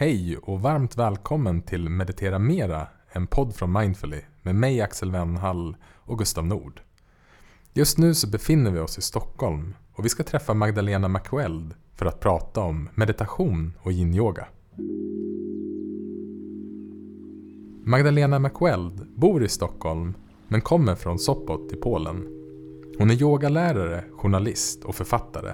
[0.00, 5.76] Hej och varmt välkommen till Meditera Mera, en podd från Mindfully med mig Axel Wennhall
[5.82, 6.80] och Gustav Nord.
[7.72, 12.06] Just nu så befinner vi oss i Stockholm och vi ska träffa Magdalena McWeld för
[12.06, 14.46] att prata om meditation och yin-yoga.
[17.84, 20.14] Magdalena McWeld bor i Stockholm
[20.48, 22.26] men kommer från Sopot i Polen.
[22.98, 25.52] Hon är yogalärare, journalist och författare.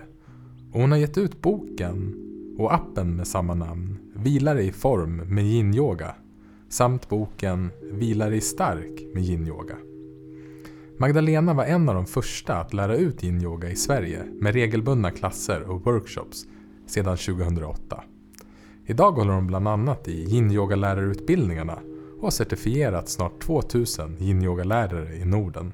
[0.73, 2.15] Och hon har gett ut boken
[2.59, 6.15] och appen med samma namn Vilar i form med yin-yoga
[6.69, 9.77] samt boken Vilar i stark med yin-yoga.
[10.99, 15.63] Magdalena var en av de första att lära ut yin-yoga i Sverige med regelbundna klasser
[15.63, 16.47] och workshops
[16.87, 18.05] sedan 2008.
[18.87, 21.79] Idag håller hon bland annat i yin-yoga-lärarutbildningarna
[22.17, 25.73] och har certifierat snart 2000 yin-yoga-lärare i Norden.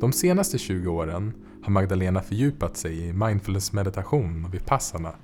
[0.00, 5.14] De senaste 20 åren har Magdalena fördjupat sig i mindfulness-meditation och vipassana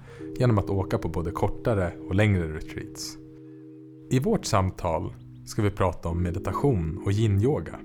[0.41, 3.19] genom att åka på både kortare och längre retreats.
[4.11, 5.15] I vårt samtal
[5.47, 7.79] ska vi prata om meditation och yin-yoga.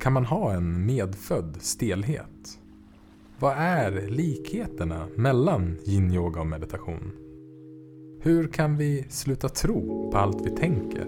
[0.00, 2.58] Kan man ha en medfödd stelhet?
[3.38, 7.12] Vad är likheterna mellan yin-yoga och meditation?
[8.20, 11.06] Hur kan vi sluta tro på allt vi tänker?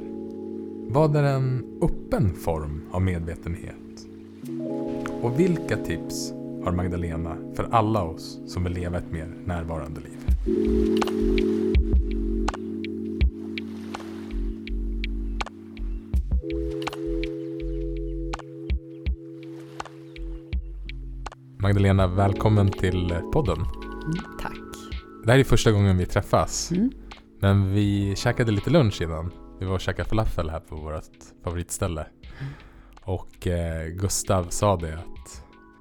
[0.88, 4.06] Vad är en öppen form av medvetenhet?
[5.22, 6.32] Och vilka tips
[6.64, 10.19] har Magdalena för alla oss som vill leva ett mer närvarande liv?
[21.62, 23.56] Magdalena, välkommen till podden.
[23.56, 24.58] Mm, tack.
[25.24, 26.70] Det här är första gången vi träffas.
[26.70, 26.90] Mm.
[27.40, 29.32] Men vi käkade lite lunch innan.
[29.60, 31.04] Vi var och käkade falafel här på vårt
[31.44, 32.06] favoritställe.
[33.02, 34.98] Och eh, Gustav sa det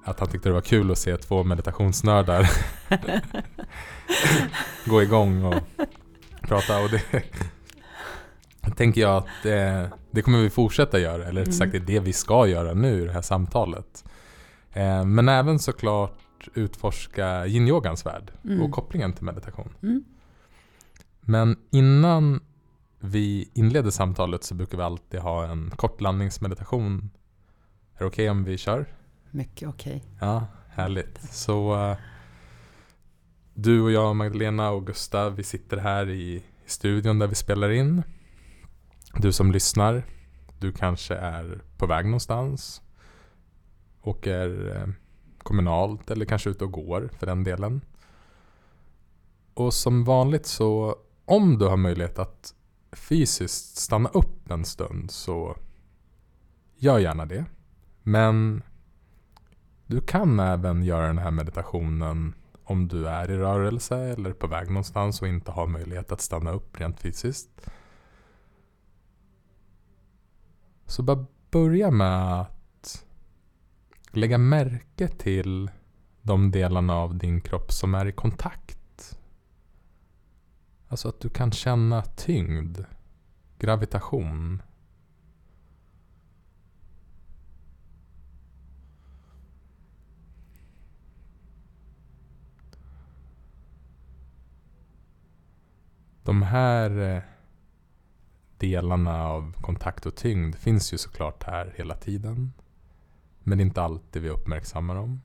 [0.04, 2.50] att, han tyckte det var kul att se två meditationsnördar
[4.86, 5.54] gå igång och
[6.42, 6.82] prata.
[6.82, 7.02] Och det
[8.76, 11.24] tänker jag att eh, det kommer vi fortsätta göra.
[11.24, 14.04] Eller rättare sagt det är det vi ska göra nu i det här samtalet.
[14.72, 16.18] Eh, men även såklart
[16.54, 18.62] utforska yin-yogans värld Mm.
[18.62, 19.68] och kopplingen till meditation.
[19.82, 20.04] Mm.
[21.20, 22.40] Men innan
[23.00, 27.10] vi inleder samtalet så brukar vi alltid ha en kort landningsmeditation.
[27.94, 28.86] Är det okej om vi kör?
[29.30, 30.04] Mycket okej.
[30.20, 31.22] Ja, härligt.
[31.32, 31.96] Så eh,
[33.54, 37.70] du och jag, Magdalena och Gustav, vi sitter här i, i studion där vi spelar
[37.70, 38.02] in.
[39.14, 40.02] Du som lyssnar,
[40.58, 42.82] du kanske är på väg någonstans.
[44.02, 44.88] Åker eh,
[45.38, 47.80] kommunalt eller kanske ute och går för den delen.
[49.54, 52.54] Och som vanligt så om du har möjlighet att
[52.92, 55.56] fysiskt stanna upp en stund så
[56.76, 57.44] gör gärna det.
[58.02, 58.62] Men
[59.90, 62.34] du kan även göra den här meditationen
[62.64, 66.50] om du är i rörelse eller på väg någonstans och inte har möjlighet att stanna
[66.50, 67.70] upp rent fysiskt.
[70.86, 73.04] Så bara börja med att
[74.10, 75.70] lägga märke till
[76.22, 79.18] de delarna av din kropp som är i kontakt.
[80.88, 82.78] Alltså att du kan känna tyngd,
[83.58, 84.62] gravitation.
[96.30, 97.22] De här eh,
[98.58, 102.52] delarna av kontakt och tyngd finns ju såklart här hela tiden.
[103.38, 105.20] Men det är inte alltid vi uppmärksammar dem.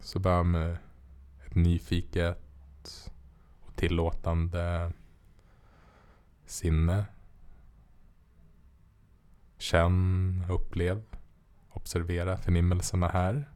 [0.00, 0.78] Så börja med
[1.46, 3.12] ett nyfiket
[3.60, 4.92] och tillåtande
[6.46, 7.04] sinne.
[9.58, 11.02] Känn, upplev,
[11.70, 13.49] observera förnimmelserna här.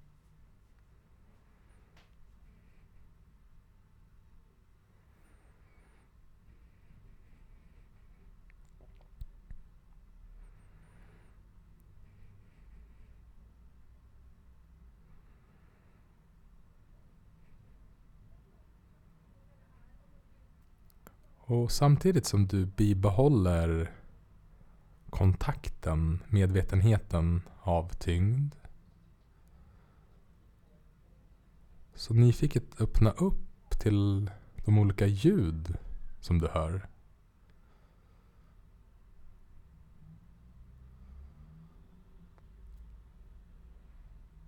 [21.47, 23.91] Och samtidigt som du bibehåller
[25.11, 28.55] kontakten, medvetenheten av tyngd.
[31.95, 34.31] Så nyfiket öppna upp till
[34.65, 35.77] de olika ljud
[36.21, 36.89] som du hör.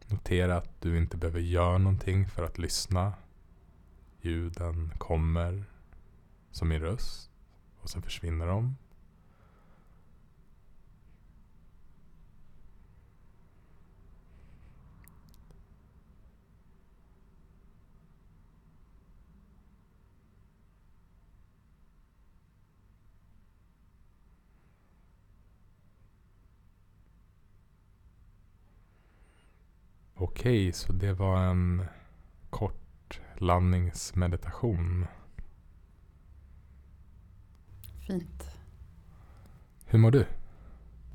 [0.07, 3.13] Notera att du inte behöver göra någonting för att lyssna.
[4.21, 5.65] Ljuden kommer
[6.57, 7.31] som min röst.
[7.81, 8.77] Och sen försvinner de.
[30.15, 31.85] Okej, så det var en
[32.51, 35.07] kort landningsmeditation.
[38.07, 38.51] Fint.
[39.85, 40.27] Hur mår du?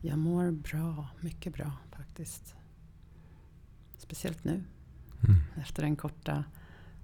[0.02, 2.56] Jag mår bra, mycket bra faktiskt.
[3.98, 4.52] Speciellt nu.
[4.52, 5.42] Mm.
[5.62, 6.44] Efter den korta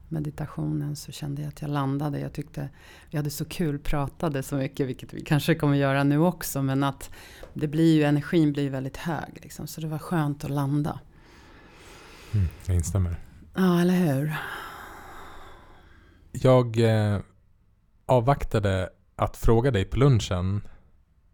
[0.10, 2.20] meditationen så kände jag att jag landade.
[2.20, 2.70] Jag tyckte
[3.10, 6.62] vi hade så kul, pratade så mycket, vilket vi kanske kommer göra nu också.
[6.62, 7.10] Men att
[7.54, 9.40] det blir ju, energin blir väldigt hög.
[9.42, 11.00] Liksom, så det var skönt att landa.
[12.34, 13.20] Mm, jag instämmer.
[13.56, 14.36] Ja, eller hur?
[16.32, 17.20] Jag eh,
[18.06, 20.62] avvaktade att fråga dig på lunchen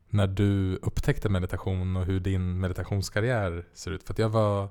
[0.10, 4.04] när du upptäckte meditation och hur din meditationskarriär ser ut.
[4.04, 4.70] För att jag var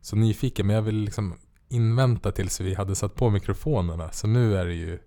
[0.00, 1.34] så nyfiken men jag vill liksom
[1.68, 4.10] invänta tills vi hade satt på mikrofonerna.
[4.12, 4.98] Så nu är det ju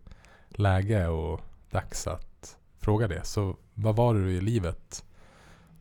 [0.49, 1.41] läge och
[1.71, 3.25] dags att fråga det.
[3.25, 5.05] Så vad var du i livet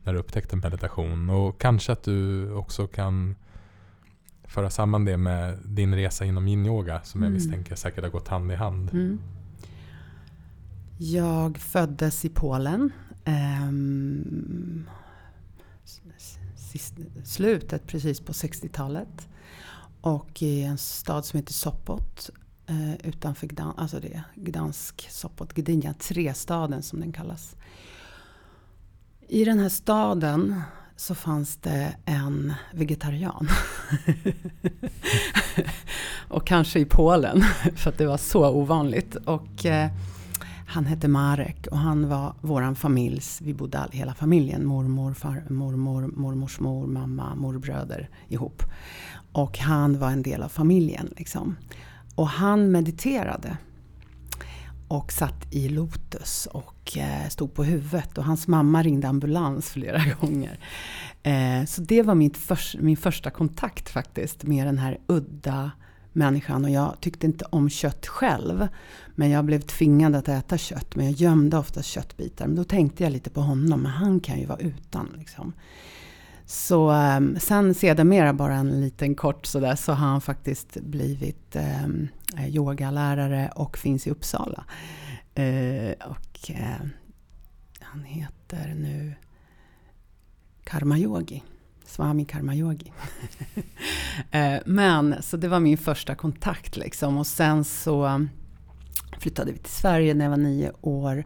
[0.03, 1.31] när du upptäckte meditation?
[1.31, 3.35] Och kanske att du också kan
[4.45, 7.35] föra samman det med din resa inom yin-yoga som jag Mm.
[7.35, 8.91] misstänker säkert har gått hand i hand.
[8.93, 9.19] Mm.
[11.05, 12.93] Jag föddes i Polen.
[13.25, 14.91] ehm,
[16.55, 16.95] sist,
[17.25, 19.29] slutet precis på 60-talet.
[20.01, 22.31] Och i en stad som heter Sopot.
[22.67, 27.57] Eh, utanför Gdansk, alltså det är Gdansk, Sopot, Gdynia, trestaden som den kallas.
[29.29, 30.63] I den här staden
[30.97, 33.49] så fanns det en vegetarian.
[36.29, 37.43] och kanske i Polen,
[37.77, 39.17] för att det var så ovanligt.
[39.17, 39.91] Och eh,
[40.73, 45.45] han hette Marek och han var våran familjs, vi bodde all, hela familjen, mormor, far,
[45.51, 48.63] mormor, mormors mor, mamma, morbröder ihop.
[49.33, 51.57] Och han var en del av familjen liksom.
[52.15, 53.57] Och han mediterade.
[54.89, 58.19] Och satt i lotus och eh, stod på huvudet.
[58.19, 60.59] Och hans mamma ringde ambulans flera gånger.
[61.23, 62.39] Eh, så det var mitt
[62.79, 65.71] min första kontakt faktiskt med den här udda
[66.13, 66.65] människan.
[66.65, 68.69] Och jag tyckte inte om kött själv.
[69.15, 70.97] Men jag blev tvingad att äta kött.
[70.97, 72.47] Men jag gömde ofta köttbitar.
[72.47, 73.83] Men då tänkte jag lite på honom.
[73.83, 75.53] Men han kan ju vara utan liksom.
[76.47, 81.89] Så ehm, sen sedermera bara en liten kort sådär så har han faktiskt blivit eh,
[82.49, 84.65] yogalärare och finns i Uppsala.
[85.35, 86.87] Eh, och eh,
[87.81, 89.15] han heter nu
[90.65, 91.43] Karma Yogi.
[91.93, 92.93] Swami Karmayogi.
[94.31, 97.19] Eh, men så det var min första kontakt liksom.
[97.19, 98.27] Och sen så
[99.19, 101.25] flyttade vi till Sverige när jag var nio år.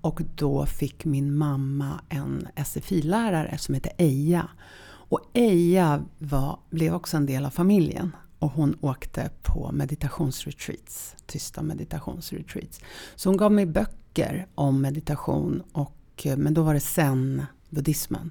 [0.00, 4.48] Och då fick min mamma en SFI-lärare som hette Eija.
[4.84, 8.16] Och Eija var, blev också en del av familjen.
[8.38, 12.80] Och hon åkte på meditationsretreats, tysta meditationsretreats.
[13.16, 18.30] Så hon gav mig böcker om meditation, och, eh, men då var det zen-buddhismen.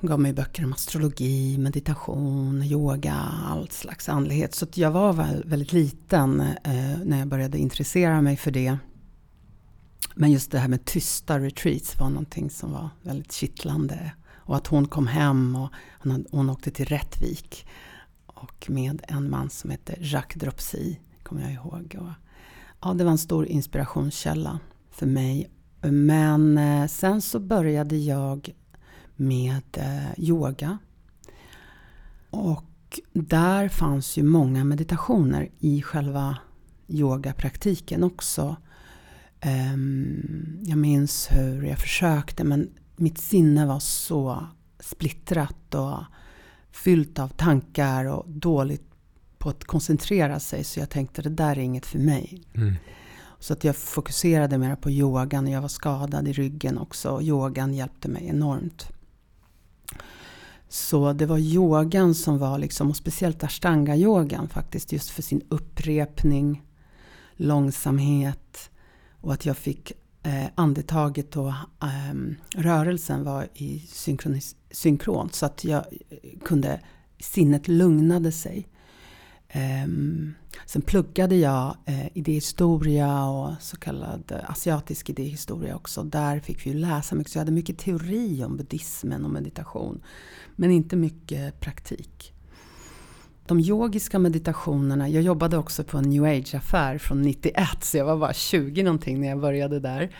[0.00, 3.14] Hon gav mig böcker om astrologi, meditation, yoga,
[3.46, 4.54] allt slags andlighet.
[4.54, 8.78] Så att jag var väl väldigt liten eh, när jag började intressera mig för det.
[10.14, 14.12] Men just det här med tysta retreats var någonting som var väldigt kittlande.
[14.34, 15.70] Och att hon kom hem och
[16.02, 17.66] hon, hade, hon åkte till Rättvik.
[18.26, 21.96] Och med en man som hette Jacques Dropsy, kommer jag ihåg.
[22.00, 22.12] Och,
[22.80, 24.58] ja, det var en stor inspirationskälla
[24.90, 25.50] för mig.
[25.80, 28.54] Men eh, sen så började jag
[29.18, 30.78] med eh, yoga.
[32.30, 36.38] Och där fanns ju många meditationer i själva
[36.86, 38.56] yogapraktiken också.
[39.74, 44.46] Um, jag minns hur jag försökte men mitt sinne var så
[44.80, 45.98] splittrat och
[46.70, 48.84] fyllt av tankar och dåligt
[49.38, 52.42] på att koncentrera sig så jag tänkte det där är inget för mig.
[52.54, 52.74] Mm.
[53.38, 57.22] Så att jag fokuserade mer på yogan och jag var skadad i ryggen också.
[57.22, 58.92] Yogan hjälpte mig enormt.
[60.68, 66.62] Så det var yogan som var liksom, och speciellt ashtanga-yogan faktiskt, just för sin upprepning,
[67.36, 68.70] långsamhet
[69.20, 71.48] och att jag fick eh, andetaget och
[71.82, 72.14] eh,
[72.56, 76.80] rörelsen var i synkron, synkront så att jag eh, kunde,
[77.20, 78.68] sinnet lugnade sig.
[79.50, 80.34] Ehm,
[80.66, 86.02] sen pluggade jag eh, idéhistoria och så kallad eh, asiatisk idéhistoria också.
[86.02, 87.32] Där fick vi ju läsa mycket.
[87.32, 90.00] Så jag hade mycket teori om buddhismen och meditation.
[90.56, 92.32] Men inte mycket praktik.
[93.46, 98.16] De yogiska meditationerna, jag jobbade också på en new age-affär från 91, så jag var
[98.16, 100.10] bara 20 någonting när jag började där.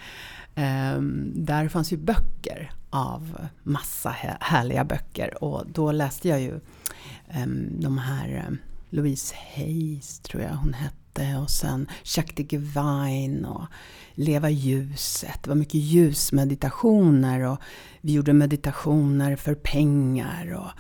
[0.97, 6.61] Um, där fanns ju böcker av massa härliga böcker och då läste jag ju
[7.43, 8.59] um, de här um,
[8.91, 11.37] Louise Hayes tror jag hon hette.
[11.43, 13.67] Och sen Shakti Gevine och
[14.15, 15.43] Leva ljuset.
[15.43, 17.59] Det var mycket ljusmeditationer och
[18.01, 20.55] vi gjorde meditationer för pengar.
[20.55, 20.71] Och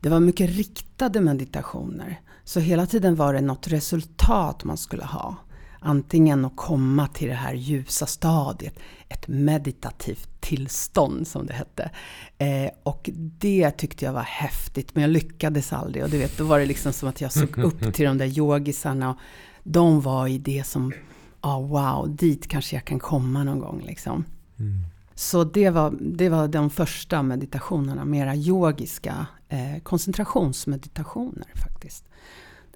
[0.00, 2.20] det var mycket riktade meditationer.
[2.44, 5.36] Så hela tiden var det något resultat man skulle ha.
[5.80, 8.78] Antingen att komma till det här ljusa stadiet,
[9.08, 11.90] ett meditativt tillstånd som det hette.
[12.38, 16.04] Eh, och det tyckte jag var häftigt, men jag lyckades aldrig.
[16.04, 18.38] Och du vet, då var det liksom som att jag såg upp till de där
[18.38, 19.10] yogisarna.
[19.10, 19.16] Och
[19.62, 20.92] de var i det som,
[21.42, 24.24] ja oh, wow, dit kanske jag kan komma någon gång liksom.
[24.58, 24.84] Mm.
[25.14, 32.04] Så det var, det var de första meditationerna, mera yogiska eh, koncentrationsmeditationer faktiskt.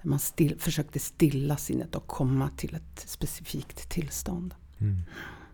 [0.01, 4.55] Där man still, försökte stilla sinnet och komma till ett specifikt tillstånd.
[4.77, 5.01] Mm.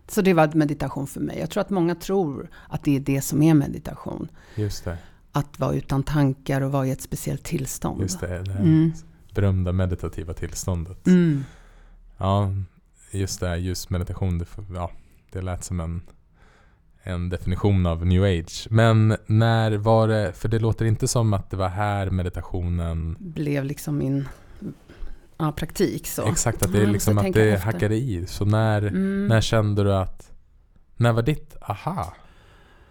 [0.08, 1.38] Så det var meditation för mig.
[1.38, 4.28] Jag tror att många tror att det är det som är meditation.
[4.54, 4.98] Just det.
[5.32, 8.02] Att vara utan tankar och vara i ett speciellt tillstånd.
[8.02, 8.92] Just det, det mm.
[9.34, 11.06] berömda meditativa tillståndet.
[11.06, 11.44] Mm.
[12.18, 12.52] Ja,
[13.10, 14.90] just det här ljusmeditation, det, ja,
[15.32, 16.02] det lät som en,
[17.02, 18.66] en definition av new age.
[18.70, 23.64] Men när var det, för det låter inte som att det var här meditationen blev
[23.64, 24.28] liksom min
[25.38, 26.06] ja, praktik.
[26.06, 26.28] Så.
[26.28, 28.26] Exakt, att det är liksom att det hackade i.
[28.26, 29.26] Så när, mm.
[29.26, 30.30] när kände du att,
[30.96, 32.14] när var ditt aha?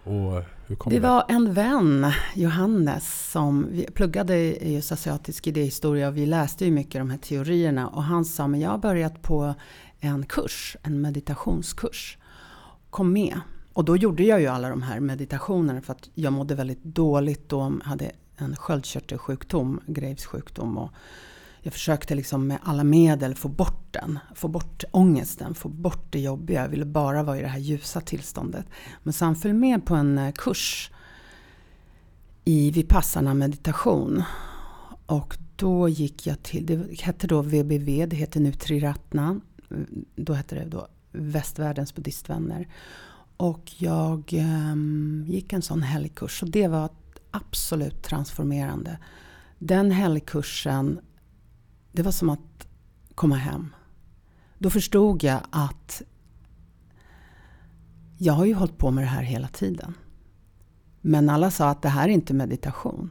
[0.03, 0.95] Och hur kom det?
[0.99, 6.65] Det var en vän, Johannes, som vi pluggade i just asiatisk idéhistoria och vi läste
[6.65, 7.87] ju mycket de här teorierna.
[7.87, 9.53] Och han sa, men jag har börjat på
[9.99, 12.17] en kurs, en meditationskurs.
[12.89, 13.39] Kom med.
[13.77, 17.49] Och då gjorde jag ju alla de här meditationerna för att jag mådde väldigt dåligt
[17.49, 20.77] då, hade en sköldkörtelsjukdom, Graves sjukdom.
[20.77, 20.91] Och
[21.61, 26.19] jag försökte liksom med alla medel få bort den, få bort ångesten, få bort det
[26.19, 26.61] jobbiga.
[26.61, 28.65] Jag ville bara vara i det här ljusa tillståndet.
[29.03, 30.91] Men så han föll med på en eh, kurs
[32.45, 34.23] i Vipassana meditation.
[35.05, 39.41] Och då gick jag till, det hette då VBV, det heter nu Triratna.
[39.71, 42.67] Mm, då hette det då Västvärldens buddhistvänner.
[43.37, 46.89] Och jag um, gick en sån helgkurs och det var
[47.31, 48.97] absolut transformerande.
[49.59, 50.99] Den helgkursen
[51.97, 52.67] det var som att
[53.15, 53.75] komma hem.
[54.57, 56.01] Då förstod jag att
[58.17, 59.93] jag har ju hållit på med det här hela tiden.
[61.01, 63.09] Men alla sa att det här är inte meditation.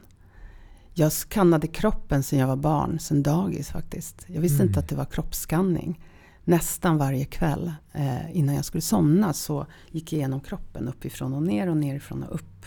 [0.93, 4.25] Jag skannade kroppen sedan jag var barn, sedan dagis faktiskt.
[4.27, 4.67] Jag visste mm.
[4.67, 5.99] inte att det var kroppsskanning.
[6.49, 11.43] Nästan varje kväll eh, innan jag skulle somna så gick jag igenom kroppen uppifrån och
[11.43, 12.65] ner och nerifrån och upp.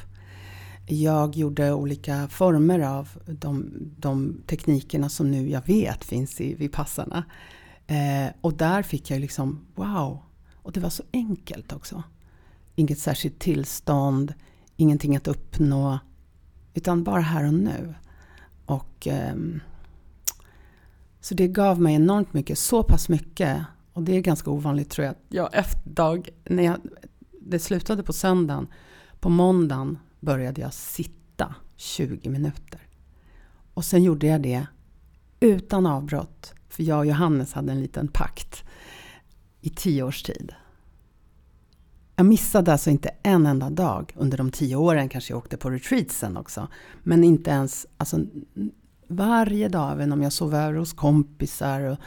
[0.87, 7.25] Jag gjorde olika former av de, de teknikerna som nu jag vet finns i Vipassana.
[7.87, 10.23] Eh, och där fick jag liksom, wow!
[10.55, 12.03] Och det var så enkelt också.
[12.75, 14.35] Inget särskilt tillstånd,
[14.77, 15.99] ingenting att uppnå.
[16.75, 17.95] Utan bara här och nu.
[18.67, 19.35] Och, eh,
[21.21, 23.65] så det gav mig enormt mycket, så pass mycket.
[23.93, 25.15] Och det är ganska ovanligt tror jag.
[25.29, 26.77] Ja, efter dag, när jag,
[27.41, 28.69] det slutade på söndagen.
[29.21, 32.81] På måndagen började jag sitta 20 minuter.
[33.75, 34.67] Och sen gjorde jag det
[35.41, 36.55] utan avbrott.
[36.69, 38.65] För jag och Johannes hade en liten pakt
[39.61, 40.53] i tio års tid.
[42.17, 45.09] Jag missade alltså inte en enda dag under de tio åren.
[45.09, 46.69] Kanske jag åkte på retreat sen också.
[47.03, 48.19] Men inte ens alltså,
[49.11, 51.99] varje dag, även om jag sov över hos kompisar och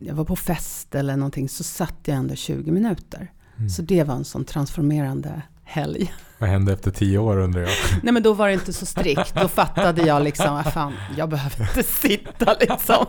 [0.00, 3.32] jag var på fest eller någonting, så satt jag ändå 20 minuter.
[3.56, 3.68] Mm.
[3.68, 5.42] Så det var en sån transformerande
[5.72, 6.12] helg.
[6.42, 7.70] Vad hände efter tio år undrar jag?
[8.02, 9.34] Nej men då var det inte så strikt.
[9.34, 13.06] Då fattade jag liksom, att fan, jag behöver inte sitta liksom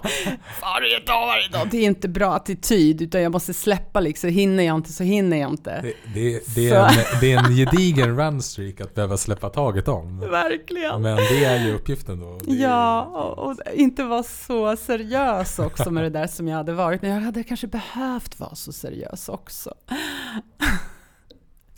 [0.62, 1.68] varje dag, varje dag.
[1.72, 4.30] Det är inte bra attityd, utan jag måste släppa liksom.
[4.30, 5.82] Hinner jag inte så hinner jag inte.
[5.82, 10.20] Det, det, det, är, en, det är en gedigen runstreak att behöva släppa taget om.
[10.20, 11.02] Verkligen.
[11.02, 12.40] Men det är ju uppgiften då.
[12.46, 17.02] Ja, och, och, inte vara så seriös också med det där som jag hade varit.
[17.02, 19.74] Men jag hade kanske behövt vara så seriös också.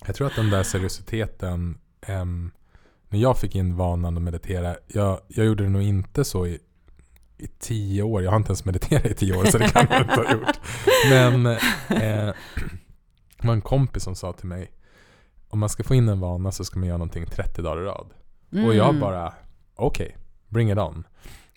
[0.05, 2.51] Jag tror att den där seriositeten, um,
[3.09, 6.59] när jag fick in vanan att meditera, jag, jag gjorde det nog inte så i,
[7.37, 8.23] i tio år.
[8.23, 10.59] Jag har inte ens mediterat i tio år så det kan jag inte ha gjort.
[11.09, 12.33] Men eh,
[13.37, 14.71] det var en kompis som sa till mig,
[15.49, 17.85] om man ska få in en vana så ska man göra någonting 30 dagar i
[17.85, 18.07] rad.
[18.51, 18.65] Mm.
[18.65, 19.01] Och jag mm.
[19.01, 19.33] bara,
[19.75, 21.03] okej, okay, bring it on.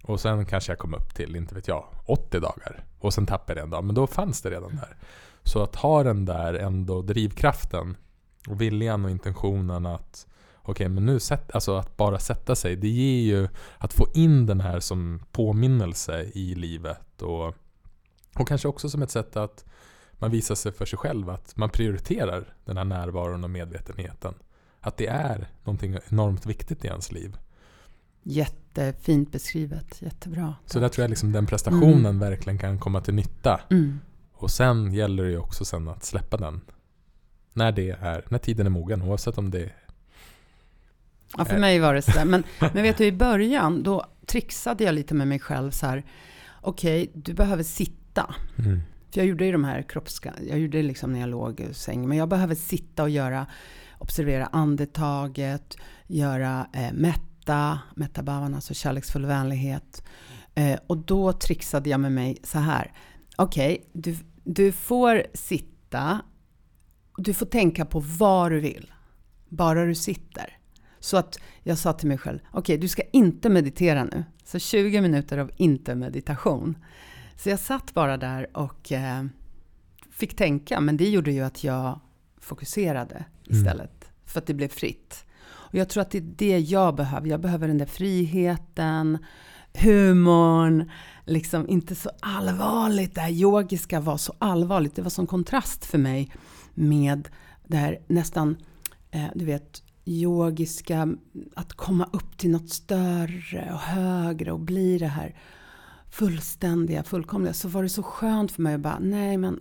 [0.03, 2.85] Och sen kanske jag kom upp till, inte vet jag, 80 dagar.
[2.99, 3.85] Och sen tappade jag en dag.
[3.85, 4.97] Men då fanns det redan där.
[5.43, 7.97] Så att ha den där ändå drivkraften
[8.49, 10.27] och viljan och intentionen att
[10.69, 12.77] Okej, okay, men nu sätt, alltså att bara sätta sig.
[12.77, 17.23] Det ger ju att få in den här som påminnelse i livet.
[17.23, 17.55] Och,
[18.35, 19.65] och kanske också som ett sätt att
[20.13, 24.35] man visar sig för sig själv att man prioriterar den här närvaron och medvetenheten.
[24.81, 27.37] Att det är någonting enormt viktigt i ens liv.
[28.23, 30.55] Jättefint beskrivet, jättebra.
[30.67, 32.19] Så där tror jag liksom den prestationen Mm.
[32.19, 33.61] verkligen kan komma till nytta.
[33.71, 34.01] Mm.
[34.33, 36.61] Och sen gäller det ju också sen att släppa den.
[37.53, 39.73] När det är, när tiden är mogen oavsett om det är...
[41.37, 42.25] Ja, för mig var det sådär.
[42.25, 46.05] Men, men vet du, i början då trixade jag lite med mig själv så här.
[46.61, 48.35] Okej, du behöver sitta.
[48.59, 48.81] Mm.
[49.11, 50.35] För jag gjorde ju de här kroppska...
[50.49, 52.09] Jag gjorde det liksom när jag låg i säng.
[52.09, 53.47] Men jag behöver sitta och göra...
[53.99, 55.77] Observera andetaget.
[56.07, 57.79] Göra eh, metta.
[57.95, 60.03] Metta bhavan, alltså kärleksfull vänlighet.
[60.55, 62.93] Eh, och då trixade jag med mig så här.
[63.37, 66.21] Okej, du, du får sitta.
[67.19, 68.93] Du får tänka på vad du vill.
[69.49, 70.59] Bara du sitter.
[71.01, 74.25] Så att jag sa till mig själv, okej du ska inte meditera nu.
[74.45, 76.79] Så 20 minuter av inte meditation.
[77.37, 79.25] Så jag satt bara där och eh,
[80.11, 82.01] fick tänka, men det gjorde ju att jag
[82.41, 84.05] fokuserade istället.
[84.27, 85.25] För att det blev fritt.
[85.41, 87.29] Och jag tror att det är det jag behöver.
[87.29, 89.19] Jag behöver den där friheten,
[89.73, 90.91] humorn,
[91.25, 93.15] liksom inte så allvarligt.
[93.15, 94.97] Det här yogiska var så allvarligt.
[94.97, 96.33] Det var sån kontrast för mig
[96.79, 97.29] med
[97.67, 98.57] det här nästan,
[99.11, 101.09] eh, du vet, yogiska,
[101.57, 105.37] att komma upp till något större och högre och bli det här
[106.11, 107.53] fullständiga, fullkomliga.
[107.53, 109.61] Så var det så skönt för mig att bara, nej men,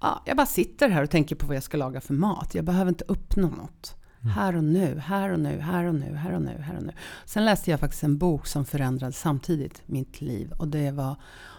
[0.00, 2.54] ja, jag bara sitter här och tänker på vad jag ska laga för mat.
[2.54, 3.96] Jag behöver inte uppnå något.
[4.34, 6.92] Här och nu, här och nu, här och nu, här och nu, här och nu.
[7.24, 10.52] Sen läste jag faktiskt en bok som förändrade samtidigt mitt liv.
[10.58, 11.16] Och det var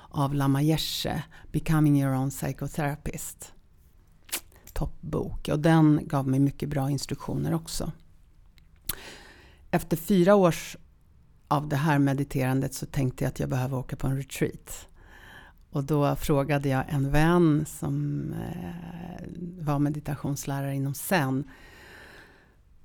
[0.10, 3.54] av Lama Yeshe, Becoming Your Own Psychotherapist.
[4.74, 5.48] Toppbok.
[5.48, 7.92] Och den gav mig mycket bra instruktioner också.
[9.72, 10.78] Efter fyra års
[11.48, 14.88] av det här mediterandet så tänkte jag att jag behöver åka på en retreat.
[15.70, 19.26] Och då frågade jag en vän som eh,
[19.60, 21.50] var meditationslärare inom Zen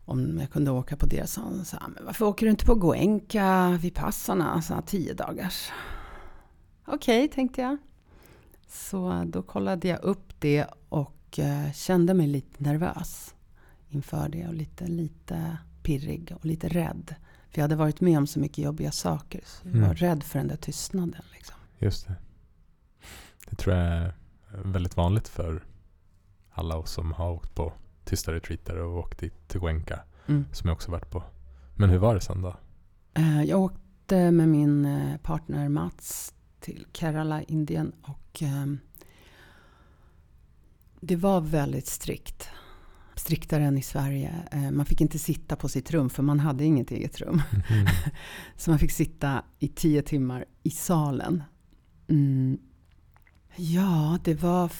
[0.04, 1.30] om jag kunde åka på det.
[1.30, 5.70] Så han sa, men varför åker du inte på Goenka, Vipassana, så tio dagars?
[6.86, 7.76] Okej, tänkte jag.
[8.68, 13.34] Så då kollade jag upp det och eh, kände mig lite nervös
[13.88, 17.14] inför det och lite, lite pirrig och lite rädd.
[17.50, 19.40] För jag hade varit med om så mycket jobbiga saker.
[19.44, 19.94] Så jag var Mm.
[19.94, 21.22] rädd för den där tystnaden.
[21.32, 21.56] Liksom.
[21.78, 22.14] Just det.
[23.50, 24.12] Det tror jag är
[24.64, 25.64] väldigt vanligt för
[26.50, 27.72] alla oss som har åkt på
[28.04, 30.00] tysta retreater och åkt dit till Goenka.
[30.26, 30.44] Mm.
[30.52, 31.22] Som jag också varit på.
[31.76, 32.56] Men hur var det sen då?
[33.14, 37.92] Eh, Jag åkte med min eh, partner Mats till Kerala, Indien.
[38.02, 38.78] Och ehm,
[41.00, 42.48] det var väldigt strikt.
[43.14, 44.34] Striktare än i Sverige.
[44.52, 47.42] Eh, Man fick inte sitta på sitt rum för man hade inget eget rum.
[47.70, 47.86] Mm.
[48.56, 51.42] Så man fick sitta i tio timmar i salen.
[52.08, 52.58] Mm.
[53.56, 54.72] Ja, det var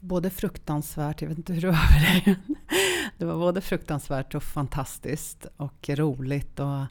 [0.00, 2.36] både fruktansvärt, jag vet inte hur det var för dig.
[3.18, 6.60] Det var både fruktansvärt och fantastiskt och roligt.
[6.60, 6.84] Och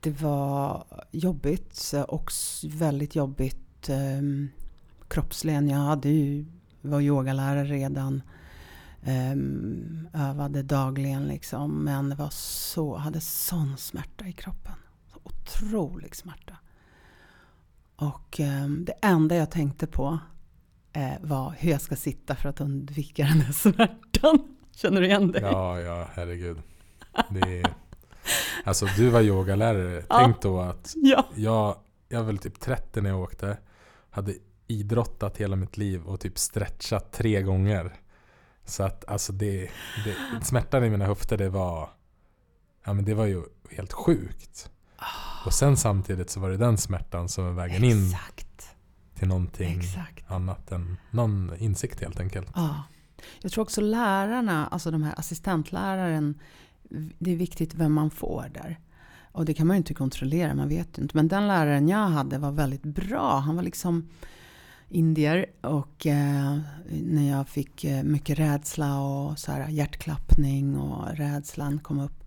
[0.00, 4.48] det var jobbigt och s- väldigt jobbigt um,
[5.08, 5.68] kroppsligen.
[5.68, 6.44] Jag hade ju,
[6.80, 8.22] var yogalärare redan.
[9.02, 11.84] ehm, övade dagligen liksom.
[11.84, 14.72] Men det var så, hade sån smärta i kroppen.
[15.12, 16.56] Så otrolig smärta.
[17.96, 20.18] Och ehm, det enda jag tänkte på
[20.92, 24.38] eh, var hur jag ska sitta för att undvika den här smärtan.
[24.76, 25.40] Känner du igen det?
[25.40, 26.58] Ja, ja, herregud.
[27.30, 27.74] Det är,
[28.64, 30.04] alltså du var yogalärare.
[30.08, 30.18] Ja.
[30.18, 31.26] Tänk då att Ja.
[31.34, 31.76] jag,
[32.08, 33.58] jag var väl typ 30 när jag åkte.
[34.10, 34.34] Hade
[34.70, 37.92] idrottat hela mitt liv och typ stretchat tre gånger.
[38.64, 39.70] Så att alltså det,
[40.04, 41.90] det smärtan i mina höfter det var,
[42.84, 44.70] ja men det var ju helt sjukt.
[45.46, 48.76] Och sen samtidigt så var det den smärtan som var vägen in Exakt.
[49.14, 50.30] till någonting Exakt.
[50.30, 52.48] annat än någon insikt helt enkelt.
[52.54, 52.82] Ja.
[53.40, 56.40] Jag tror också lärarna, alltså de här assistentläraren,
[57.18, 58.78] det är viktigt vem man får där.
[59.32, 61.16] Och det kan man ju inte kontrollera, man vet ju inte.
[61.16, 63.38] Men den läraren jag hade var väldigt bra.
[63.38, 64.08] Han var liksom
[64.90, 71.78] indier och eh, när jag fick eh, mycket rädsla och så här hjärtklappning och rädslan
[71.78, 72.24] kom upp.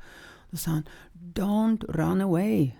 [0.49, 2.71] Då sa han, don't run away.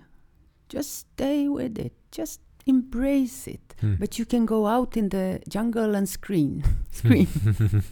[0.70, 1.94] Just stay with it.
[2.18, 3.82] Just embrace it.
[3.82, 3.98] Mm.
[3.98, 6.62] But you can go out in the jungle and scream.
[6.92, 7.26] scream.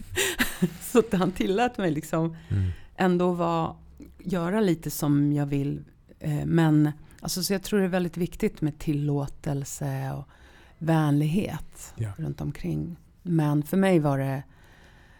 [0.81, 2.69] så att han tillät mig liksom Mm.
[2.95, 3.75] ändå vara,
[4.19, 5.83] göra lite som jag vill.
[6.19, 10.27] Eh, men alltså, så jag tror det är väldigt viktigt med tillåtelse och
[10.83, 12.09] vänlighet Ja.
[12.17, 12.99] runt omkring.
[13.23, 14.43] Men för mig var det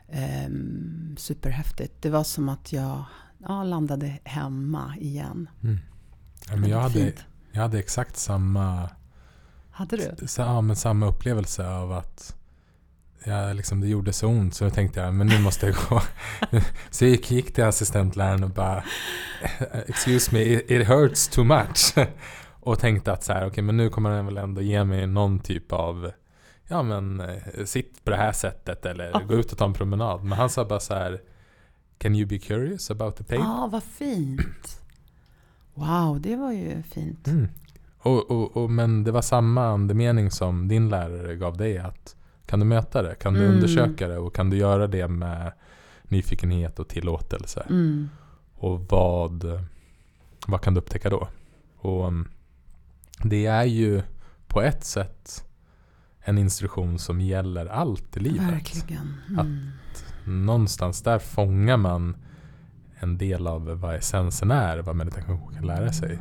[0.09, 2.01] ehm, superhäftigt.
[2.01, 3.03] Det var som att jag
[3.37, 5.49] ja, landade hemma igen.
[5.63, 5.79] Mm.
[6.49, 7.13] Ja, men jag, hade,
[7.51, 8.89] jag hade exakt samma
[9.71, 10.15] Hade du?
[10.37, 12.35] Ja, men samma upplevelse av att
[13.25, 16.01] jag, liksom, det gjorde så ont så då tänkte jag men nu måste jag gå.
[16.89, 18.83] så jag gick, gick till assistentläraren och bara
[19.87, 21.95] Excuse me, it, it hurts too much.
[22.65, 25.07] Och tänkte att så här, okej okay, men nu kommer den väl ändå ge mig
[25.07, 26.11] någon typ av
[26.67, 29.19] Ja men eh, sitt på det här sättet eller ja.
[29.19, 30.23] gå ut och ta en promenad.
[30.23, 31.21] Men han sa bara så här
[31.97, 33.41] Can you be curious about the pain?
[33.41, 34.81] Ja, ah, vad fint.
[35.73, 37.27] Wow, det var ju fint.
[37.27, 37.47] Mm.
[37.97, 41.77] Och, och, och, men det var samma andemening som din lärare gav dig.
[41.77, 43.15] att Kan du möta det?
[43.15, 43.53] Kan du mm.
[43.53, 44.17] undersöka det?
[44.17, 45.51] Och kan du göra det med
[46.03, 47.65] nyfikenhet och tillåtelse?
[47.69, 48.09] Mm.
[48.53, 49.43] Och vad,
[50.47, 51.27] vad kan du upptäcka då?
[51.77, 52.27] Och um,
[53.23, 54.01] Det är ju
[54.47, 55.45] på ett sätt
[56.19, 58.53] en instruktion som gäller allt i livet.
[58.53, 59.13] Verkligen.
[59.29, 59.39] Mm.
[59.39, 62.15] Att någonstans där fångar man
[62.99, 66.19] en del av vad essensen är, vad meditation kan lära sig.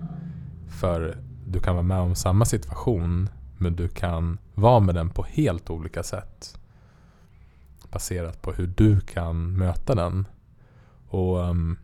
[0.69, 5.23] För du kan vara med om samma situation men du kan vara med den på
[5.23, 6.59] helt olika sätt.
[7.91, 10.27] Baserat på hur du kan möta den.
[11.09, 11.79] Och um,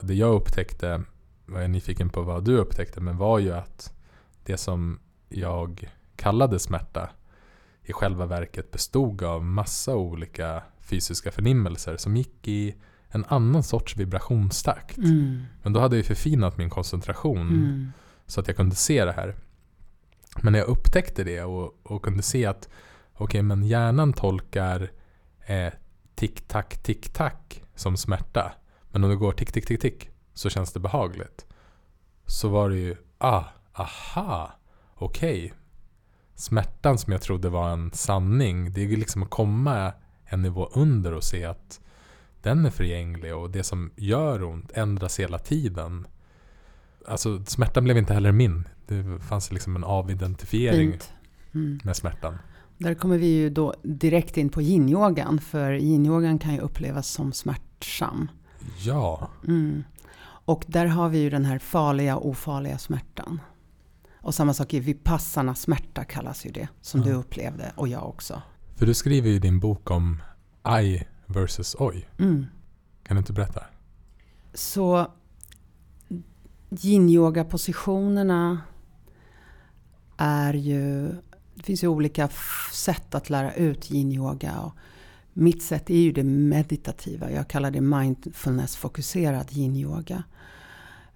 [0.00, 1.02] det jag upptäckte,
[1.46, 3.97] var jag nyfiken på vad du upptäckte, men var ju att
[4.48, 7.10] det som jag kallade smärta
[7.82, 12.74] i själva verket bestod av massa olika fysiska förnimmelser som gick i
[13.08, 14.98] en annan sorts vibrationstakt.
[14.98, 15.44] Mm.
[15.62, 17.92] Men då hade jag förfinat min koncentration mm.
[18.26, 19.34] så att jag kunde se det här.
[20.42, 22.68] Men när jag upptäckte det och, och kunde se att
[23.12, 24.90] okej, okay, men hjärnan tolkar
[25.46, 25.72] eh,
[26.14, 28.52] tick-tack, tick-tack som smärta.
[28.90, 31.46] Men om det går tick, tick, tick, tick så känns det behagligt.
[32.26, 33.44] Så var det ju, ah,
[33.78, 34.52] aha,
[34.94, 35.44] okej.
[35.44, 35.58] Okay.
[36.34, 39.92] Smärtan som jag trodde var en sanning, det är liksom att komma
[40.24, 41.80] en nivå under och se att
[42.42, 46.06] den är förgänglig och det som gör ont ändras hela tiden.
[47.06, 48.68] Alltså smärtan blev inte heller min.
[48.86, 50.98] Det fanns liksom en avidentifiering
[51.54, 51.80] mm.
[51.84, 52.38] med smärtan.
[52.78, 55.40] Där kommer vi ju då direkt in på yin-yogan.
[55.40, 58.30] För yin-yogan kan ju upplevas som smärtsam.
[58.78, 59.30] Ja.
[59.46, 59.84] Mm.
[60.20, 63.40] Och där har vi ju den här farliga och ofarliga smärtan.
[64.28, 66.68] Och samma sak i vipassana smärta kallas ju det.
[66.80, 67.06] Som ja.
[67.06, 68.42] du upplevde och jag också.
[68.76, 70.22] För du skriver ju i din bok om
[70.82, 72.08] I versus oj.
[72.18, 72.46] Mm.
[73.02, 73.64] Kan du inte berätta?
[74.54, 75.06] Så
[76.70, 78.60] yin-yoga-positionerna
[80.16, 81.08] är ju...
[81.54, 82.28] Det finns ju olika
[82.72, 84.72] sätt att lära ut yin-yoga.
[85.32, 87.30] Mitt sätt är ju det meditativa.
[87.30, 90.22] Jag kallar det mindfulness-fokuserad yin-yoga.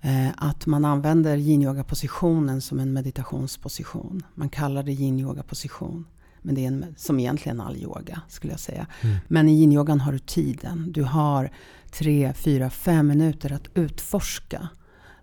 [0.04, 4.22] Eh, att man använder yin-yoga-positionen som en meditationsposition.
[4.34, 6.06] Man kallar det yin-yoga-position.
[6.42, 8.86] Men det är en, som egentligen all yoga skulle jag säga.
[9.00, 9.16] Mm.
[9.28, 10.92] Men i yin-yogan har du tiden.
[10.92, 11.50] Du har
[11.90, 14.68] tre, fyra, fem minuter att utforska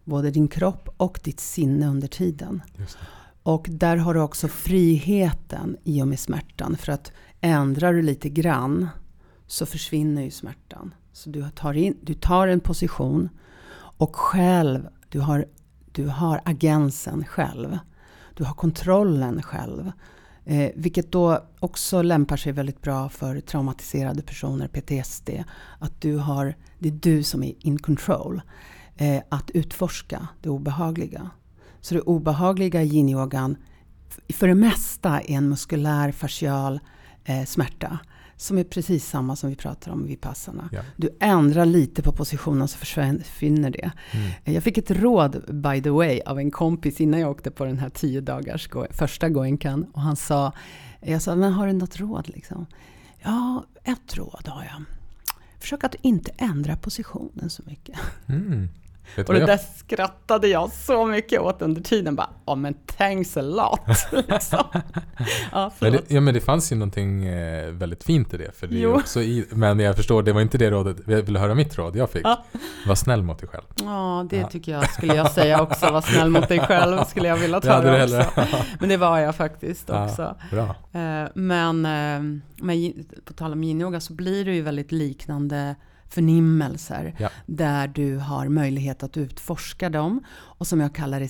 [0.04, 2.62] både din kropp och ditt sinne under tiden.
[3.44, 6.78] Och där har du också friheten i och med smärtan.
[6.78, 7.12] För att
[7.42, 8.89] ändrar du lite grann
[9.48, 10.94] så försvinner ju smärtan.
[11.13, 13.30] Så du tar, in, du tar en position
[13.99, 15.45] och själv, du har,
[15.91, 17.77] du har agensen själv.
[18.33, 19.91] Du har kontrollen själv.
[20.45, 25.29] Eh, vilket då också lämpar sig väldigt bra för traumatiserade personer, PTSD.
[25.79, 28.41] Att du har, det är du som är in control.
[28.95, 31.29] Eh, att utforska det obehagliga.
[31.81, 33.55] Så det obehagliga i yin-yogan
[34.33, 36.79] för det mesta är en muskulär fascial
[37.23, 37.99] eh, smärta.
[38.41, 40.69] Som är precis samma som vi pratar om vid passarna.
[40.71, 40.82] Ja.
[40.97, 43.91] Du ändrar lite på positionen så försvinner det.
[44.12, 44.32] Mm.
[44.43, 47.80] Jag fick ett råd, by the way, av en kompis innan jag åkte på den
[47.80, 49.84] här tio dagars första Goenkan.
[49.93, 50.52] Och han sa,
[51.02, 52.65] jag sa, men har du något råd liksom?
[53.23, 54.84] Ja, ett råd har jag.
[55.60, 57.99] Försök att inte ändra positionen så mycket.
[58.28, 58.67] Mm.
[59.17, 62.15] Och det där skrattade jag så mycket åt under tiden.
[62.15, 63.82] Bara, ja men thanks a lot.
[64.28, 64.63] liksom.
[65.52, 68.52] ja, men det, ja men det fanns ju någonting eh, väldigt fint i det.
[68.56, 71.56] För det också i, men jag förstår, det var inte det rådet, vill du höra
[71.56, 72.26] mitt råd jag fick?
[72.26, 72.45] Ja.
[72.88, 73.65] Var snäll mot dig själg.
[73.76, 74.48] Ja, det ja.
[74.48, 75.91] tycker jag skulle jag säga också.
[75.91, 78.48] Var snäll mot dig själv skulle jag vilja ta det också.
[78.80, 80.36] men det var jag faktiskt också.
[80.52, 80.76] bra.
[81.02, 85.76] Eh, men eh, med, på tal om yin så blir det ju väldigt liknande
[86.10, 87.15] förnimmelser.
[87.19, 87.30] Ja.
[87.45, 90.24] Där du har möjlighet att utforska dem.
[90.30, 91.28] Och som jag kallar det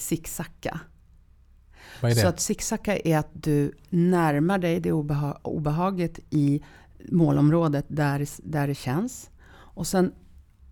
[2.16, 2.22] det?
[2.22, 6.64] Så att zigzacka är att du närmar dig det obeha obehaget i
[7.12, 9.30] målområdet där, där det känns.
[9.52, 10.12] Och sen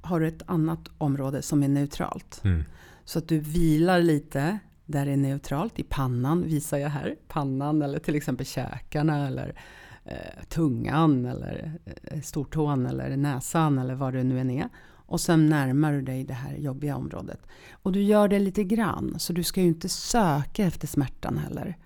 [0.02, 2.42] har du ett annat område som är neutralt.
[2.44, 2.64] Mm.
[3.06, 5.80] Så att du vilar lite där det är neutralt.
[5.80, 7.16] I pannan visar jag här.
[7.28, 9.60] Pannan eller till exempel käkarna eller
[10.08, 14.70] eh, tungan eller eh, stortån eller näsan eller vad det nu än är.
[15.08, 17.40] Och sen närmar du dig det här jobbiga området.
[17.72, 21.78] Och du gör det lite grann, så du ska ju inte söka efter smärtan heller.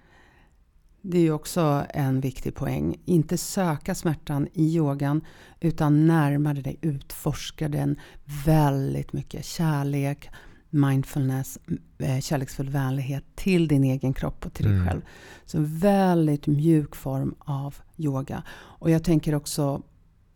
[1.02, 2.96] Det är ju också en viktig poäng.
[3.06, 5.22] Inte söka smärtan i yogan,
[5.60, 8.00] utan närma dig, utforska den
[8.46, 9.46] väldigt mycket.
[9.46, 10.30] Kärlek,
[10.74, 11.60] mindfulness,
[11.98, 14.88] eh, kärleksfull vänlighet till din egen kropp och till dig Mm.
[14.88, 15.02] själv.
[15.46, 18.44] Så en väldigt mjuk form av yoga.
[18.52, 19.82] Och jag tänker också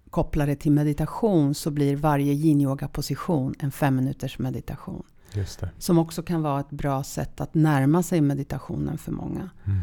[0.10, 5.04] koppla det till meditation så blir varje yin-yoga-position en fem minuters meditation.
[5.78, 9.50] Som också kan vara ett bra sätt att närma sig meditationen för många.
[9.66, 9.80] Mm.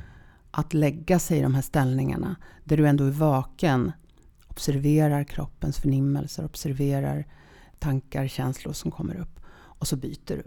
[0.51, 3.93] Att lägga sig i de här ställningarna där du ändå är vaken.
[4.49, 7.27] Observerar kroppens förnimmelser, observerar
[7.79, 9.41] tankar, känslor som kommer upp.
[9.83, 10.43] Och så byter du.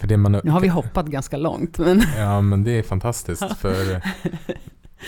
[0.00, 1.78] För det man, Nu har vi hoppat ganska långt.
[1.78, 3.56] Men Ja, men det är fantastiskt.
[3.56, 4.02] För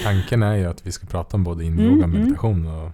[0.02, 2.20] tanken är ju att vi ska prata om både Mm, yin-yoga och mm.
[2.20, 2.66] meditation.
[2.66, 2.92] Och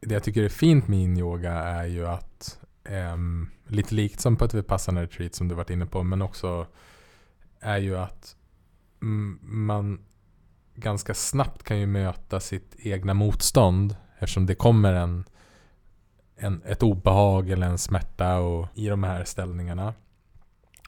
[0.00, 4.44] det jag tycker är fint med yin-yoga är ju att ehm, lite likt som på
[4.44, 6.66] ett Vipassana retreat som du varit inne på, men också
[7.60, 8.36] är ju att
[9.02, 10.00] mm, man
[10.74, 15.24] ganska snabbt kan ju möta sitt egna motstånd eftersom det kommer en,
[16.40, 19.94] en, ett obehag eller en smärta och, i de här ställningarna.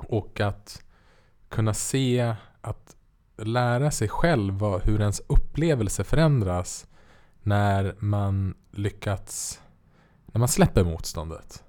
[0.00, 0.82] Och att
[1.48, 2.96] kunna se att
[3.36, 6.86] lära sig själv vad, hur ens upplevelse förändras
[7.42, 9.60] när man lyckats,
[10.26, 11.64] när man släpper motståndet.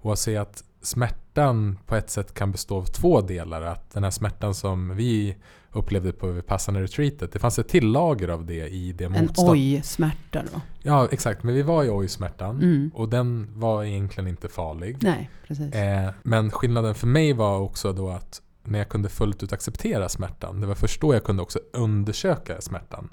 [0.00, 3.62] Och att se att smärtan på ett sätt kan bestå av två delar.
[3.62, 5.36] Att den här smärtan som vi
[5.74, 9.50] upplevde på Vipassana retreatet, det fanns ett till lager av det i det en motstånd.
[9.50, 10.60] oj-smärta då.
[10.82, 11.42] Ja, exakt.
[11.42, 12.56] Men vi var i oj-smärtan.
[12.62, 12.90] Mm.
[12.94, 14.96] Och den var egentligen inte farlig.
[15.02, 15.72] Nej, precis.
[15.74, 20.08] Eh, men skillnaden för mig var också då att när jag kunde fullt ut acceptera
[20.08, 23.08] smärtan, det var först då jag kunde också undersöka smärtan.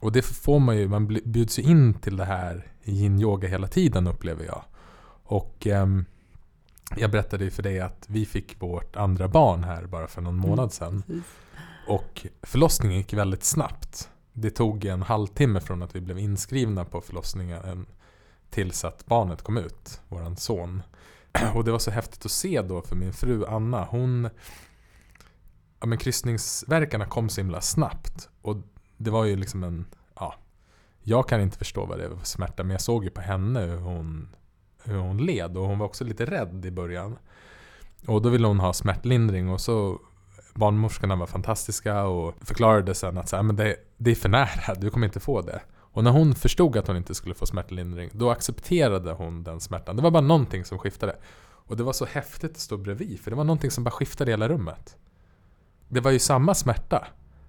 [0.00, 4.06] Och det får man ju, man bjuds ju in till det här yin-yoga hela tiden
[4.06, 4.62] upplever jag.
[5.24, 6.04] Och ehm,
[6.96, 10.34] jag berättade ju för dig att vi fick vårt andra barn här bara för någon
[10.38, 10.50] Mm.
[10.50, 11.02] månad sedan.
[11.06, 11.22] Precis.
[11.90, 14.10] Och förlossningen gick väldigt snabbt.
[14.32, 17.86] Det tog en halvtimme från att vi blev inskrivna på förlossningen
[18.50, 20.82] tills att barnet kom ut, våran son.
[21.54, 23.84] Och det var så häftigt att se då för min fru Anna.
[23.84, 24.28] Hon...
[25.80, 28.28] Ja men kryssningsverkarna kom så himla snabbt.
[28.42, 28.56] Och
[28.96, 29.86] det var ju liksom en...
[30.14, 30.34] Ja,
[31.02, 33.60] jag kan inte förstå vad det var för smärta men jag såg ju på henne
[33.60, 34.28] hur hon,
[34.84, 35.56] hur hon led.
[35.56, 37.18] Och hon var också lite rädd i början.
[38.06, 40.00] Och då ville hon ha smärtlindring och så
[40.54, 44.74] barnmorskorna var fantastiska och förklarade sen att så här, men det, det är för nära,
[44.74, 45.60] du kommer inte få det.
[45.92, 49.96] Och när hon förstod att hon inte skulle få smärtlindring, då accepterade hon den smärtan.
[49.96, 51.16] Det var bara någonting som skiftade.
[51.42, 54.30] Och det var så häftigt att stå bredvid, för det var någonting som bara skiftade
[54.30, 54.96] i hela rummet.
[55.88, 57.06] Det var ju samma smärta,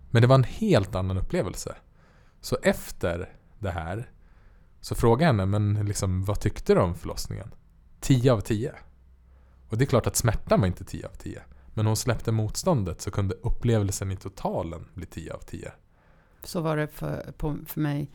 [0.09, 1.75] men det var en helt annan upplevelse.
[2.41, 4.11] Så efter det här
[4.81, 7.51] så frågade jag henne, men liksom, vad tyckte du om förlossningen?
[7.99, 8.73] 10 av 10.
[9.69, 11.41] Och det är klart att smärtan var inte 10 av 10.
[11.73, 15.71] Men hon släppte motståndet så kunde upplevelsen i totalen bli 10 av 10.
[16.43, 18.11] Så var det för, på, för mig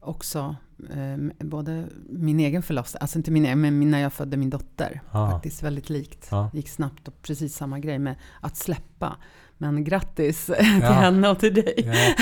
[0.00, 0.56] också.
[0.90, 5.00] Eh, både min egen förlossning, alltså inte min egen, men när jag födde min dotter.
[5.10, 5.30] Ah.
[5.30, 6.30] Faktiskt väldigt likt.
[6.30, 9.16] Det gick snabbt och precis samma grej med att släppa.
[9.58, 10.92] Men grattis till Ja.
[10.92, 11.74] henne och till dig.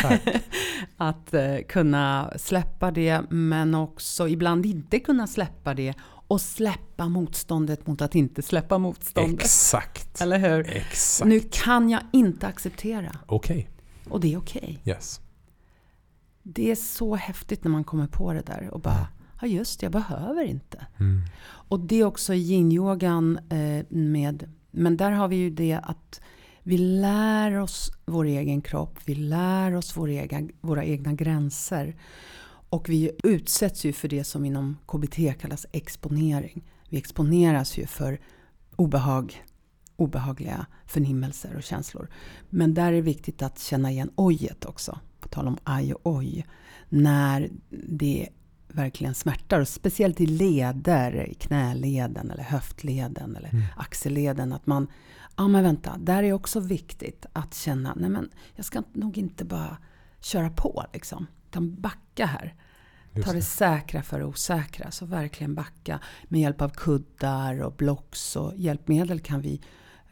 [0.02, 0.18] Ja,
[0.96, 5.94] att eh, kunna släppa det, men också ibland inte kunna släppa det.
[6.28, 9.40] Och släppa motståndet mot att inte släppa motståndet.
[9.40, 10.20] Exakt.
[10.20, 10.76] Eller hur?
[10.76, 11.28] Exakt.
[11.28, 13.18] Nu kan jag inte acceptera.
[13.26, 13.68] Okej.
[14.08, 14.82] Och det är okej.
[14.84, 15.20] Yes.
[16.42, 19.08] Det är så häftigt när man kommer på det där och bara,
[19.40, 20.86] ja just det, jag behöver inte.
[21.00, 21.22] Mm.
[21.44, 26.20] Och det är också yin-yogan eh, med, men där har vi ju det att
[26.62, 31.96] vi lär oss vår egen kropp, vi lär oss vår egen, våra egna gränser.
[32.70, 36.64] Och vi utsätts ju för det som inom KBT kallas exponering.
[36.88, 38.20] Vi exponeras ju för
[38.76, 39.44] obehag,
[39.96, 42.08] obehagliga förnimmelser och känslor.
[42.50, 44.98] Men där är det viktigt att känna igen ojet också.
[45.20, 46.46] På tal om aj och oj.
[46.88, 48.28] När det
[48.68, 49.60] verkligen smärtar.
[49.60, 53.64] Och speciellt i leder, i knäleden eller höftleden eller Mm.
[53.76, 54.52] axelleden.
[54.52, 54.88] Att man,
[55.36, 59.44] ja men vänta, där är också viktigt att känna, nej men jag ska nog inte
[59.44, 59.76] bara
[60.20, 61.26] köra på liksom.
[61.48, 62.54] Utan backa här.
[63.12, 63.42] Just Ta det det.
[63.42, 64.90] säkra för det osäkra.
[64.90, 66.00] Så verkligen backa.
[66.28, 69.60] Med hjälp av kuddar och blocks och hjälpmedel kan vi,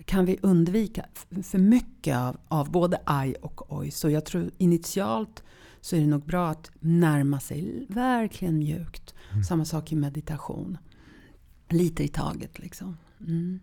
[0.04, 1.06] kan vi undvika
[1.42, 3.90] för mycket av, av både aj och oj.
[3.90, 5.42] Så jag tror initialt
[5.80, 9.14] så är det nog bra att närma sig verkligen mjukt.
[9.32, 9.44] Mm.
[9.44, 10.78] Samma sak i meditation.
[11.68, 12.96] Lite i taget liksom.
[13.20, 13.60] Mm.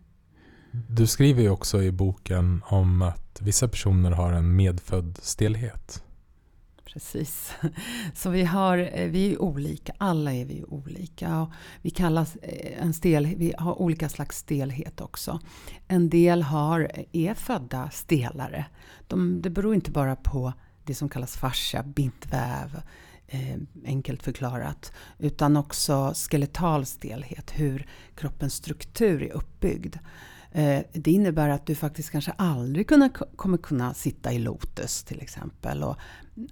[0.90, 6.04] Du skriver ju också i boken om att vissa personer har en medfödd stelhet.
[6.94, 7.54] Precis.
[8.14, 11.42] Så vi, har, eh, vi är olika, alla är vi olika.
[11.42, 11.52] Och
[11.82, 15.40] vi, kallas eh, en stel, vi har olika slags stelhet också.
[15.88, 18.66] En del har, eh, är födda stelare.
[19.08, 20.54] De, det beror inte bara på
[20.84, 22.82] det som kallas fascia, bindväv,
[23.28, 24.92] eh, enkelt förklarat.
[25.20, 29.96] Utan också skeletal stelhet, hur kroppens struktur är uppbyggd.
[30.56, 35.22] Eh, det innebär att du faktiskt kanske aldrig kunna, kommer kunna sitta i lotus till
[35.22, 35.84] exempel.
[35.84, 35.96] Och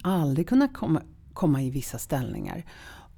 [0.02, 1.02] aldrig kunna komma,
[1.34, 2.66] komma i vissa ställningar.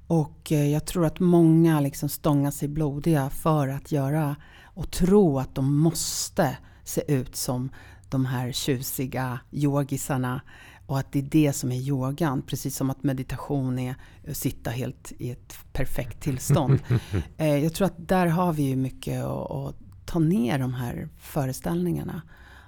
[0.06, 5.38] Och eh, jag tror att många liksom stångar sig blodiga för att göra och tro
[5.38, 7.70] att de måste se ut som
[8.10, 10.40] de här tjusiga yogisarna
[10.86, 12.42] och att det är det som är yogan.
[12.42, 13.94] Precis som att meditation är
[14.28, 16.78] att sitta helt i ett perfekt tillstånd.
[17.36, 21.08] Eh, jag tror att där har vi ju mycket att, att ta ner de här
[21.18, 22.22] föreställningarna.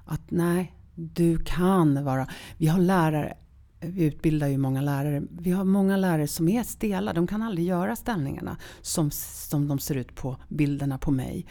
[0.04, 2.26] Att nej, du kan vara...
[2.56, 3.36] Vi har lärare,
[3.80, 5.22] vi utbildar ju många lärare.
[5.30, 7.12] Vi har många lärare som är stela.
[7.12, 11.46] De kan aldrig göra ställningarna som, som de ser ut på bilderna på mig.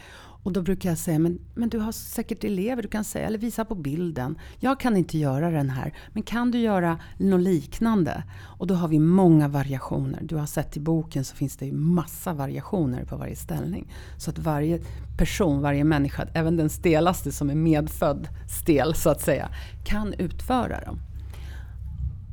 [0.46, 3.38] Och då brukar jag säga, men, men du har säkert elever du kan säga, eller
[3.38, 4.38] visa på bilden.
[4.58, 8.22] Jag kan inte göra den här, men kan du göra något liknande?
[8.38, 10.20] Och då har vi många variationer.
[10.22, 13.92] Du har sett i boken så finns det ju massa variationer på varje ställning.
[14.18, 14.80] Så att varje
[15.18, 19.48] person, varje människa, även den stelaste som är medfödd stel så att säga,
[19.84, 20.98] kan utföra dem.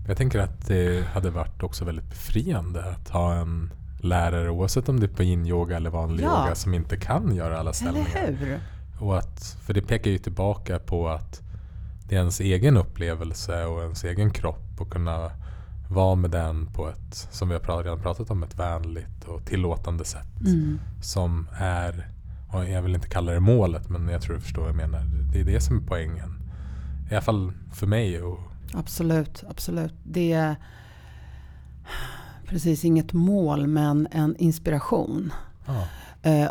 [0.07, 3.69] Jag tänker att det hade varit också väldigt befriande att ha en
[4.03, 6.43] lärare, oavsett om det är på yin-yoga eller vanlig ja.
[6.43, 8.59] yoga, som inte kan göra alla ställningar.
[8.99, 11.41] Och att, för det pekar ju tillbaka på att
[12.07, 15.31] det är ens egen upplevelse och ens egen kropp och kunna
[15.89, 20.05] vara med den på ett, som vi har redan pratat om, ett vänligt och tillåtande
[20.05, 20.41] sätt.
[20.45, 20.79] Mm.
[21.01, 22.09] Som är,
[22.69, 25.01] jag vill inte kalla det målet, men jag tror du förstår vad jag menar.
[25.33, 26.39] Det är det som är poängen.
[27.11, 28.21] I alla fall för mig.
[28.21, 28.39] Och
[28.73, 29.93] absolut, absolut.
[30.03, 30.55] Det är
[32.53, 35.33] precis inget mål men en inspiration.
[35.65, 35.85] Ah.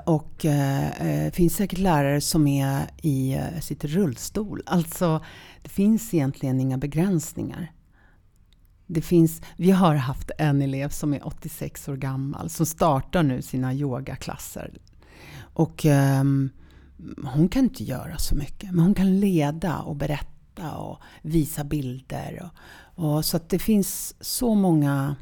[0.04, 4.62] Och eh, eh, finns säkert lärare som är i eh, sitt rullstol.
[4.66, 5.24] Alltså,
[5.62, 7.72] det finns egentligen inga begränsningar.
[8.86, 13.42] Det finns, vi har haft en elev som är 86 år gammal som startar nu
[13.42, 14.74] sina yogaklasser.
[15.54, 16.24] Och eh,
[17.24, 22.50] hon kan inte göra så mycket, men hon kan leda och berätta och visa bilder.
[22.94, 25.16] Och, och så att det finns så många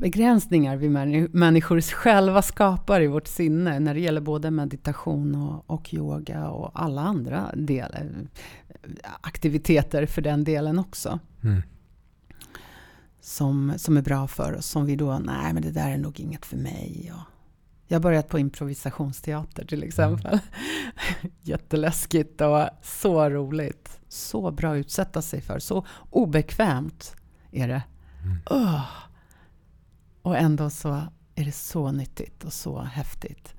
[0.00, 0.88] begränsningar vi
[1.32, 6.70] människor själva skapar i vårt sinne när det gäller både meditation och, och yoga och
[6.74, 8.10] alla andra delar,
[9.20, 11.18] aktiviteter för den delen också.
[11.44, 11.62] Mm.
[13.20, 16.20] Som, som är bra för oss, som vi då, nej men det där är nog
[16.20, 17.12] inget för mig.
[17.14, 17.32] Och
[17.86, 20.32] jag har börjat på improvisationsteater till exempel.
[20.32, 21.32] Mm.
[21.42, 24.00] Jätteläskigt och så roligt.
[24.08, 27.16] Så bra att utsätta sig för, så obekvämt
[27.50, 27.82] är det.
[28.24, 28.38] Mm.
[28.50, 28.84] Oh.
[30.22, 31.02] Och ändå så
[31.34, 33.54] är det så nyttigt och så häftigt.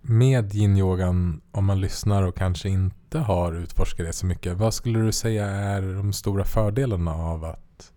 [0.00, 4.98] Med yin-yogan, om man lyssnar och kanske inte har utforskat det så mycket, vad skulle
[4.98, 7.92] du säga är de stora fördelarna av att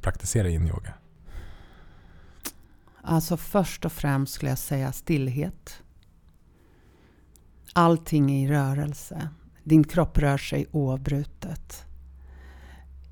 [0.00, 0.94] praktisera yin-yoga?
[3.02, 5.82] Alltså först och främst skulle jag säga stillhet.
[7.72, 9.28] Allting är i rörelse.
[9.64, 11.86] Din kropp rör sig oavbrutet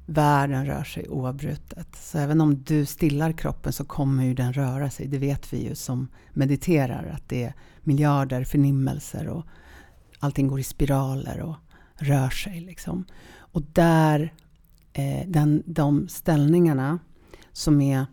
[0.09, 1.97] världen rör sig oavbrutet.
[1.97, 5.07] Så även om du stillar kroppen så kommer ju den röra sig.
[5.07, 9.47] Det vet vi ju som mediterar att det är miljarder förnimmelser och
[10.18, 11.57] allting går i spiraler och
[11.94, 12.61] rör sig.
[12.61, 13.05] Liksom.
[13.37, 14.33] Och där,
[14.92, 16.99] eh, den, de ställningarna
[17.53, 18.07] som är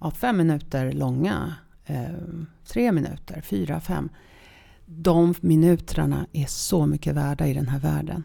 [0.00, 1.54] ja, fem minuter långa,
[1.86, 2.08] eh,
[2.66, 4.08] tre minuter, fyra, fem.
[4.86, 8.22] De minuterna är så mycket värda i den här världen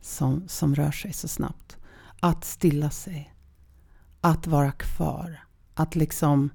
[0.00, 1.78] som, som rör sig så snabbt.
[2.24, 3.34] Att stilla sig.
[4.20, 5.40] Att vara kvar.
[5.74, 6.50] Att liksom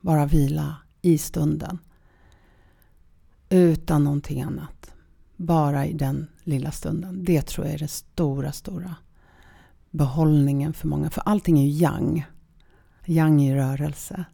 [0.00, 1.78] bara vila i stunden.
[3.48, 4.94] Utan någonting annat.
[5.36, 7.24] Bara i den lilla stunden.
[7.24, 8.94] Det tror jag är den stora, stora
[9.90, 11.10] behållningen för många.
[11.10, 12.26] För allting är ju yang.
[13.06, 14.24] Yang är rörelse.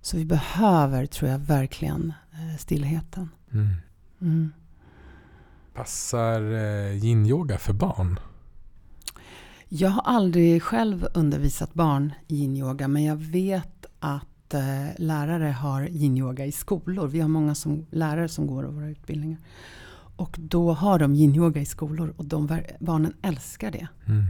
[0.00, 3.28] Så vi behöver, tror jag, verkligen eh, stillheten.
[3.52, 3.68] Mm.
[4.20, 4.52] Mm.
[5.74, 8.20] Passar eh, yin-yoga för barn?
[9.68, 15.82] Jag har aldrig själv undervisat barn i yin-yoga men jag vet att eh, lärare har
[15.82, 17.06] yin-yoga i skolor.
[17.06, 19.38] Vi har många som, lärare som går våra utbildningar.
[20.16, 23.88] Och då har de yin-yoga i skolor och de, barnen älskar det.
[24.06, 24.24] Mm.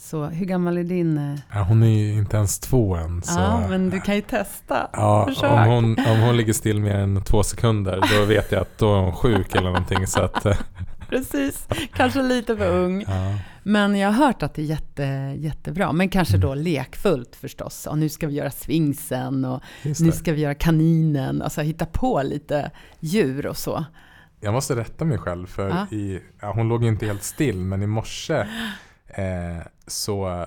[0.00, 1.18] Så hur gammal är din?
[1.18, 1.38] Eh?
[1.52, 3.22] Ja, hon är ju inte ens två än.
[3.22, 3.40] Så.
[3.40, 4.90] Ja, men du kan ju testa.
[4.92, 8.78] Ja, om hon, om hon ligger still mer än två sekunder då vet jag att
[8.78, 10.06] då är hon sjuk eller någonting.
[10.06, 10.46] Så att.
[11.08, 13.04] Precis, kanske lite för ung.
[13.08, 13.38] Ja.
[13.62, 15.92] Men jag har hört att det är jätte, jättebra.
[15.92, 16.48] Men kanske mm.
[16.48, 17.86] då lekfullt förstås.
[17.86, 19.62] Och nu ska vi göra svingsen och
[20.00, 21.42] nu ska vi göra kaninen.
[21.42, 22.70] Alltså hitta på lite
[23.00, 23.84] djur och så.
[24.40, 25.96] Jag måste rätta mig själv för ja.
[25.96, 28.46] i, ja, hon låg ju inte helt still men i morse
[29.08, 30.46] eh, så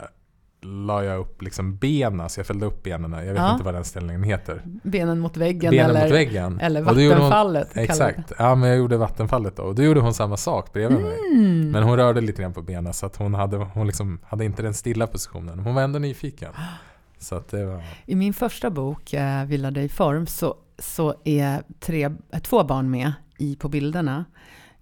[0.64, 3.12] la jag upp liksom benen, så jag fällde upp benen.
[3.12, 3.52] Jag vet Ja.
[3.52, 4.62] inte vad den ställningen heter.
[4.84, 6.60] Benen mot väggen Benen eller, mot väggen.
[6.60, 7.68] eller hon- vattenfallet.
[7.74, 7.82] det.
[7.82, 9.64] Exakt, ja men jag gjorde vattenfallet då.
[9.64, 11.18] Och då gjorde hon samma sak bredvid mig.
[11.36, 11.72] Mm.
[11.72, 14.62] Men hon rörde lite grann på benen så att hon hade, hon liksom hade inte
[14.62, 15.60] den stilla positionen.
[15.60, 16.52] Hon var ändå nyfiken.
[17.20, 17.84] Så att det var...
[18.06, 22.10] I min första bok, eh, Vila dig form, så, så är tre,
[22.44, 24.26] två barn med i, på bilderna.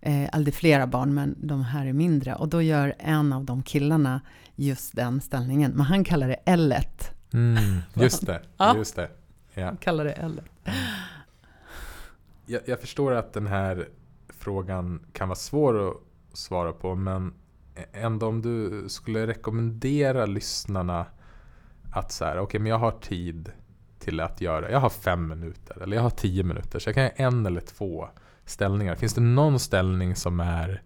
[0.02, 2.36] Eh, eller det är flera barn, men de här är mindre.
[2.36, 4.22] Och då gör en av de killarna
[4.56, 5.72] just den ställningen.
[5.72, 6.74] Men han kallar det L.
[7.34, 8.42] Mm, just det,
[8.76, 9.10] just det.
[9.54, 9.66] Ja.
[9.66, 10.42] Han kallar det L.
[12.46, 13.90] Jag, jag förstår att den här
[14.30, 15.98] frågan kan vara svår att
[16.34, 17.34] svara på men
[17.94, 21.06] ändå om du skulle rekommendera lyssnarna
[21.92, 23.52] att så här, okej men jag har tid
[24.00, 27.04] till att göra, jag har fem minuter eller jag har tio minuter så jag kan
[27.04, 28.10] göra en eller två
[28.50, 28.96] ställningar.
[28.96, 30.82] Finns det någon ställning som är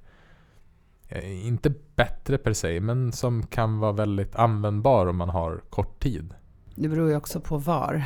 [1.09, 6.03] eh, inte bättre per se men som kan vara väldigt användbar om man har kort
[6.03, 6.34] tid?
[6.76, 8.05] Det beror ju också på var.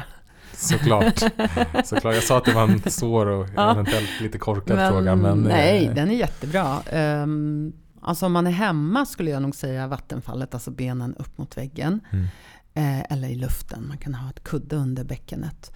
[0.53, 1.19] Såklart.
[1.85, 2.15] Såklart.
[2.15, 3.71] Jag sa att det var en svår och Ja.
[3.71, 5.15] eventuellt lite korkad fråga.
[5.15, 6.79] Men, nej, eh, den är jättebra.
[6.93, 11.57] Um, alltså om man är hemma skulle jag nog säga vattenfallet, alltså benen upp mot
[11.57, 11.99] väggen.
[12.11, 12.25] Mm.
[12.73, 13.87] Eh, eller i luften.
[13.87, 15.71] Man kan ha ett kudde under bäckenet.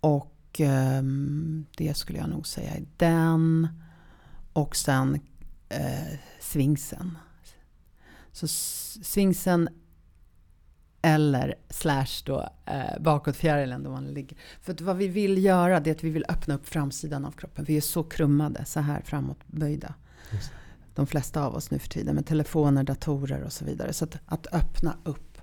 [0.00, 3.68] Och ehm, det skulle jag nog säga är den.
[4.52, 5.20] Och sen
[5.68, 7.18] eh, svingsen.
[8.32, 9.68] Så svingsen
[11.02, 14.38] eller slash då eh, bakåtfjärilen då man ligger.
[14.60, 17.64] För vad vi vill göra det är att vi vill öppna upp framsidan av kroppen.
[17.64, 19.94] Vi är så krummade, så här framåtböjda.
[20.32, 20.50] Just.
[20.94, 23.92] De flesta av oss nu för tiden med telefoner, datorer och så vidare.
[23.92, 25.38] Så att, att öppna upp,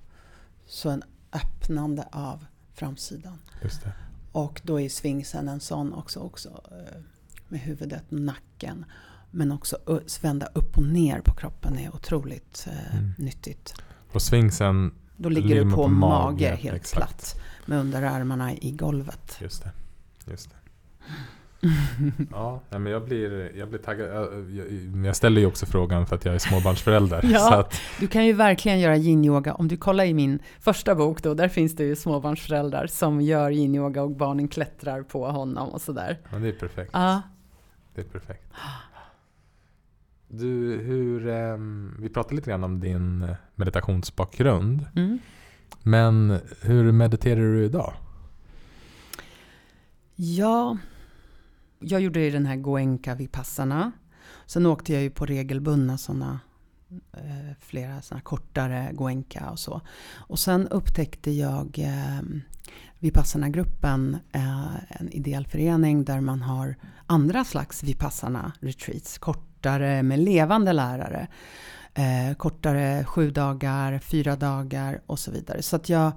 [0.66, 3.40] så en öppnande av framsidan.
[3.64, 3.94] Just det.
[4.32, 7.02] Och då är svingsen en sån också, också eh,
[7.48, 8.86] med huvudet, nacken.
[9.32, 9.78] Men också
[10.22, 13.12] vända upp och ner på kroppen är otroligt eh, Mm.
[13.18, 13.74] nyttigt.
[14.12, 16.98] Och svingsen, Då ligger du på, på mage, mage, helt exakt.
[16.98, 19.38] platt med underarmarna i golvet.
[19.42, 19.72] just det.
[20.32, 20.56] Just det.
[22.32, 24.10] Ja, men jag blir, jag blir taggad.
[24.10, 27.22] Jag, jag, ställer ju också frågan för att jag är småbarnsförälder.
[27.34, 27.60] Ja.
[27.60, 29.54] Att, Du kan ju verkligen göra yin-yoga.
[29.54, 33.52] Om du kollar i min första bok då, där finns det ju småbarnsföräldrar som gör
[33.52, 36.18] yin-yoga och barnen klättrar på honom och sådär.
[36.32, 36.90] men det är perfekt.
[36.94, 37.22] Ja,
[37.96, 38.44] Det är perfekt.
[40.28, 44.86] Du, hur, ehm, vi pratade lite grann om din eh, meditationsbakgrund.
[44.96, 45.20] mm.
[45.84, 47.94] Men hur mediterar du idag?
[50.16, 50.78] ja.
[51.80, 53.92] Jag gjorde ju den här Goenka Vipassana.
[54.46, 56.40] Sen åkte jag ju på regelbundna sådana
[57.14, 59.82] eh, flera sådana kortare Goenka och så.
[60.16, 62.22] Och sen upptäckte jag eh,
[63.00, 66.76] Vipassana-gruppen, eh, en ideell förening där man har
[67.06, 71.28] andra slags Vipassana-retreats, kortare med levande lärare.
[71.94, 75.62] Eh, kortare sju dagar, fyra dagar och så vidare.
[75.62, 76.12] Så att jag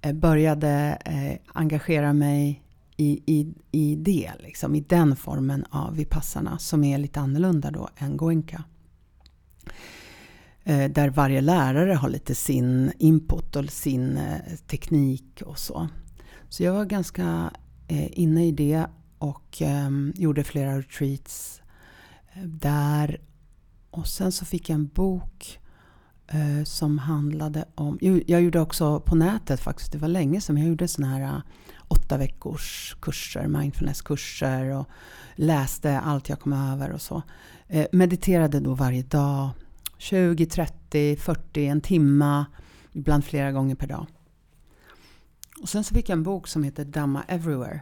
[0.00, 2.62] eh, började eh, engagera mig
[2.96, 7.88] i, i, i det, liksom, i den formen av Vipassana som är lite annorlunda då
[7.96, 8.64] än Goenka.
[10.64, 15.88] Eh, där varje lärare har lite sin input och sin eh, teknik och så.
[16.48, 17.50] Så jag var ganska
[17.88, 18.86] eh, inne i det
[19.18, 21.62] och eh, gjorde flera retreats
[22.32, 23.20] eh, där.
[23.90, 25.58] Och sen så fick jag en bok
[26.26, 27.98] eh, som handlade om...
[28.26, 31.42] Jag gjorde också på nätet faktiskt, det var länge sedan, jag gjorde såna här
[31.88, 34.86] åtta veckors kurser, mindfulnesskurser och
[35.34, 37.22] läste allt jag kom över och så.
[37.68, 39.50] Eh, mediterade då varje dag,
[39.98, 42.46] 20, 30, 40, en timma,
[42.92, 44.06] ibland flera gånger per dag.
[45.62, 47.80] Och sen så fick jag en bok som heter Dhamma Everywhere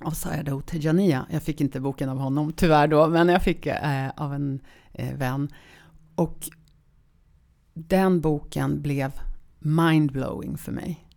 [0.00, 1.26] av Sayadaw Tejania.
[1.30, 4.60] Jag fick inte boken av honom tyvärr då, men jag fick eh, av en
[4.92, 5.52] eh, vän.
[6.14, 6.48] Och
[7.74, 9.12] den boken blev
[9.58, 11.07] mindblowing för mig.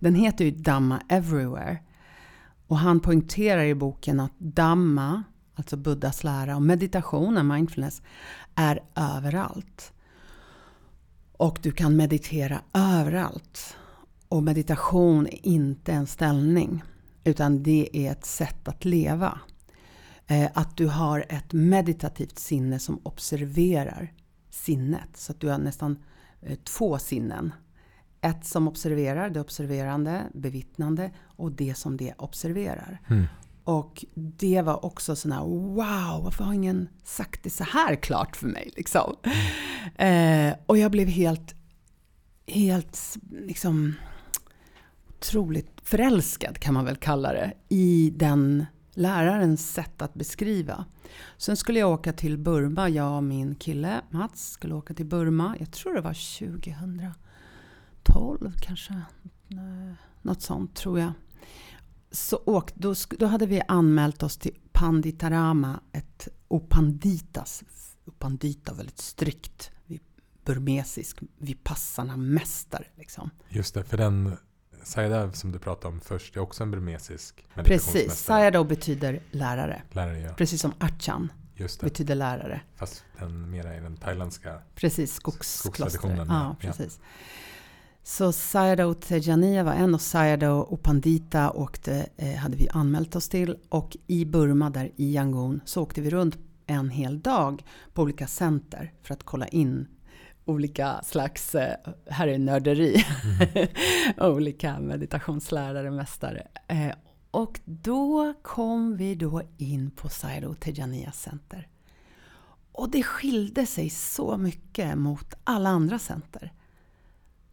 [0.00, 1.78] Den heter ju Dhamma Everywhere.
[2.66, 5.22] Och han poängterar i boken att Dhamma,
[5.54, 8.02] alltså Buddhas lära och meditationen, mindfulness,
[8.54, 9.92] är överallt.
[11.32, 13.76] Och du kan meditera överallt.
[14.28, 16.82] Och meditation är inte en ställning,
[17.24, 19.40] utan det är ett sätt att leva.
[20.26, 24.12] Eh, att du har ett meditativt sinne som observerar
[24.50, 25.16] sinnet.
[25.16, 25.98] Så att du har nästan
[26.40, 27.52] eh, två sinnen.
[28.20, 33.00] Ett som observerar, det observerande, bevittnande och det som det observerar.
[33.08, 33.26] Mm.
[33.64, 38.36] Och det var också sån här, wow, varför har ingen sagt det så här klart
[38.36, 38.72] för mig?
[38.76, 39.16] Liksom.
[39.96, 41.54] Eh, och jag blev helt,
[42.46, 42.98] helt
[43.30, 43.94] liksom
[45.08, 50.84] otroligt förälskad kan man väl kalla det i den lärarens sätt att beskriva.
[51.36, 55.56] Sen skulle jag åka till Burma, jag och min kille Mats skulle åka till Burma.
[55.58, 56.14] Jag tror det var
[58.02, 59.02] 2012 kanske.
[60.22, 61.12] Något sånt tror jag.
[62.10, 67.62] Så åk, då, då hade vi anmält oss till Panditarama, ett Opanditas,
[68.04, 69.70] Opandita väldigt strikt
[70.44, 72.84] burmesisk vipassana-mästare.
[72.96, 73.30] Liksom.
[73.48, 74.36] Just det, för den
[74.82, 79.82] Sayadaw som du pratade om först är också en burmesisk Precis, Sayadaw betyder lärare.
[79.90, 80.34] lärare ja.
[80.34, 81.32] Precis som Achan
[81.80, 82.60] betyder lärare.
[82.76, 86.26] Fast den mera i den thailändska Precis, skogskloster.
[86.28, 87.00] Ja, precis.
[87.00, 87.06] Ja.
[88.02, 93.56] Så Sayadaw Tejaniya var en och Sayadaw Opandita åkte, eh, hade vi anmält oss till.
[93.68, 98.26] Och i Burma, där i Yangon, så åkte vi runt en hel dag på olika
[98.26, 99.88] center för att kolla in
[100.44, 101.76] olika slags, eh,
[102.06, 103.68] här är nörderi, mm.
[104.34, 106.46] olika meditationslärare, mästare.
[106.68, 106.92] Eh,
[107.30, 111.68] och då kom vi då in på Sairo Tejaniya Center.
[112.72, 116.52] Och det skilde sig så mycket mot alla andra center.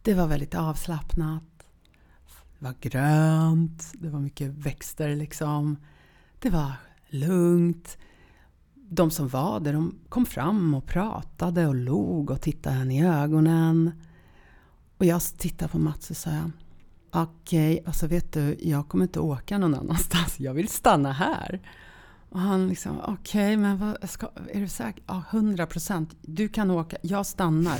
[0.08, 1.42] Det var väldigt avslappnat.
[2.58, 5.76] Det var grönt, det var mycket växter liksom.
[6.38, 6.72] Det var
[7.08, 7.98] lugnt
[8.74, 13.06] de som var där, de kom fram och pratade och log och tittade henne i
[13.06, 13.92] ögonen.
[14.98, 16.50] Och jag tittade på Mats och sa
[17.10, 20.40] Okej, okay, alltså vet du, jag kommer inte åka någon annanstans.
[20.40, 21.60] Jag vill stanna här.
[22.30, 25.02] Och han liksom, okej, okay, men vad ska, är du säker?
[25.06, 26.16] Ja, hundra procent.
[26.20, 27.78] Du kan åka, jag stannar.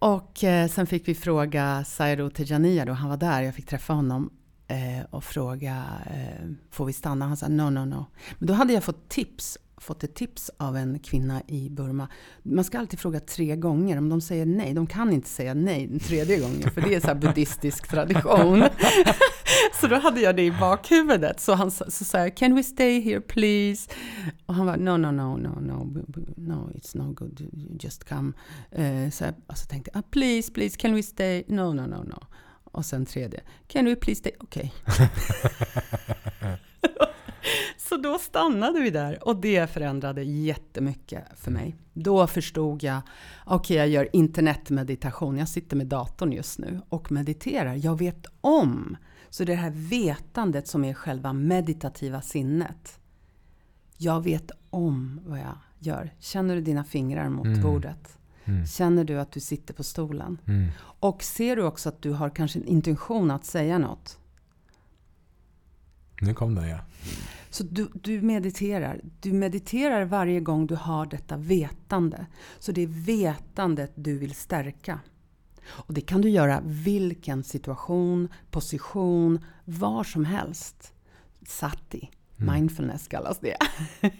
[0.00, 3.92] Och eh, sen fick vi fråga Sairo Tejania då, han var där, jag fick träffa
[3.92, 4.30] honom
[4.68, 7.26] eh, och fråga, eh, får vi stanna?
[7.26, 8.06] Han sa no, no, no.
[8.38, 12.08] Men då hade jag fått tips fått ett tips av en kvinna i Burma.
[12.42, 13.98] Man ska alltid fråga tre gånger.
[13.98, 17.00] Om de säger nej, de kan inte säga nej den tredje gången, för det är
[17.00, 18.64] så buddhistisk tradition.
[19.80, 21.40] så då hade jag det i bakhuvudet.
[21.40, 23.90] Så han så sa jag, can we stay here please?
[24.46, 26.04] Och han var, no, no, no, no, no,
[26.36, 27.50] no, it's no good,
[27.80, 28.32] just come.
[28.78, 31.44] Uh, så jag alltså tänkte, ah, please, please, can we stay?
[31.48, 32.26] No, no, no, no.
[32.64, 34.32] Och sen tredje, can we please stay?
[34.40, 34.74] Okej.
[34.86, 35.06] Okay.
[37.88, 41.76] Så då stannade vi där och det förändrade jättemycket för mig.
[41.92, 43.02] Då förstod jag,
[43.44, 47.74] okej okay, jag gör internetmeditation, jag sitter med datorn just nu och mediterar.
[47.74, 48.96] Jag vet om.
[49.30, 53.00] Så det här vetandet som är själva meditativa sinnet.
[53.96, 56.14] Jag vet om vad jag gör.
[56.18, 57.62] Känner du dina fingrar mot mm.
[57.62, 58.18] bordet?
[58.44, 58.66] Mm.
[58.66, 60.38] Känner du att du sitter på stolen?
[60.46, 60.68] Mm.
[60.80, 64.18] Och ser du också att du har kanske en intention att säga något?
[66.20, 66.78] Nu kom den ja.
[67.50, 69.00] Så du, du, mediterar.
[69.20, 72.26] Du mediterar varje gång du har detta vetande.
[72.58, 75.00] Så det är vetandet du vill stärka.
[75.66, 80.92] Och det kan du göra vilken situation, position, var som helst.
[81.46, 82.54] Sati, mm.
[82.54, 83.56] mindfulness kallas det.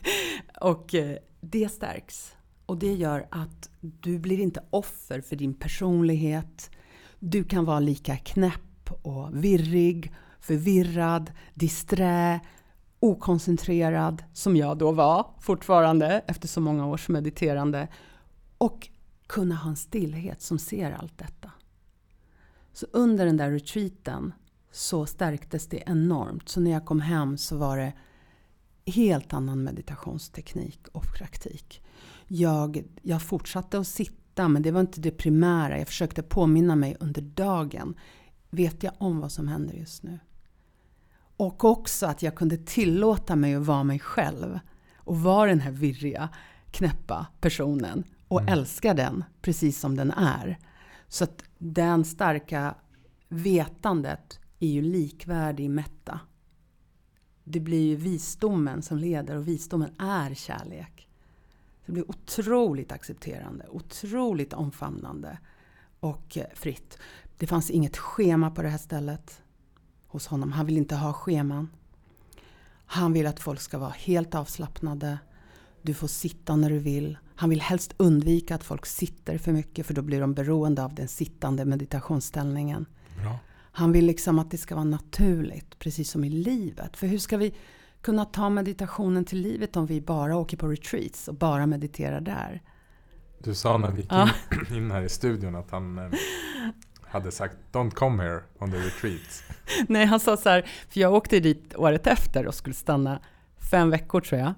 [0.60, 2.36] och eh, det stärks.
[2.66, 6.70] Och det gör att du blir inte offer för din personlighet.
[7.18, 12.40] Du kan vara lika knäpp och virrig, förvirrad, disträ,
[13.00, 17.88] okoncentrerad som jag då var fortfarande efter så många års mediterande.
[18.58, 18.88] Och
[19.26, 21.50] kunna ha en stillhet som ser allt detta.
[22.72, 24.32] Så under den där retreaten
[24.70, 26.48] så stärktes det enormt.
[26.48, 27.92] Så när jag kom hem så var det
[28.86, 31.82] helt annan meditationsteknik och praktik.
[32.26, 35.78] Jag, jag fortsatte att sitta men det var inte det primära.
[35.78, 37.94] Jag försökte påminna mig under dagen.
[38.50, 40.18] Vet jag om vad som händer just nu?
[41.40, 44.58] Och också att jag kunde tillåta mig att vara mig själv.
[44.96, 46.28] Och vara den här virriga,
[46.70, 48.04] knäppa personen.
[48.28, 48.52] Och mm.
[48.52, 50.58] älska den precis som den är.
[51.08, 52.74] Så att den starka
[53.28, 56.20] vetandet är ju likvärdig mätta.
[57.44, 61.08] Det blir ju visdomen som leder och visdomen är kärlek.
[61.86, 65.38] Det blir otroligt accepterande, otroligt omfamnande
[66.00, 66.98] och fritt.
[67.38, 69.42] Det fanns inget schema på det här stället
[70.10, 70.52] hos honom.
[70.52, 71.68] Han vill inte ha scheman.
[72.86, 75.18] Han vill att folk ska vara helt avslappnade.
[75.82, 77.18] Du får sitta när du vill.
[77.34, 80.94] Han vill helst undvika att folk sitter för mycket för då blir de beroende av
[80.94, 82.86] den sittande meditationsställningen.
[83.22, 83.38] Bra.
[83.72, 86.96] Han vill liksom att det ska vara naturligt, precis som i livet.
[86.96, 87.54] För hur ska vi
[88.00, 92.62] kunna ta meditationen till livet om vi bara åker på retreats och bara mediterar där?
[93.38, 96.10] Du sa när vi gick in, in här i studion att han eh,
[97.10, 99.42] hade sagt “Don't come here on the retreat”.
[99.88, 103.20] Nej, han sa så här, för jag åkte dit året efter och skulle stanna
[103.70, 104.54] fem veckor tror jag.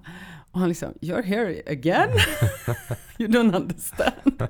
[0.51, 2.09] Och han liksom “You're here again?
[3.17, 4.47] you don't understand”.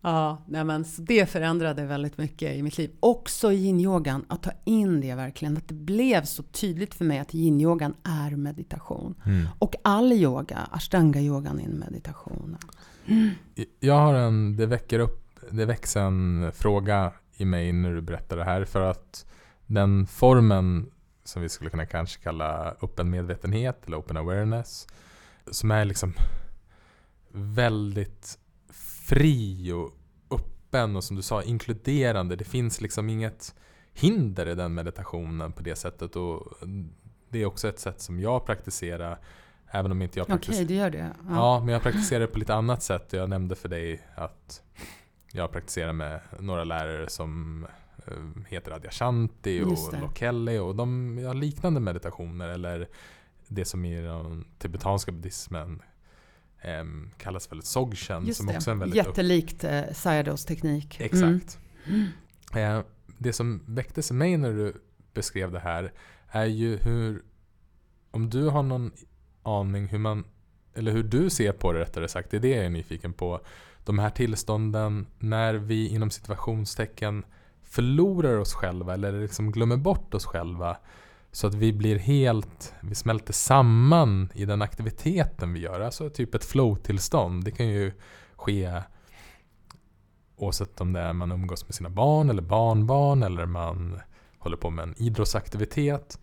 [0.00, 2.90] Ja, nej men, så det förändrade väldigt mycket i mitt liv.
[3.00, 5.56] Också yin-yogan, att ta in det verkligen.
[5.56, 9.14] Att det blev så tydligt för mig att yin-yogan är meditation.
[9.26, 9.46] Mm.
[9.58, 12.56] Och all yoga, ashtanga-yogan är en meditation.
[13.06, 13.30] Mm.
[13.80, 18.36] Jag har en, det väcker upp, det väcks en fråga i mig när du berättar
[18.36, 18.64] det här.
[18.64, 19.26] För att
[19.66, 20.90] den formen
[21.24, 24.86] som vi skulle kunna kanske kalla öppen medvetenhet eller open awareness.
[25.50, 26.14] Som är liksom
[27.32, 28.38] väldigt
[29.08, 29.92] fri och
[30.30, 32.36] öppen och som du sa inkluderande.
[32.36, 33.54] Det finns liksom inget
[33.92, 36.16] hinder i den meditationen på det sättet.
[36.16, 36.58] Och
[37.28, 39.18] det är också ett sätt som jag praktiserar
[39.70, 40.64] Även om inte jag praktiserar.
[40.64, 41.14] Okej, okay, du gör det.
[41.28, 41.34] Ja.
[41.34, 41.60] ja.
[41.60, 43.12] men jag praktiserar det på lite annat sätt.
[43.12, 44.62] Jag nämnde för dig att
[45.32, 47.66] jag praktiserar med några lärare som
[48.06, 52.88] eh, heter Adyashanti och Lokeli och de har liknande meditationer eller
[53.48, 55.82] det som i den tibetanska buddhismen
[56.60, 56.84] eh,
[57.18, 58.26] kallas väl Dzogchen.
[58.26, 58.56] Just som det.
[58.56, 61.00] också är en väldigt Jättelikt eh, Sayadaws teknik.
[61.00, 61.58] Exakt.
[61.86, 62.08] Mm.
[62.54, 62.84] Eh,
[63.18, 64.74] det som väcktes i mig när du
[65.14, 65.92] beskrev det här
[66.28, 67.22] är ju hur
[68.10, 68.92] om du har någon
[69.42, 70.24] aning hur man
[70.74, 73.40] eller hur du ser på det rättare sagt, det är det jag är nyfiken på.
[73.88, 77.24] De här tillstånden när vi inom situationstecken
[77.62, 80.76] förlorar oss själva eller liksom glömmer bort oss själva.
[81.32, 85.80] Så att vi blir helt, vi smälter samman i den aktiviteten vi gör.
[85.80, 87.44] Alltså typ ett flow-tillstånd.
[87.44, 87.92] Det kan ju
[88.36, 88.82] ske
[90.36, 94.00] oavsett om det är man umgås med sina barn eller barnbarn eller man
[94.38, 96.20] håller på med en idrottsaktivitet.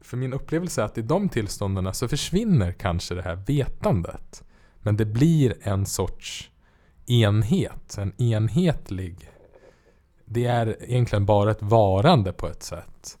[0.00, 4.44] För min upplevelse är att i de tillstånden så försvinner kanske det här vetandet.
[4.78, 6.50] Men det blir en sorts
[7.06, 9.30] enhet, en enhetlig...
[10.28, 13.18] Det är egentligen bara ett varande på ett sätt.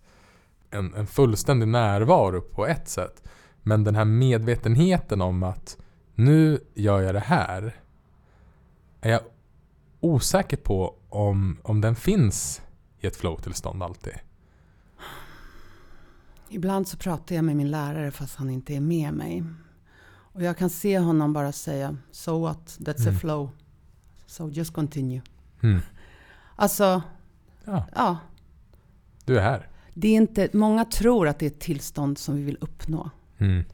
[0.70, 3.22] En, en fullständig närvaro på ett sätt.
[3.62, 5.76] Men den här medvetenheten om att
[6.14, 7.80] nu gör jag det här.
[9.00, 9.20] Är jag
[10.00, 12.62] osäker på om, om den finns
[13.00, 14.14] i ett flow-tillstånd alltid.
[16.48, 19.44] Ibland så pratar jag med min lärare fast han inte är med mig.
[20.08, 22.76] Och jag kan se honom bara säga So what?
[22.80, 23.16] That's mm.
[23.16, 23.50] a flow.
[24.26, 25.22] So just continue.
[25.62, 25.80] Mm.
[26.58, 27.02] Alltså,
[27.64, 27.86] ja.
[27.94, 28.18] ja.
[29.24, 29.68] Du är här.
[29.94, 33.10] Det är inte, många tror att det är ett tillstånd som vi vill uppnå.
[33.38, 33.64] Mm.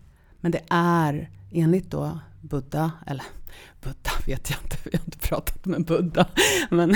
[0.41, 3.25] Men det är enligt då Buddha, eller
[3.81, 6.27] Buddha vet jag inte, vi har inte pratat med Buddha.
[6.71, 6.95] Men,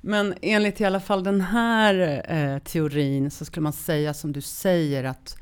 [0.00, 4.40] men enligt i alla fall den här eh, teorin så skulle man säga som du
[4.40, 5.36] säger att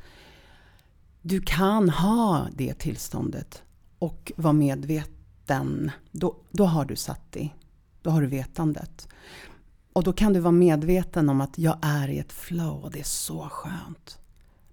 [1.21, 3.63] du kan ha det tillståndet
[3.99, 5.20] och vara medveten.
[6.11, 7.55] Då, då har du satt dig.
[8.01, 9.07] Då har du vetandet.
[9.93, 12.99] Och då kan du vara medveten om att jag är i ett flow och det
[12.99, 14.19] är så skönt.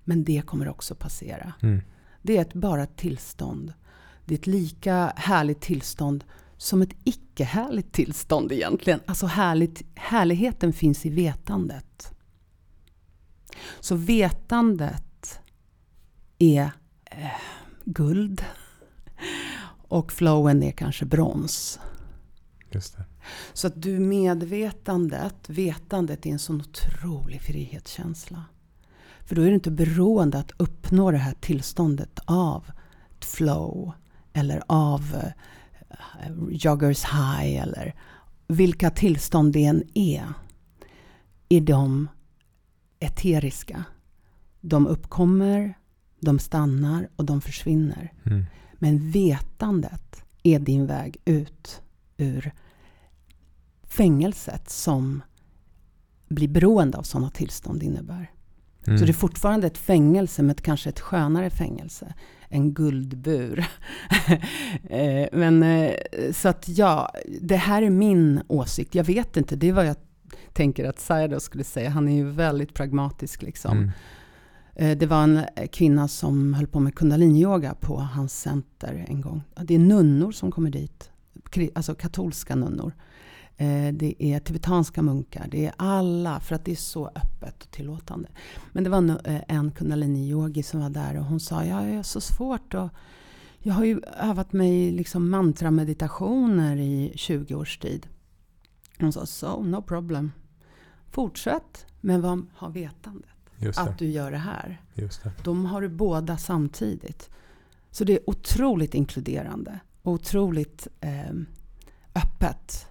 [0.05, 1.53] Men det kommer också passera.
[1.63, 1.83] Mm.
[2.23, 3.73] Det är ett, bara ett tillstånd.
[4.25, 6.25] Det är ett lika härligt tillstånd
[6.57, 9.01] som ett icke-härligt tillstånd egentligen.
[9.07, 12.13] Alltså härligt, härligheten finns i vetandet.
[13.81, 15.41] Så vetandet
[16.39, 16.71] är
[17.05, 17.41] eh,
[17.85, 18.45] guld
[19.89, 21.81] och flowen är kanske brons.
[22.71, 23.05] Just det.
[23.53, 28.45] Så att du medvetandet, vetandet är en sån otrolig frihetskänsla.
[29.25, 32.65] För då är du inte beroende att uppnå det här tillståndet av
[33.21, 33.93] flow
[34.33, 37.95] eller av uh, joggers high eller
[38.47, 40.33] vilka tillstånd det än är.
[41.49, 42.09] Är de
[43.01, 43.85] eteriska.
[44.61, 45.79] De uppkommer,
[46.21, 48.13] de stannar och de försvinner.
[48.25, 48.45] Mm.
[48.79, 51.83] Men vetandet är din väg ut
[52.17, 52.53] ur
[53.83, 55.23] fängelset som
[56.29, 58.31] blir beroende av sådana tillstånd innebär.
[58.87, 58.99] Mm.
[58.99, 62.15] Så det är fortfarande ett fängelse, men kanske ett skönare fängelse.
[62.49, 63.67] En guldbur.
[64.91, 65.93] Eh, men eh,
[66.33, 68.95] så att ja, det här är min åsikt.
[68.95, 69.97] Jag vet inte, det är vad jag
[70.53, 71.91] tänker att Sayadaw skulle säga.
[71.91, 73.79] Han är ju väldigt pragmatisk liksom.
[73.79, 73.91] Mm.
[74.79, 75.41] Eh, det var en
[75.73, 79.43] kvinna som höll på med kundaliniyoga på hans center en gång.
[79.63, 81.11] Det är nunnor som kommer dit.
[81.75, 82.93] Alltså katolska nunnor.
[83.57, 87.71] Eh, det är tibetanska munkar, det är alla, för att det är så öppet och
[87.71, 88.29] tillåtande.
[88.73, 92.21] Men det var eh, en kundaliniyogi som var där och hon sa, jag är så
[92.21, 92.89] svårt och
[93.59, 98.07] jag har ju övat mig liksom mantrameditationer i 20 års tid.
[98.99, 100.33] Hon sa, so no problem.
[101.11, 103.38] Fortsätt, men vad ha vetandet.
[103.77, 104.83] Att du gör det här.
[104.95, 105.33] Just det.
[105.45, 107.31] De har du båda samtidigt.
[107.91, 109.81] Så det är otroligt inkluderande.
[110.03, 111.31] Otroligt eh,
[112.15, 112.87] öppet.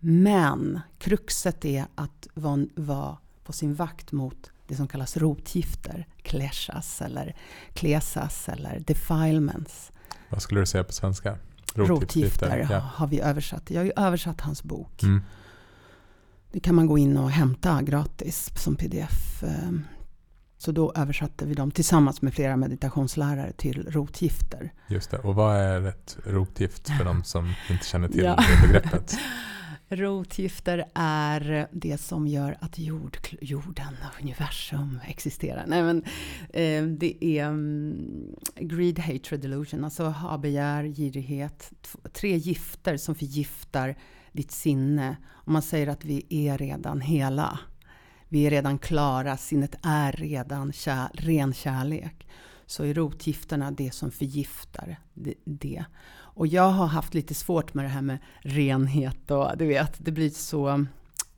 [0.00, 7.02] Men kruxet är att vara var på sin vakt mot det som kallas rotgifter, kleshas
[7.02, 7.36] eller
[7.72, 9.92] klesas eller defilements.
[10.28, 11.38] Vad skulle du säga på svenska?
[11.74, 12.78] Rotgifter ja.
[12.78, 13.70] har vi översatt.
[13.70, 15.02] Jag har ju översatt hans bok.
[15.02, 15.22] Mm.
[16.52, 19.44] Det kan man gå in och hämta gratis som pdf.
[20.66, 24.72] Så då översatte vi dem tillsammans med flera meditationslärare till rotgifter.
[24.88, 25.18] Just det.
[25.18, 28.36] Och vad är ett rotgift för de som inte känner till ja.
[28.36, 29.18] det begreppet?
[29.88, 35.64] Rotgifter är det som gör att jord, jorden och universum existerar.
[35.66, 36.02] Nej, men,
[36.50, 41.72] eh, det är um, greed, hatred, delusion, alltså ha-begär, girighet.
[42.12, 43.96] Tre gifter som förgiftar
[44.32, 45.16] ditt sinne.
[45.30, 47.58] Om man säger att vi är redan hela.
[48.28, 52.26] Vi är redan klara, sinnet är redan kär, ren kärlek.
[52.66, 54.96] Så är rotgifterna det som förgiftar
[55.44, 55.84] det.
[56.36, 60.12] Och jag har haft lite svårt med det här med renhet och du vet, det
[60.12, 60.86] blir så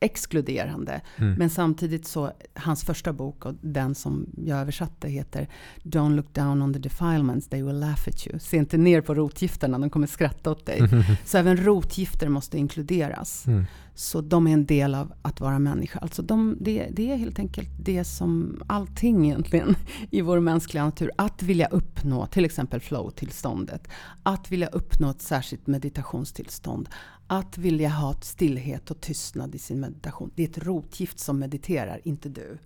[0.01, 1.01] exkluderande.
[1.16, 1.34] Mm.
[1.34, 5.49] Men samtidigt så, hans första bok och den som jag översatte heter
[5.82, 8.39] Don't look down on the defilements, they will laugh at you.
[8.39, 10.80] Se inte ner på rotgifterna, de kommer skratta åt dig.
[11.24, 13.47] Så även rotgifter måste inkluderas.
[13.47, 13.64] Mm.
[13.99, 15.99] Så de är en del av att vara människa.
[15.99, 19.76] Alltså de, det, det, är helt enkelt det som allting egentligen
[20.11, 21.11] i vår mänskliga natur.
[21.16, 23.88] Att vilja uppnå till exempel flow-tillståndet.
[24.22, 26.88] Att vilja uppnå ett särskilt meditationstillstånd.
[27.26, 30.30] Att vilja ha stillhet och tystnad i sin meditation.
[30.34, 32.59] Det är ett rotgift som mediterar, inte du.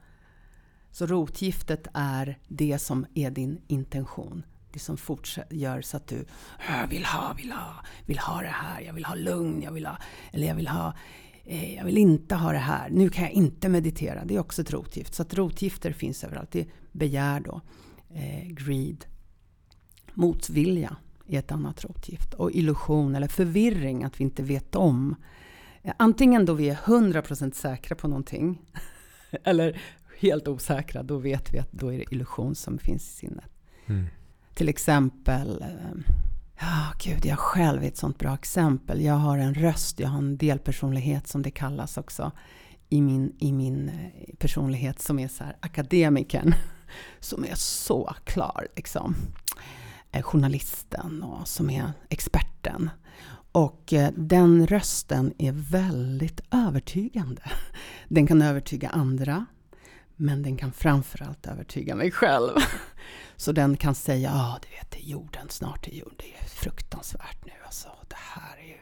[0.91, 4.43] Så rotgiftet är det som är din intention.
[4.73, 4.97] Det som
[5.51, 6.25] gör så att du
[6.89, 7.75] vill ha, vill ha,
[8.07, 8.81] vill ha det här.
[8.81, 9.97] Jag vill ha lugn, jag vill ha,
[10.33, 10.95] eller jag vill ha
[11.45, 12.91] eh, jag vill inte ha det här.
[12.91, 14.25] Nu kan jag inte meditera.
[14.25, 15.15] Det är också ett rotgift.
[15.15, 16.51] Så att rotgifter finns överallt.
[16.51, 17.61] Det är begär då.
[18.15, 19.05] Eh, greed.
[20.15, 20.97] Motvilja
[21.29, 22.35] är ett annat rotgift.
[22.35, 25.15] Och illusion eller förvirring, att vi inte vet om.
[25.83, 28.63] Eh, antingen då vi är 100% säkra på någonting.
[29.45, 29.81] eller
[30.19, 31.03] helt osäkra.
[31.03, 33.51] Då vet vi att då är det illusion som finns i sinnet.
[33.87, 34.07] Mm.
[34.55, 36.22] Till exempel eh,
[36.65, 39.03] Ja, gud, jag själv är ett sånt bra exempel.
[39.03, 42.33] Jag har en röst, jag har en delpersonlighet som det kallas också
[42.89, 46.55] i min, i min eh, personlighet som är så här akademikern.
[47.21, 49.15] Som är så klar, liksom.
[50.13, 52.91] Eh, journalisten och som är experten.
[53.53, 57.43] Och eh, den rösten är väldigt övertygande.
[58.09, 59.47] Den kan övertyga andra,
[60.17, 62.55] men den kan framförallt övertyga mig själv.
[63.37, 66.45] Så den kan säga, ja ah, du vet, det är jorden, snart är jorden, det
[66.45, 67.89] är fruktansvärt nu alltså.
[68.09, 68.79] Det här är ju...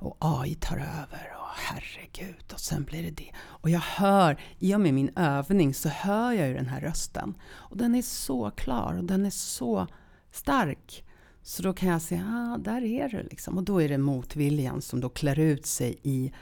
[0.00, 3.32] Och AI tar över och herregud och sen blir det det.
[3.38, 7.34] Och jag hör, i och med min övning så hör jag ju den här rösten.
[7.50, 9.86] Och den är så klar och den är så
[10.32, 11.04] stark.
[11.42, 13.58] Så då kan jag säga, ah, där är du liksom.
[13.58, 16.32] Och då är det motviljan som då klär ut sig i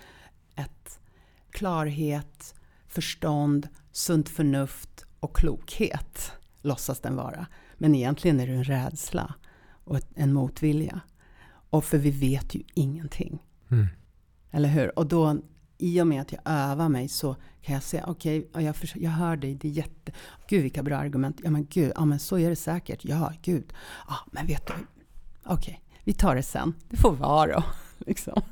[0.55, 1.01] ett
[1.51, 2.55] klarhet,
[2.89, 6.33] förstånd, sunt förnuft och klokhet
[6.67, 7.47] låtsas den vara.
[7.79, 9.35] Men egentligen är det en rädsla
[9.85, 11.01] och en motvilja.
[11.71, 13.43] Och för vi vet ju ingenting.
[13.71, 13.87] Mm.
[14.51, 14.99] Eller hur?
[14.99, 15.39] Och då,
[15.79, 19.11] i och med att jag övar mig så kan jag säga, okej, okay, jag, jag
[19.11, 20.13] hör dig, det är jätte...
[20.49, 21.41] Gud vilka bra argument.
[21.45, 23.05] Ja men gud, ja men så är det säkert.
[23.05, 23.73] Ja, gud.
[24.09, 26.75] Ja, men vet du, okej, okay, vi tar det sen.
[26.89, 27.65] Det får vara då.
[28.07, 28.43] Liksom.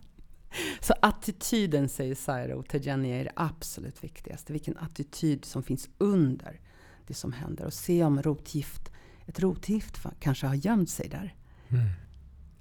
[0.80, 4.52] Så attityden, säger Sairo Jenny, är det absolut viktigaste.
[4.52, 6.60] Vilken attityd som finns under
[7.06, 7.64] det som händer.
[7.64, 8.92] Och se om rotgift,
[9.26, 11.34] ett rotgift kanske har gömt sig där.
[11.68, 11.88] Mm.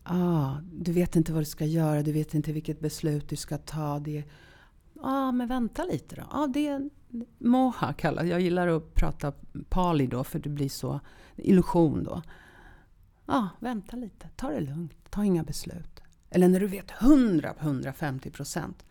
[0.04, 3.58] Ah, du vet inte vad du ska göra, du vet inte vilket beslut du ska
[3.58, 4.00] ta.
[4.00, 4.24] Det,
[5.02, 6.24] ah, men vänta lite då.
[6.32, 6.90] Ah, det är
[7.38, 9.34] moha kallas Jag gillar att prata
[9.70, 11.00] pali då, för det blir så
[11.36, 12.22] illusion då.
[13.26, 16.02] Ah, vänta lite, ta det lugnt, ta inga beslut.
[16.30, 18.86] Eller när du vet 100 150 procent.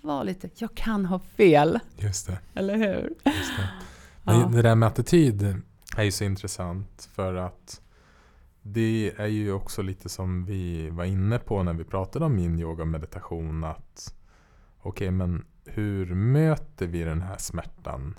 [0.00, 1.78] Var lite, jag kan ha fel.
[1.96, 2.38] Just det.
[2.54, 3.14] Eller hur?
[3.24, 3.68] Just det.
[4.24, 4.50] Ja.
[4.52, 5.62] Det där med attityd
[5.96, 7.80] är ju så intressant för att
[8.62, 12.58] det är ju också lite som vi var inne på när vi pratade om min
[12.58, 13.64] yoga och meditation.
[13.64, 14.14] Att
[14.78, 18.14] okej, okay, men hur möter vi den här smärtan?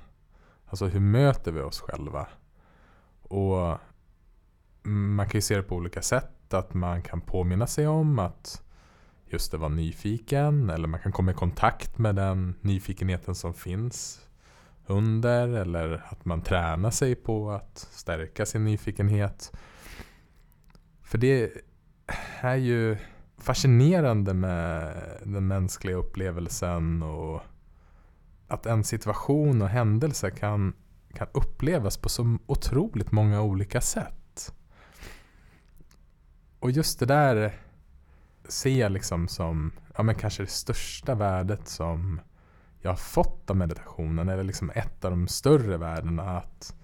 [0.65, 2.27] Alltså hur möter vi oss själva?
[3.21, 3.77] Och
[4.83, 6.53] man kan ju se det på olika sätt.
[6.53, 8.63] Att man kan påminna sig om att
[9.25, 10.69] just det var nyfiken.
[10.69, 14.27] Eller man kan komma i kontakt med den nyfikenheten som finns
[14.87, 19.51] under eller att man tränar sig på att stärka sin nyfikenhet.
[21.01, 21.51] För det
[22.41, 22.97] är ju
[23.37, 27.41] fascinerande med den mänskliga upplevelsen och
[28.47, 30.73] att en situation och händelse kan,
[31.13, 34.53] kan upplevas på så otroligt många olika sätt.
[36.59, 37.53] Och just det där
[38.47, 42.21] ser jag liksom som ja, men kanske det största värdet som
[42.81, 46.23] jag har fått av meditationen är liksom ett av de större värdena.
[46.37, 46.75] Att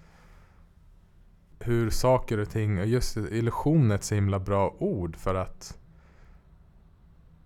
[1.60, 5.78] hur saker och ting, och just illusion är ett så himla bra ord för att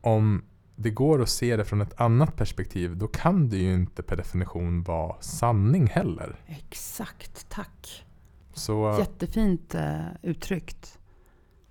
[0.01, 0.45] om
[0.77, 4.17] det går att se det från ett annat perspektiv, då kan det ju inte per
[4.17, 6.37] definition vara sanning heller.
[6.47, 8.07] Exakt, tack.
[8.53, 10.99] Så, Jättefint eh, uttryckt.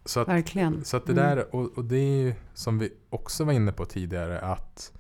[0.06, 0.84] så att, Verkligen.
[0.86, 1.26] Så att det Mm.
[1.26, 4.94] där, och, och det är ju som vi också var inne på tidigare, att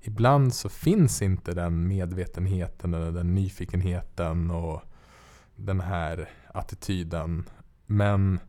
[0.00, 4.82] ibland så finns inte den medvetenheten eller den nyfikenheten och
[5.56, 7.44] den här attityden.
[7.86, 8.40] Men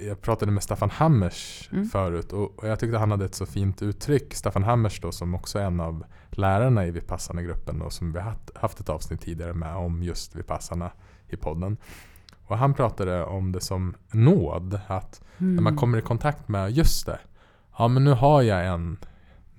[0.00, 1.84] jag pratade med Staffan Hammers Mm.
[1.88, 4.34] förut och, jag tyckte han hade ett så fint uttryck.
[4.34, 8.20] Staffan Hammers då som också är en av lärarna i Vipassana-gruppen och som vi
[8.54, 10.90] haft ett avsnitt tidigare med om just Vipassana
[11.28, 11.76] i podden.
[12.46, 14.80] Och han pratade om det som nåd.
[14.86, 15.54] Att Mm.
[15.54, 17.18] när man kommer i kontakt med just det.
[17.78, 18.98] Ja men nu har jag en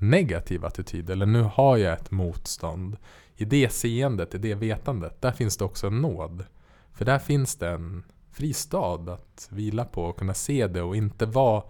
[0.01, 2.97] negativ attityd eller nu har jag ett motstånd.
[3.35, 6.45] I det seendet, i det vetandet, där finns det också en nåd.
[6.93, 11.25] För där finns det en fristad att vila på och kunna se det och inte
[11.25, 11.63] vara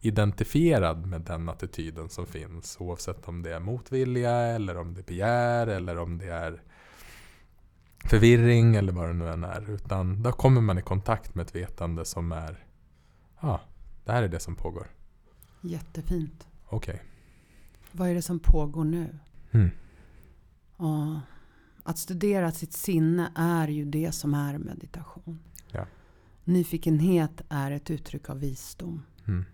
[0.00, 2.76] identifierad med den attityden som finns.
[2.80, 6.62] Oavsett om det är motvilja eller om det är begär eller om det är
[8.04, 9.70] förvirring eller vad det nu än är.
[9.70, 12.66] Utan då kommer man i kontakt med ett vetande som är
[13.40, 13.60] Ja,
[14.04, 14.86] det här är det som pågår.
[15.60, 16.46] Jättefint.
[16.66, 17.02] Okej.
[17.92, 19.18] Vad är det som pågår nu?
[19.50, 19.70] Mm.
[20.76, 21.20] Ja,
[21.82, 25.38] att studera sitt sinne är ju det som är meditation.
[25.70, 25.86] Ja.
[26.44, 29.02] Nyfikenhet är ett uttryck av visdom.
[29.26, 29.44] Mm.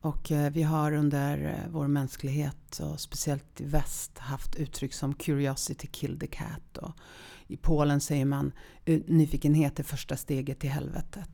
[0.00, 5.14] Och eh, vi har under eh, vår mänsklighet och speciellt i väst haft uttryck som
[5.14, 6.76] curiosity killed the cat.
[6.78, 6.92] Och
[7.46, 8.52] I Polen säger man
[8.84, 11.28] "Eh, nyfikenhet är första steget till helvetet.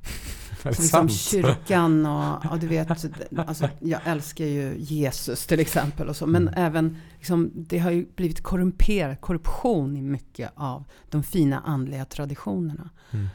[0.64, 2.90] Liksom kyrkan och, och du vet,
[3.36, 6.26] alltså, jag älskar ju Jesus till exempel och så.
[6.26, 6.54] Men Mm.
[6.64, 12.90] även, liksom, det har ju blivit korrumperat, korruption i mycket av de fina andliga traditionerna.
[13.10, 13.26] Mm.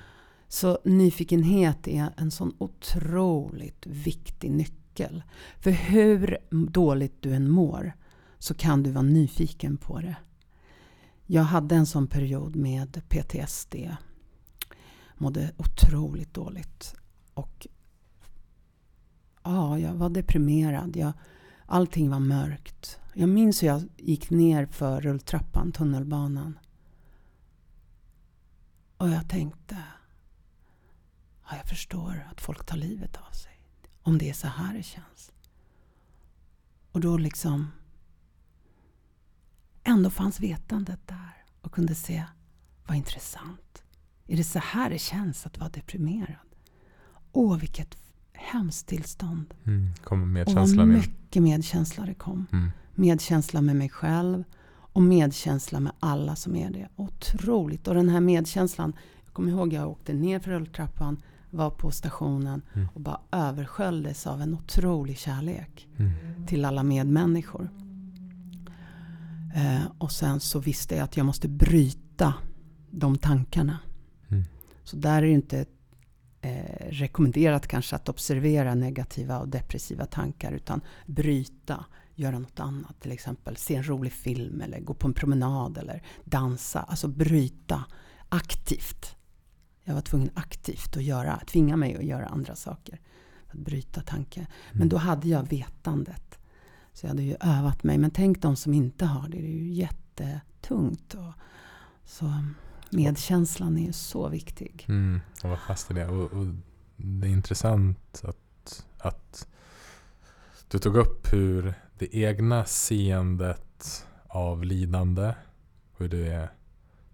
[0.47, 5.23] Så nyfikenhet är en sån otroligt viktig nyckel.
[5.59, 6.37] För hur
[6.69, 7.93] dåligt du än mår
[8.39, 10.15] så kan du vara nyfiken på det.
[11.25, 13.75] Jag hade en sån period med PTSD.
[15.17, 16.95] Mådde otroligt dåligt.
[17.39, 17.67] Och
[19.43, 20.95] ja, jag var deprimerad.
[20.95, 21.13] Jag,
[21.65, 22.99] allting var mörkt.
[23.13, 26.59] Jag minns hur jag gick ner för rulltrappan, tunnelbanan.
[28.97, 29.77] Och jag tänkte,
[31.49, 33.61] ja, jag förstår att folk tar livet av sig.
[34.01, 35.31] Om det är så här det känns.
[36.91, 37.71] Och då liksom,
[39.83, 42.25] ändå fanns vetandet där och kunde se,
[42.87, 43.83] vad intressant.
[44.27, 46.48] Är det så här det känns att vara deprimerad?
[47.31, 47.97] Åh, vilket
[48.33, 49.45] hemskt tillstånd.
[49.65, 49.89] Mm.
[50.03, 50.97] Kommer Och vad medkänslan in.
[50.97, 52.45] mycket medkänsla det kom.
[52.51, 52.71] Mm.
[52.95, 56.87] Medkänsla med mig själv och medkänsla med alla som är det.
[56.95, 57.87] Otroligt.
[57.87, 58.93] Och den här medkänslan.
[59.25, 62.87] Jag kommer ihåg jag åkte ner för rulltrappan, var på stationen Mm.
[62.93, 66.11] och bara översköljdes av en otrolig kärlek Mm.
[66.47, 67.69] till alla medmänniskor.
[69.55, 72.33] Eh, och sen så visste jag att jag måste bryta
[72.91, 73.77] de tankarna.
[74.27, 74.43] Mm.
[74.83, 75.65] Så där är det inte
[76.41, 81.85] eh, rekommenderat kanske att observera negativa och depressiva tankar utan bryta,
[82.15, 83.01] göra något annat.
[83.01, 86.79] Till exempel se en rolig film eller gå på en promenad eller dansa.
[86.79, 87.83] Alltså bryta
[88.29, 89.15] aktivt.
[89.83, 92.99] Jag var tvungen aktivt att göra, tvinga mig att göra andra saker.
[93.47, 94.47] Att bryta tanke.
[94.71, 96.39] Men då hade jag vetandet.
[96.93, 97.97] Så jag hade ju övat mig.
[97.97, 99.37] Men tänk de som inte har det.
[99.37, 101.13] Det är ju jättetungt.
[101.13, 101.33] Och,
[102.05, 102.33] så
[102.89, 104.85] medkänslan är ju så viktig.
[104.89, 105.21] Mm.
[105.43, 106.07] jag var fast i det.
[106.07, 106.45] Och, och
[106.97, 109.47] det är intressant att, att
[110.67, 115.33] du tog upp hur det egna seendet av lidande,
[115.97, 116.49] hur det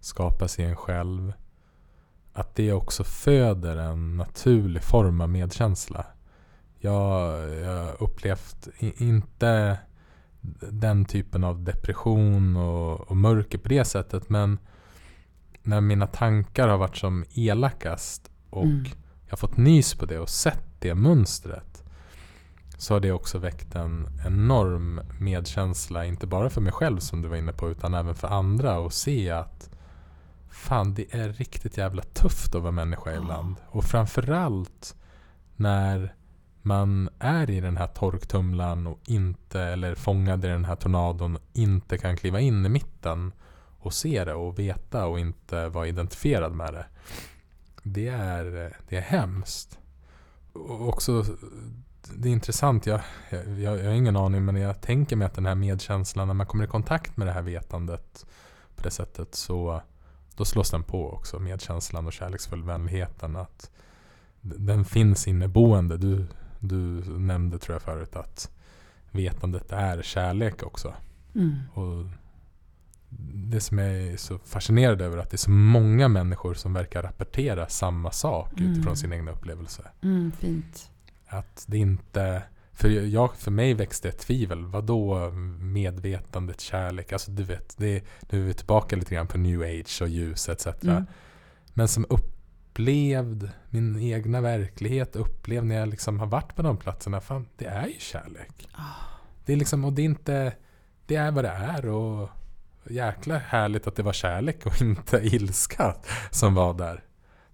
[0.00, 1.32] skapas i en själv,
[2.32, 6.06] att det också föder en naturlig form av medkänsla.
[6.78, 9.78] Jag jag har upplevt i- inte
[10.72, 14.58] den typen av depression och, och mörker på det sättet men
[15.66, 18.84] när mina tankar har varit som elakast och Mm.
[19.24, 21.82] jag har fått nys på det och sett det mönstret
[22.78, 27.28] så har det också väckt en enorm medkänsla, inte bara för mig själv som du
[27.28, 29.70] var inne på, utan även för andra och se att
[30.50, 33.56] fan, det är riktigt jävla tufft att vara människa ibland.
[33.66, 34.96] Och framförallt
[35.56, 36.14] när
[36.62, 41.42] man är i den här torktumlaren och inte, eller fångad i den här tornadon och
[41.52, 43.32] inte kan kliva in i mitten
[43.86, 46.86] och se det och veta och inte vara identifierad med det.
[47.82, 49.78] Det är, det är hemskt.
[50.52, 51.24] Och också,
[52.14, 55.46] det är intressant, jag, jag, jag har ingen aning men jag tänker mig att den
[55.46, 58.26] här medkänslan, när man kommer i kontakt med det här vetandet
[58.76, 59.82] på det sättet så
[60.36, 63.36] då slås den på också, medkänslan och kärleksfull vänligheten.
[63.36, 63.70] Att
[64.40, 65.96] den finns inneboende.
[65.96, 66.26] Du,
[66.60, 66.76] du
[67.18, 68.50] nämnde tror jag förut att
[69.10, 70.94] vetandet är kärlek också.
[71.34, 71.58] Mm.
[71.74, 72.06] Och
[73.34, 76.72] det som jag är så fascinerad över är att det är så många människor som
[76.72, 78.72] verkar rapportera samma sak Mm.
[78.72, 79.82] utifrån sin egna upplevelse.
[80.02, 80.90] Mm, fint.
[81.26, 82.42] Att det inte...
[82.72, 84.64] För, jag, för mig växte ett tvivel.
[84.66, 87.12] Vad då medvetandet, kärlek?
[87.12, 90.48] Alltså du vet, det, nu är vi tillbaka lite grann på new age och ljus
[90.48, 90.66] etc.
[90.82, 91.06] Mm.
[91.74, 97.20] Men som upplevd min egna verklighet, upplevd när jag liksom har varit på de platserna.
[97.20, 98.68] Fan, det är ju kärlek.
[98.72, 98.82] Ah.
[99.44, 100.52] Det är liksom, och det är inte...
[101.06, 102.28] Det är vad det är och
[102.90, 105.94] jäkla härligt att det var kärlek och inte ilska
[106.30, 107.02] som var där.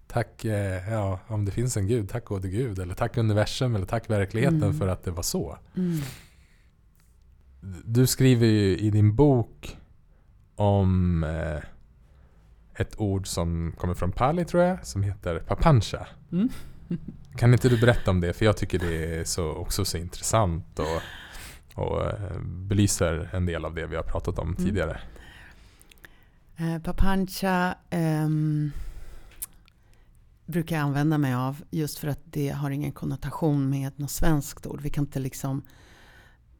[0.07, 2.79] Tack, eh, ja, om det finns en gud, tack gode gud.
[2.79, 4.79] Eller tack universum eller tack verkligheten Mm.
[4.79, 5.57] för att det var så.
[5.77, 5.99] Mm.
[7.85, 9.77] Du skriver ju i din bok
[10.55, 11.59] om eh,
[12.75, 16.07] ett ord som kommer från pali tror jag, som heter papancha.
[16.31, 16.49] Mm.
[17.37, 18.33] Kan inte du berätta om det?
[18.33, 21.01] För jag tycker det är så, också så intressant och,
[21.83, 24.95] och eh, belyser en del av det vi har pratat om Mm.
[26.57, 28.71] Eh, papancha ehm,
[30.45, 34.65] brukar jag använda mig av just för att det har ingen konnotation med något svenskt
[34.65, 34.81] ord.
[34.81, 35.61] Vi kan inte liksom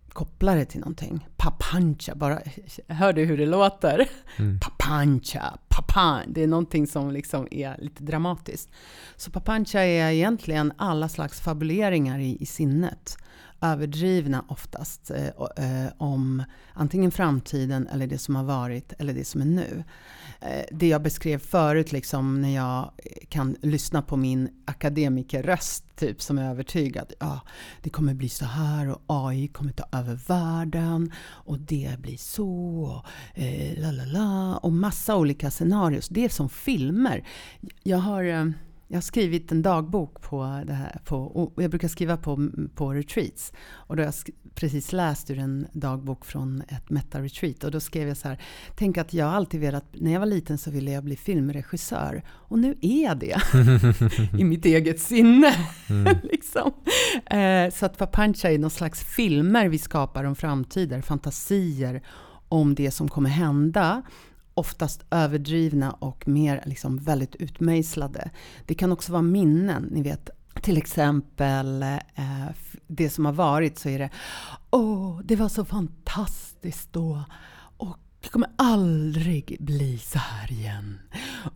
[0.09, 1.27] koppla det till någonting.
[1.37, 2.39] Papancha, bara
[2.87, 4.09] hör du hur det låter?
[4.37, 4.59] Mm.
[4.59, 6.21] Papancha, papan.
[6.27, 8.69] Det är någonting som liksom är lite dramatiskt.
[9.15, 13.17] Så papancha är egentligen alla slags fabuleringar i, i sinnet.
[13.63, 16.43] Överdrivna oftast eh, eh, om
[16.73, 19.83] antingen framtiden eller det som har varit eller det som är nu.
[20.41, 22.91] Eh, det jag beskrev förut, liksom, när jag
[23.29, 27.13] kan lyssna på min akademikerröst, typ, som är övertygad.
[27.19, 27.39] Ja,
[27.81, 32.83] det kommer bli så här och AI kommer ta över världen och det blir så.
[32.83, 36.09] Och, eh, la, la, la, och massa olika scenarios.
[36.09, 37.27] Det är som filmer.
[37.83, 38.45] Jag har, eh,
[38.93, 40.99] jag har skrivit en dagbok på det här.
[41.05, 43.53] På, och jag brukar skriva på, på retreats.
[43.71, 47.63] Och då har jag precis läst ur en dagbok från ett meta-retreat.
[47.63, 48.41] Och då skrev jag så här.
[48.75, 52.23] Tänk att jag alltid velat, när jag var liten så ville jag bli filmregissör.
[52.29, 53.41] Och nu är jag det.
[54.39, 55.55] I mitt eget sinne.
[55.89, 56.17] Mm.
[56.23, 56.71] liksom.
[57.25, 62.03] eh, så att Papancha är någon slags filmer vi skapar om framtider, fantasier
[62.49, 64.01] om det som kommer hända.
[64.53, 68.29] Oftast överdrivna och mer liksom väldigt utmejslade.
[68.65, 70.29] Det kan också vara minnen, ni vet.
[70.61, 72.47] Till exempel eh,
[72.87, 74.09] det som har varit så är det
[74.71, 77.23] Åh, det var så fantastiskt då.
[77.77, 80.99] Och det kommer aldrig bli så här igen.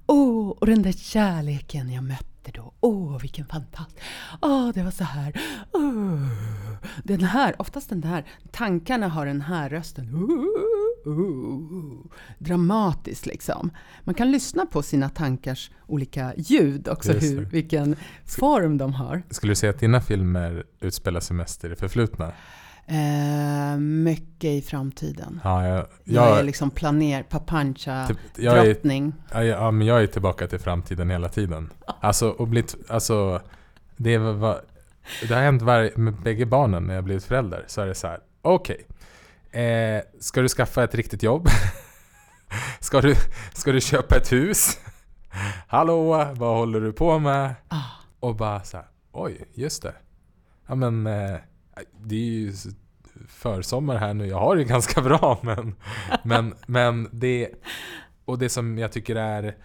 [0.05, 2.73] Åh, och den där kärleken jag mötte då.
[2.79, 4.01] Åh, vilken fantastisk...
[4.41, 5.41] Åh, det var så här.
[5.73, 6.27] Åh.
[7.03, 10.15] Den här, oftast den här, tankarna har den här rösten.
[10.15, 12.11] Åh, åh.
[12.37, 13.69] Dramatiskt liksom.
[14.03, 17.95] Man kan lyssna på sina tankars olika ljud också, hur, vilken
[18.25, 19.23] form de har.
[19.29, 22.31] Skulle du säga att dina filmer utspelar sig mest i det förflutna?
[22.89, 25.39] Eh, mycket i framtiden.
[25.43, 29.13] Ja, jag, Jag, är jag, liksom planer, papancha, typ, jag, är, drottning.
[29.31, 31.69] ja, ja, men jag är tillbaka till framtiden hela tiden.
[31.85, 33.41] Alltså, och blivit, alltså
[33.95, 34.61] det, var,
[35.27, 37.65] det har hänt var, med bägge barnen när jag blivit förälder.
[37.67, 38.87] Så är det så här, okej.
[39.61, 41.47] Eh, ska du skaffa ett riktigt jobb?
[42.79, 43.15] ska, du,
[43.53, 44.79] ska du köpa ett hus?
[45.67, 46.03] Hallå,
[46.35, 47.55] vad håller du på med?
[47.67, 47.83] Ah,
[48.19, 49.93] Och bara så här, oj, just det.
[50.67, 51.35] Ja men, eh,
[51.99, 52.53] det är ju
[53.27, 55.75] försommar här nu, jag har det ganska bra men,
[56.23, 57.49] men, men det,
[58.25, 59.55] och det som jag tycker är,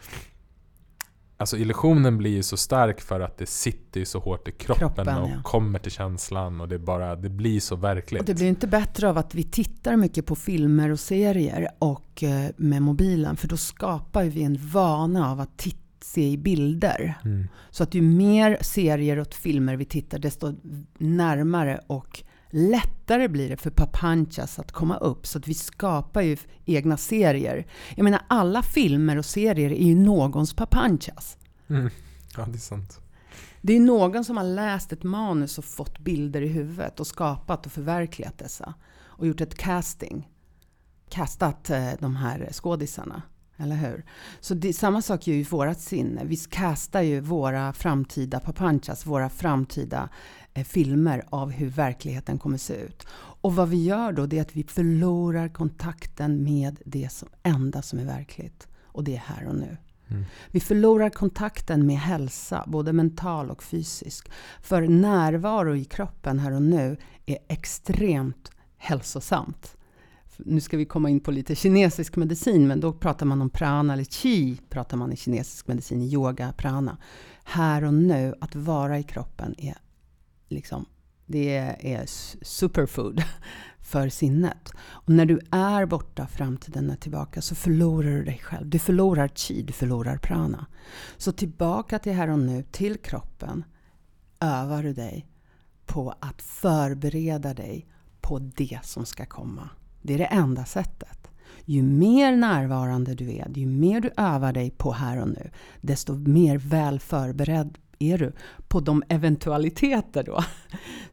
[1.43, 4.89] alltså illusionen blir ju så stark för att det sitter ju så hårt i kroppen,
[4.89, 5.43] Kroppen, och ja.
[5.43, 8.21] kommer till känslan och det bara, det blir så verkligt.
[8.21, 12.23] och det blir inte bättre av att vi tittar mycket på filmer och serier och
[12.23, 13.37] eh, med mobilen.
[13.37, 17.15] För då skapar vi en vana av att titta se i bilder.
[17.25, 17.49] Mm.
[17.71, 20.55] Så att ju mer serier och filmer vi tittar, desto
[20.99, 22.23] närmare och
[22.53, 25.27] lättare blir det för papanchas att komma upp.
[25.27, 27.67] Så att vi skapar ju egna serier.
[27.97, 31.37] Jag menar, alla filmer och serier är ju någons papanchas.
[31.69, 31.91] Mm.
[32.37, 33.01] Ja, det är sant.
[33.61, 37.67] Det är någon som har läst ett manus och fått bilder i huvudet och skapat
[37.67, 38.75] och förverkligat dessa.
[39.01, 40.29] Och gjort ett casting.
[41.09, 43.23] Castat eh, de här skådisarna.
[43.57, 44.05] Eller hur?
[44.41, 46.25] Så det, samma sak gör ju vårat sinne.
[46.25, 50.09] Vi castar ju våra framtida papanchas, våra framtida
[50.55, 53.07] filmer av hur verkligheten kommer se ut.
[53.15, 57.83] Och vad vi gör då, det är att vi förlorar kontakten med det som, enda
[57.83, 58.69] som är verkligt.
[58.85, 59.77] Och det är här och nu.
[60.09, 60.25] Mm.
[60.51, 64.31] Vi förlorar kontakten med hälsa, både mental och fysisk.
[64.63, 66.97] För närvaro i kroppen här och nu
[67.27, 69.77] är extremt hälsosamt.
[70.37, 73.93] Nu ska vi komma in på lite kinesisk medicin, men då pratar man om prana
[73.93, 76.99] eller qi, pratar man i kinesisk medicin, i yoga, prana.
[77.45, 79.77] Här och nu, att vara i kroppen är
[80.53, 80.87] liksom
[81.27, 82.07] Det är
[82.43, 83.23] superfood
[83.81, 84.73] för sinnet.
[84.79, 88.69] Och när du är borta, framtiden är tillbaka, så förlorar du dig själv.
[88.69, 90.67] Du förlorar chi, du förlorar prana.
[91.17, 93.65] Så tillbaka till här och nu, till kroppen,
[94.41, 95.27] övar du dig
[95.87, 97.87] på att förbereda dig
[98.21, 99.69] på det som ska komma.
[100.03, 101.29] Det är det enda sättet.
[101.65, 105.51] Ju mer närvarande du är, ju mer du övar dig på här och nu,
[105.81, 108.33] desto mer väl förberedd är du
[108.69, 110.45] på de eventualiteter då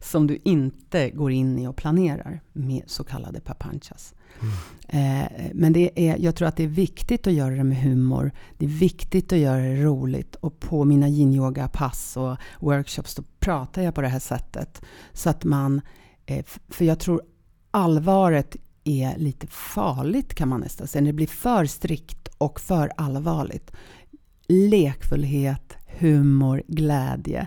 [0.00, 4.14] som du inte går in i och planerar med så kallade papanchas.
[4.40, 5.22] Mm.
[5.22, 8.32] Eh, men det är, jag tror att det är viktigt att göra det med humor.
[8.58, 10.34] Det är viktigt att göra det roligt.
[10.34, 14.82] Och på mina yin-yoga-pass och workshops då pratar jag på det här sättet.
[15.12, 15.80] Så att man...
[16.26, 17.22] Eh, för jag tror
[17.70, 21.02] allvaret är lite farligt kan man nästan säga.
[21.02, 23.70] När det blir för strikt och för allvarligt.
[24.48, 27.46] Lekfullhet, humor, glädje.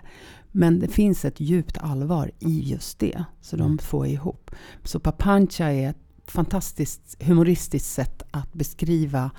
[0.51, 3.24] Men det finns ett djupt allvar i just det.
[3.41, 4.51] Så de får ihop.
[4.84, 5.97] Så Papancha är ett
[6.28, 9.32] fantastiskt humoristiskt sätt att beskriva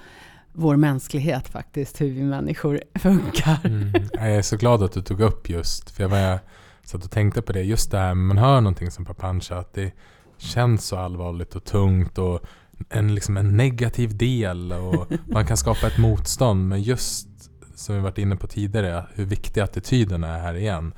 [0.52, 3.60] vår mänsklighet faktiskt, hur vi människor funkar.
[3.64, 3.92] Mm.
[4.12, 6.38] Jag är så glad att du tog upp just, för jag var
[6.84, 9.92] satt och tänkte på det, just det här man hör någonting som Papancha, att det
[10.38, 12.40] känns så allvarligt och tungt och
[12.88, 16.68] en, liksom en negativ del och man kan skapa ett motstånd.
[16.68, 17.28] Men just
[17.74, 20.94] som vi varit inne på tidigare, hur viktig attityden är här igen.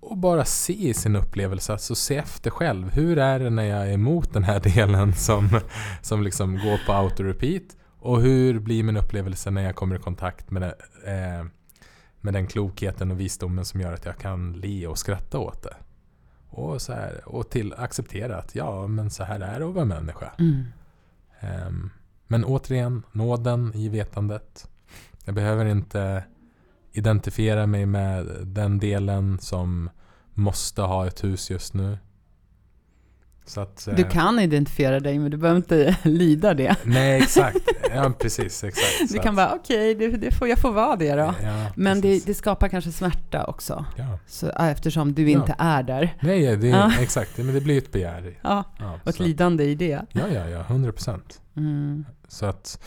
[0.00, 2.90] Och bara se sin upplevelse, alltså se efter själv.
[2.90, 5.60] Hur är det när jag är emot den här delen som,
[6.02, 7.76] som liksom går på auto-repeat?
[8.00, 11.46] Och hur blir min upplevelse när jag kommer i kontakt med, det, eh,
[12.20, 15.76] med den klokheten och visdomen som gör att jag kan le och skratta åt det?
[16.48, 19.84] Och, så här, och till acceptera att ja, men så här är det att vara
[19.84, 20.32] människa.
[20.38, 20.64] Mm.
[21.66, 21.90] Um,
[22.26, 24.70] men återigen, nåden i vetandet.
[25.28, 26.24] Jag behöver inte
[26.92, 29.90] identifiera mig med den delen som
[30.34, 31.98] måste ha ett hus just nu.
[33.56, 36.76] Att, du eh, kan identifiera dig men du behöver inte lyda det.
[36.84, 37.58] Nej, exakt.
[37.94, 38.64] Ja, precis.
[38.64, 39.12] Exakt.
[39.12, 41.34] Du kan bara, okej, okay, det, det, får, jag får vara det då.
[41.42, 43.84] Ja, men det, det, skapar kanske smärta också.
[43.96, 44.18] Ja.
[44.26, 46.16] Så, eftersom du inte är där.
[46.20, 46.92] Nej, det, ja.
[47.00, 47.38] exakt.
[47.38, 48.38] Men det blir ett begär.
[48.42, 50.06] Ja, ja och ett lidande i det.
[50.12, 50.60] Ja, ja, ja.
[50.60, 51.40] 100 procent.
[51.56, 52.04] Mm.
[52.28, 52.80] Så att,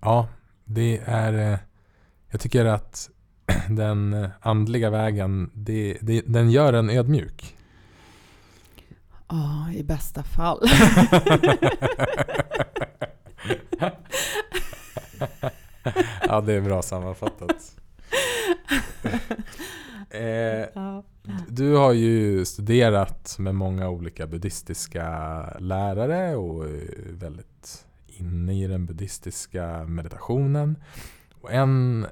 [0.00, 0.28] ja,
[0.64, 1.52] det är...
[1.52, 1.58] Eh,
[2.30, 3.10] jag tycker att
[3.68, 7.56] den andliga vägen, det, det, den gör en ödmjuk.
[9.28, 10.60] Ja, i bästa fall.
[16.28, 17.76] ja, det är bra sammanfattat.
[20.10, 20.66] eh,
[21.48, 25.06] Du har ju studerat med många olika buddhistiska
[25.58, 27.86] lärare och är väldigt
[28.20, 30.76] inne i den buddhistiska meditationen.
[31.40, 32.06] Och en,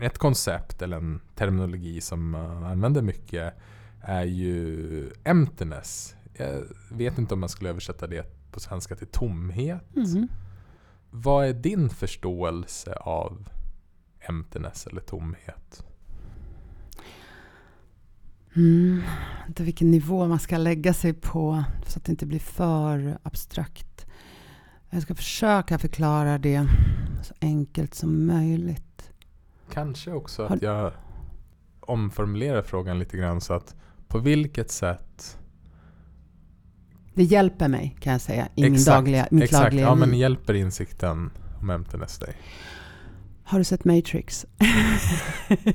[0.00, 3.54] ett koncept eller en terminologi som man använder mycket
[4.00, 9.96] är ju emptiness jag vet inte om man skulle översätta det på svenska till tomhet.
[9.96, 10.28] Mm.
[11.10, 13.48] Vad är din förståelse av
[14.20, 15.84] emptiness eller tomhet?
[18.56, 19.02] Mm,
[19.48, 24.06] inte vilken nivå man ska lägga sig på så att det inte blir för abstrakt.
[24.90, 26.66] Jag ska försöka förklara det
[27.22, 29.10] så enkelt som möjligt.
[29.72, 30.92] Kanske också att jag
[31.80, 33.74] omformulerar frågan lite grann så att
[34.08, 35.38] på vilket sätt
[37.14, 39.64] det hjälper mig kan jag säga i exakt, min dagliga, min exakt.
[39.64, 41.30] dagliga Ja, men hjälper insikten
[41.60, 42.34] om emptiness dig?
[43.48, 44.46] Har du sett Matrix?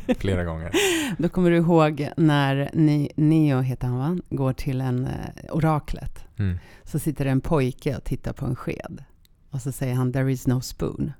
[0.18, 0.72] Flera gånger.
[1.18, 2.70] Då kommer du ihåg när
[3.16, 4.18] Neo, heter han va?
[4.30, 5.12] går till en uh,
[5.52, 6.20] oraklet.
[6.40, 6.58] Mm.
[6.84, 9.04] Så sitter det en pojke och tittar på en sked.
[9.50, 11.12] Och så säger han “There is no spoon”.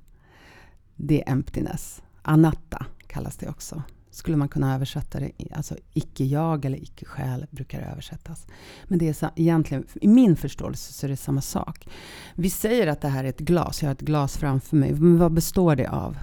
[0.96, 2.02] Det är emptiness.
[2.22, 5.32] Anatta kallas det också skulle man kunna översätta det.
[5.52, 8.48] Alltså icke-jag eller icke-själ brukar det översättas.
[8.88, 11.88] Men det är egentligen, i min förståelse så är det samma sak.
[12.36, 13.82] Vi säger att det här är ett glas.
[13.82, 14.92] Jag har ett glas framför mig.
[14.92, 16.18] Men vad består det av?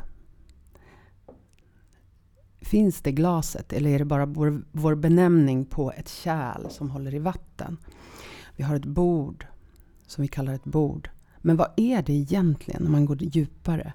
[2.61, 7.15] Finns det glaset eller är det bara vår, vår benämning på ett kärl som håller
[7.15, 7.77] i vatten?
[8.57, 9.47] Vi har ett bord
[10.07, 11.11] som vi kallar ett bord.
[11.39, 13.93] Men vad är det egentligen när man går djupare?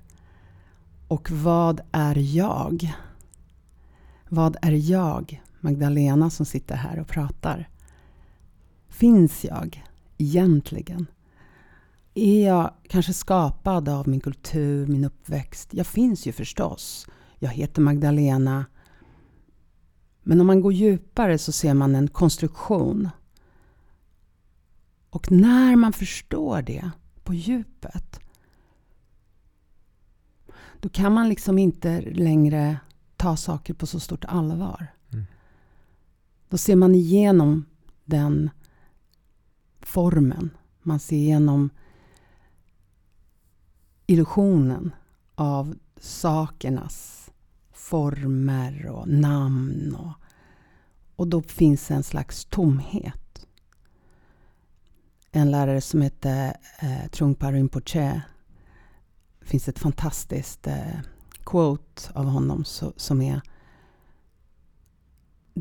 [1.08, 2.94] Och vad är jag?
[4.30, 7.70] Vad är jag, Magdalena, som sitter här och pratar?
[8.88, 9.84] Finns jag
[10.18, 11.08] egentligen?
[12.14, 15.70] Är jag kanske skapad av min kultur, min uppväxt?
[15.74, 17.08] Jag finns ju förstås.
[17.46, 18.66] Jag heter Magdalena.
[20.24, 23.10] Men om man går djupare så ser man en konstruktion.
[25.10, 26.92] Och när man förstår det
[27.24, 28.20] på djupet
[30.80, 32.78] då kan man liksom inte längre
[33.16, 34.88] ta saker på så stort allvar.
[35.14, 35.26] Mm.
[36.50, 37.66] Då ser man igenom
[38.06, 38.50] den
[39.82, 40.50] formen.
[40.82, 41.70] Man ser igenom
[44.06, 44.96] illusionen
[45.36, 47.25] av sakernas
[47.76, 49.96] former och namn.
[49.96, 50.14] Och,
[51.16, 53.48] och då finns en slags tomhet.
[55.32, 58.22] En lärare som heter eh, Trungpa Rinpoche.
[59.40, 61.00] Det finns ett fantastiskt eh,
[61.44, 63.42] quote av honom så, som är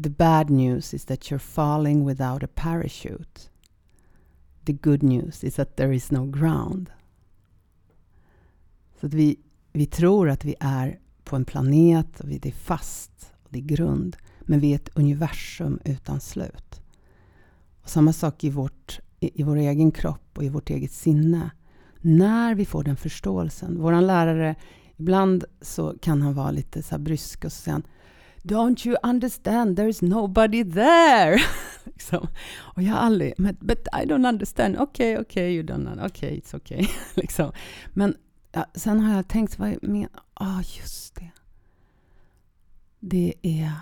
[0.02, 3.48] The bad news is that you're falling without a parachute.
[4.64, 6.90] The good news is that there is no ground.
[9.00, 9.38] Så att vi,
[9.72, 13.62] vi tror att vi är på en planet och det är fast och det är
[13.62, 14.16] grund.
[14.40, 16.80] Men vi är ett universum utan slut.
[17.82, 21.50] Och samma sak i, vårt, i, i vår egen kropp och i vårt eget sinne.
[22.00, 23.76] När vi får den förståelsen.
[23.80, 24.54] Vår lärare,
[24.96, 27.86] ibland så kan han vara lite så brysk och så säger han
[28.42, 29.76] Don't you understand?
[29.76, 31.38] There is nobody there.
[31.84, 32.28] liksom.
[32.58, 34.76] Och jag har aldrig, but I don't understand.
[34.78, 36.10] Okej, okay, okej, okay, you don't understand.
[36.10, 36.86] Okej, okay, it's okay.
[37.14, 37.52] liksom.
[37.92, 38.14] Men
[38.54, 41.30] ja, sen har jag tänkt, vad men, ah, just det.
[43.00, 43.72] Det är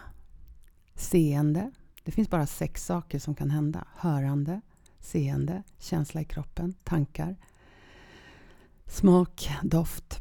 [0.95, 1.71] seende.
[2.05, 3.85] Det finns bara sex saker som kan hända.
[3.97, 4.61] Hörande,
[5.01, 7.37] seende, känsla i kroppen, tankar,
[8.87, 10.21] smak, doft.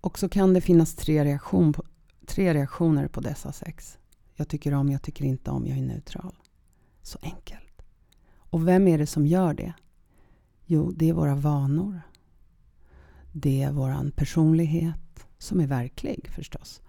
[0.00, 1.84] Och så kan det finnas tre, reaktion på,
[2.26, 3.98] tre reaktioner på dessa sex.
[4.34, 6.34] Jag tycker om, jag tycker inte om, jag är neutral.
[7.02, 7.82] Så enkelt.
[8.32, 9.72] Och vem är det som gör det?
[10.66, 12.00] Jo, det är våra vanor.
[13.32, 16.82] Det är vår personlighet, som är verklig förstås.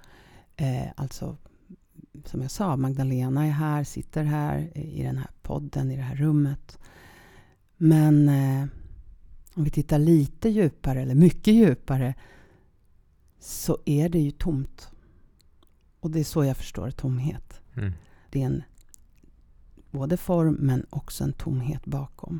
[0.55, 1.37] Eh, alltså,
[2.25, 6.15] som jag sa, Magdalena är här, sitter här i den här podden, i det här
[6.15, 6.79] rummet.
[7.77, 8.67] Men eh,
[9.53, 12.15] om vi tittar lite djupare, eller mycket djupare,
[13.39, 14.89] så är det ju tomt.
[15.99, 17.61] Och det är så jag förstår tomhet.
[17.75, 17.91] Mm.
[18.29, 18.63] Det är en
[19.91, 22.39] både form men också en tomhet bakom.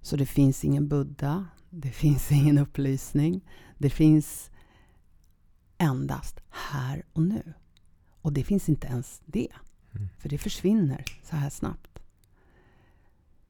[0.00, 1.46] Så det finns ingen Buddha,
[1.78, 3.44] det finns ingen upplysning.
[3.78, 4.50] Det finns
[5.78, 7.54] endast här och nu.
[8.22, 9.48] Och det finns inte ens det.
[9.94, 10.08] Mm.
[10.18, 11.98] För det försvinner så här snabbt.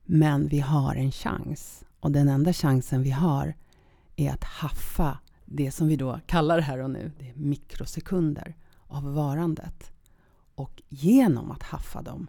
[0.04, 1.84] Men vi har en chans.
[2.00, 3.54] Och den enda chansen vi har
[4.16, 7.12] är att haffa det som vi då kallar här och nu.
[7.18, 9.92] Det är mikrosekunder av varandet.
[10.54, 12.26] Och genom att haffa dem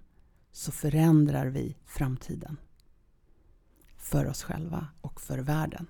[0.52, 2.58] så förändrar vi framtiden.
[4.08, 5.88] För oss själva och för världen.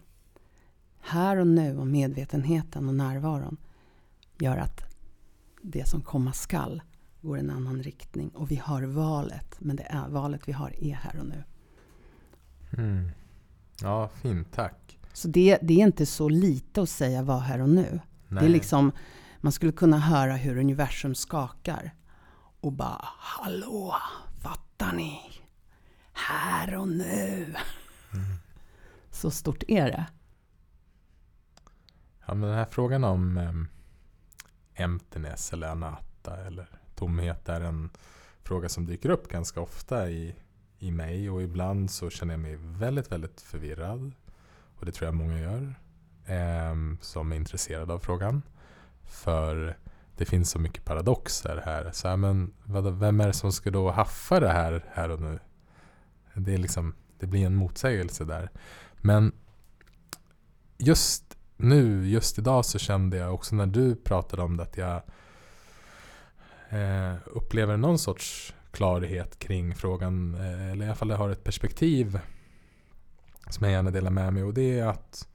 [0.99, 3.57] Här och nu och medvetenheten och närvaron
[4.39, 4.81] gör att
[5.61, 6.81] det som komma skall
[7.21, 8.29] går en annan riktning.
[8.29, 11.43] Och vi har valet, men det är, valet vi har är här och nu.
[12.77, 13.11] Mm.
[13.81, 14.51] Ja, fint.
[14.51, 14.99] Tack.
[15.13, 17.99] Så det, det, är inte så lite att säga var här och nu.
[18.27, 18.41] Nej.
[18.41, 18.91] Det är liksom
[19.41, 21.93] man skulle kunna höra hur universum skakar.
[22.61, 23.95] Och bara, hallå,
[24.41, 25.19] fattar ni?
[26.13, 27.55] Här och nu.
[28.13, 28.25] Mm.
[29.11, 30.05] Så stort är det.
[32.25, 33.67] Ja, men den här frågan om um,
[34.73, 37.89] emptiness eller anatta eller tomhet är en
[38.43, 40.35] fråga som dyker upp ganska ofta i,
[40.79, 44.11] i mig och ibland så känner jag mig väldigt, väldigt förvirrad.
[44.79, 45.75] Och det tror jag många gör
[46.71, 48.41] um, som är intresserade av frågan.
[49.03, 49.77] För
[50.17, 51.91] det finns så mycket paradoxer här.
[51.91, 55.21] Så här, men vad, vem är det som ska då haffa det här, här och
[55.21, 55.39] nu?
[56.33, 58.49] Det, är liksom, det blir en motsägelse där.
[59.01, 59.31] Men
[60.77, 65.01] just nu, just idag så kände jag också när du pratade om det att jag
[66.69, 70.35] eh, upplever någon sorts klarhet kring frågan.
[70.35, 72.19] Eh, eller i alla fall jag har ett perspektiv
[73.49, 74.43] som jag gärna delar med mig.
[74.43, 75.27] Och det är att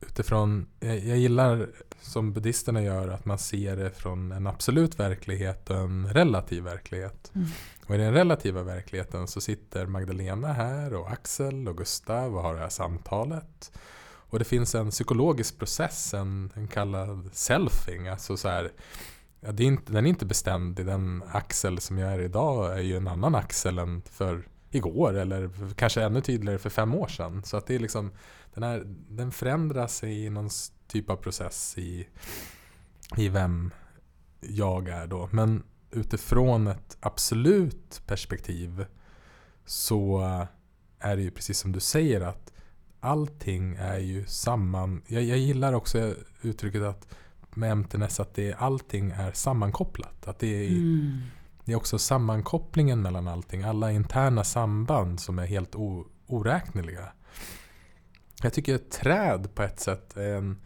[0.00, 1.68] utifrån, jag, jag gillar
[2.04, 7.32] som buddhisterna gör, att man ser det från en absolut verklighet och en relativ verklighet.
[7.34, 7.48] Mm.
[7.86, 12.54] Och i den relativa verkligheten så sitter Magdalena här och Axel och Gustav och har
[12.54, 13.72] det här samtalet.
[14.04, 18.08] Och det finns en psykologisk process, en, en kallad selfing.
[18.08, 18.72] Alltså så här,
[19.40, 20.86] ja, är inte, den är inte beständig.
[20.86, 24.42] Den Axel som jag är idag är ju en annan Axel än för
[24.74, 27.42] igår eller kanske ännu tydligare för fem år sedan.
[27.44, 28.10] Så att det är liksom,
[28.54, 30.50] den, här, den förändras i någon
[30.88, 32.08] typ av process i,
[33.16, 33.70] i vem
[34.40, 35.28] jag är då.
[35.32, 38.86] Men utifrån ett absolut perspektiv
[39.64, 40.20] så
[40.98, 42.52] är det ju precis som du säger att
[43.00, 45.02] allting är ju samman...
[45.06, 47.08] Jag, jag gillar också uttrycket att
[47.54, 50.28] med MTNS att det, allting är sammankopplat.
[50.28, 51.20] Att det är, mm
[51.64, 53.62] det är också sammankopplingen mellan allting.
[53.62, 57.12] Alla interna samband som är helt o, oräkneliga.
[58.42, 60.62] Jag tycker att träd på ett sätt är en,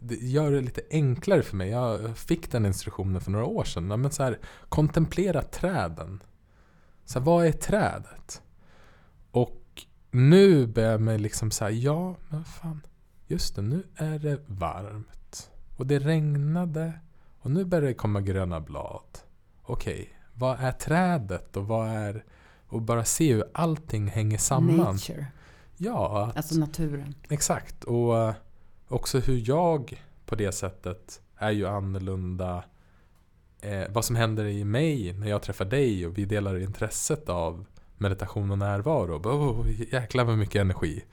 [0.00, 1.70] det gör det lite enklare för mig.
[1.70, 3.86] Jag fick den instruktionen för några år sedan.
[3.86, 4.38] Men så här,
[4.68, 6.22] kontemplera träden.
[7.04, 8.42] Så här, vad är trädet?
[9.30, 12.80] Och nu börjar jag mig liksom säga, ja men fan.
[13.26, 15.50] Just det, nu är det varmt.
[15.76, 16.92] Och det regnade.
[17.40, 19.18] Och nu börjar det komma gröna blad.
[19.62, 22.24] Okej, vad är trädet och vad är...
[22.68, 24.76] Och bara se hur allting hänger samman.
[24.76, 25.26] Nature,
[25.76, 27.14] Ja, att, alltså naturen.
[27.28, 27.84] exakt.
[27.84, 28.34] Och eh,
[28.88, 32.64] också hur jag på det sättet är ju annorlunda.
[33.60, 37.66] Eh, vad som händer i mig när jag träffar dig och vi delar intresset av
[37.98, 39.16] meditation och närvaro.
[39.16, 41.04] Oh, jäklar vad mycket energi.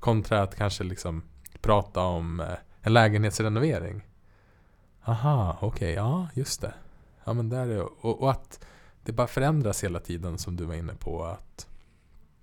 [0.00, 1.22] Kontra att kanske liksom
[1.60, 2.46] prata om eh,
[2.80, 4.06] en lägenhetsrenovering.
[5.04, 6.74] Aha, okej, ja just det.
[7.26, 8.60] Ja men där är och, och att
[9.04, 11.24] det bara förändras hela tiden som du var inne på.
[11.24, 11.66] att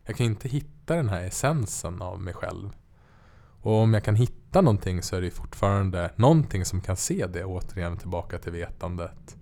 [0.06, 2.70] Jag kan inte hitta den här essensen av mig själv.
[3.62, 7.46] Och om jag kan hitta någonting så är det fortfarande någonting som kan se det
[7.46, 9.38] återigen tillbaka till vetandet.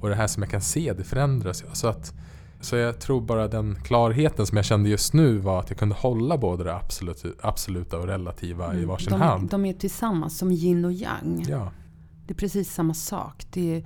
[0.00, 1.68] Och det här som jag kan se, det förändras ju.
[1.68, 2.14] Alltså att,
[2.60, 5.94] så jag tror bara den klarheten som jag kände just nu var att jag kunde
[5.94, 8.88] hålla både det absolut, absoluta och relativa i Mm.
[8.88, 9.50] varsin de, hand.
[9.50, 11.44] de är tillsammans som yin och yang.
[11.48, 11.70] Ja,
[12.26, 13.46] Det är precis samma sak.
[13.50, 13.84] Det är,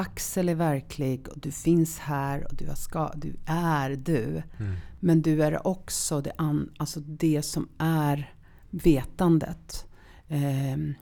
[0.00, 4.42] Axel är verklig och du finns här och du, ska, du är du.
[4.58, 4.74] mm.
[5.00, 8.34] Men du är också det, an, alltså det som är
[8.70, 9.86] vetandet.
[10.28, 10.94] Ehm,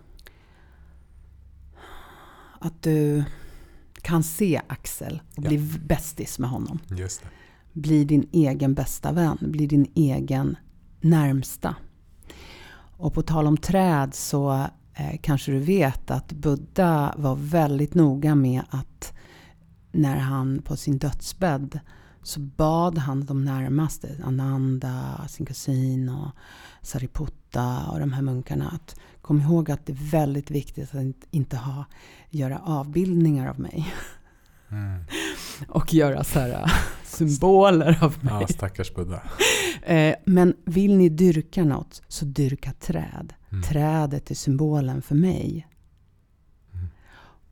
[2.60, 3.24] att du
[4.02, 5.48] kan se Axel och Ja.
[5.48, 6.78] bli bästis med honom.
[6.90, 7.28] just det.
[7.80, 9.38] Bli din egen bästa vän.
[9.40, 10.56] Bli din egen
[11.00, 11.76] närmsta.
[12.96, 14.66] Och på tal om träd så eh,
[15.20, 19.12] kanske du vet att Buddha var väldigt noga med att
[19.92, 21.80] när han på sin dödsbädd
[22.22, 26.30] så bad han de närmaste, Ananda, sin kusin och
[26.82, 31.56] Sariputta och de här munkarna att kom ihåg att det är väldigt viktigt att inte
[31.56, 31.84] ha,
[32.30, 33.94] göra avbildningar av mig
[34.70, 35.04] Mm.
[35.68, 36.72] och göra så här
[37.08, 38.34] symboler av mig.
[38.40, 39.22] Ja, stackars Buddha.
[39.82, 43.34] Eh, Men vill ni dyrka något så dyrka träd.
[43.50, 43.62] Mm.
[43.62, 45.68] Trädet är symbolen för mig.
[46.74, 46.86] Mm.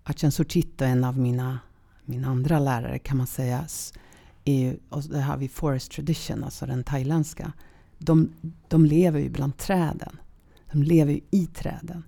[0.02, 1.58] Achan Suchita, en av mina,
[2.04, 3.64] mina andra lärare kan man säga,
[4.44, 7.52] är, och det har vi Forest Tradition, alltså den thailändska.
[7.98, 8.32] De,
[8.68, 10.18] de lever ju bland träden.
[10.72, 12.04] De lever ju i träden.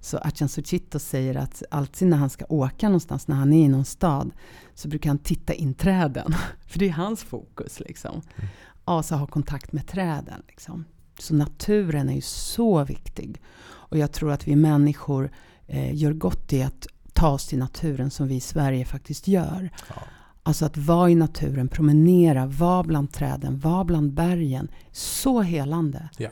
[0.00, 3.68] Så Achan Suchito säger att alltid när han ska åka någonstans, när han är i
[3.68, 4.30] någon stad,
[4.74, 6.34] så brukar han titta in träden.
[6.66, 8.22] För det är hans fokus liksom.
[8.36, 8.50] Mm.
[8.84, 10.42] Alltså ha kontakt med träden.
[10.48, 10.84] Liksom.
[11.18, 13.42] Så naturen är ju så viktig.
[13.62, 15.30] Och jag tror att vi människor
[15.66, 19.70] eh, gör gott i att ta oss till naturen som vi i Sverige faktiskt gör.
[19.88, 20.02] Ja.
[20.42, 24.68] Alltså att vara i naturen, promenera, vara bland träden, vara bland bergen.
[24.92, 26.08] Så helande.
[26.18, 26.30] Ja.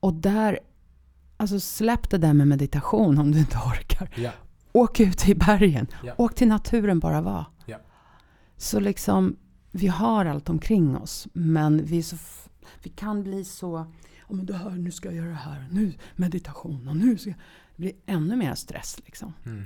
[0.00, 0.58] Och där,
[1.36, 4.10] alltså släpp det där med meditation om du inte orkar.
[4.16, 4.30] Ja.
[4.72, 5.86] Åk ut i bergen.
[6.04, 6.14] Ja.
[6.18, 7.44] Åk till naturen bara var.
[7.66, 7.78] Ja.
[8.56, 9.36] Så liksom,
[9.70, 11.28] vi har allt omkring oss.
[11.32, 12.16] Men vi, så,
[12.82, 13.86] vi kan bli så,
[14.28, 17.30] ja men det här, nu ska jag göra det här, nu meditation och nu ska
[17.30, 17.38] jag...
[17.76, 19.34] Det blir ännu mer stress liksom.
[19.46, 19.64] Mm.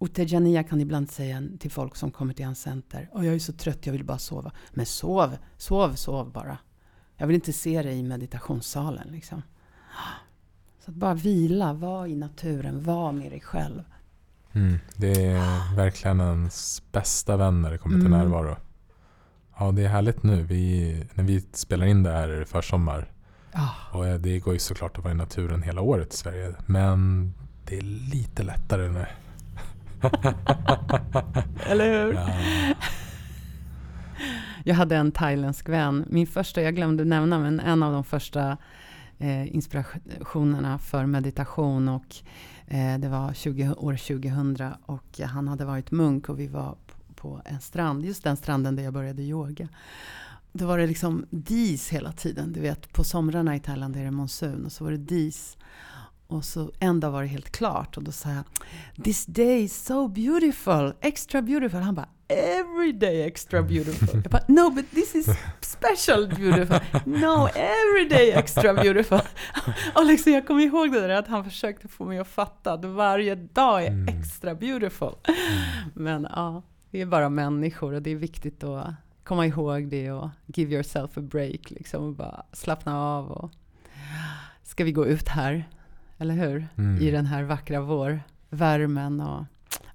[0.00, 3.08] Utejania kan ibland säga till folk som kommer till hans center.
[3.12, 4.52] Och jag är så trött, jag vill bara sova.
[4.70, 6.58] Men sov, sov, sov bara.
[7.16, 9.42] Jag vill inte se dig i meditationssalen liksom.
[10.84, 13.82] Så att bara vila, var i naturen, var med dig själv.
[14.52, 14.78] Mm.
[14.96, 18.18] Det är verkligen ens bästa vän när det kommer till Mm.
[18.18, 18.56] närvaro.
[19.58, 20.42] Ja, det är härligt nu.
[20.42, 23.10] Vi, när vi spelar in det här är det försommar.
[23.52, 23.68] Ah.
[23.98, 26.54] Och eh, det går ju såklart att vara i naturen hela året i Sverige.
[26.66, 27.32] Men
[27.64, 27.82] det är
[28.12, 29.06] lite lättare nu.
[31.66, 32.14] Eller hur?
[32.14, 32.28] Ja.
[34.64, 36.04] Jag hade en thailändsk vän.
[36.08, 38.56] Min första, jag glömde nämna, men en av de första
[39.22, 41.88] eh, inspirationerna för meditation.
[41.88, 42.16] Och,
[42.66, 46.76] eh, det var 20, år 2000 och han hade varit munk och vi var
[47.14, 49.68] på en strand, just den stranden där jag började yoga.
[50.52, 52.52] Då var det liksom dis hela tiden.
[52.52, 55.56] Du vet, på somrarna i Thailand är det monsun och så var det dis.
[56.26, 58.44] Och så en dag var det helt klart och då sa jag
[59.04, 61.80] This day is so beautiful, extra beautiful.
[61.80, 64.08] Han bara Every day extra beautiful.
[64.22, 65.26] Jag bara No but this is
[65.60, 66.80] special beautiful.
[67.04, 69.20] No, every day extra beautiful.
[69.94, 72.84] Och liksom jag kommer ihåg det där att han försökte få mig att fatta att
[72.84, 74.18] varje dag är Mm.
[74.18, 75.14] extra beautiful.
[75.94, 78.94] Men ja, vi är bara människor och det är viktigt att
[79.24, 83.50] komma ihåg det och give yourself a break liksom och bara slappna av och
[84.62, 85.68] ska vi gå ut här,
[86.18, 86.68] eller hur?
[86.78, 87.02] Mm.
[87.02, 89.44] I den här vackra vårvärmen och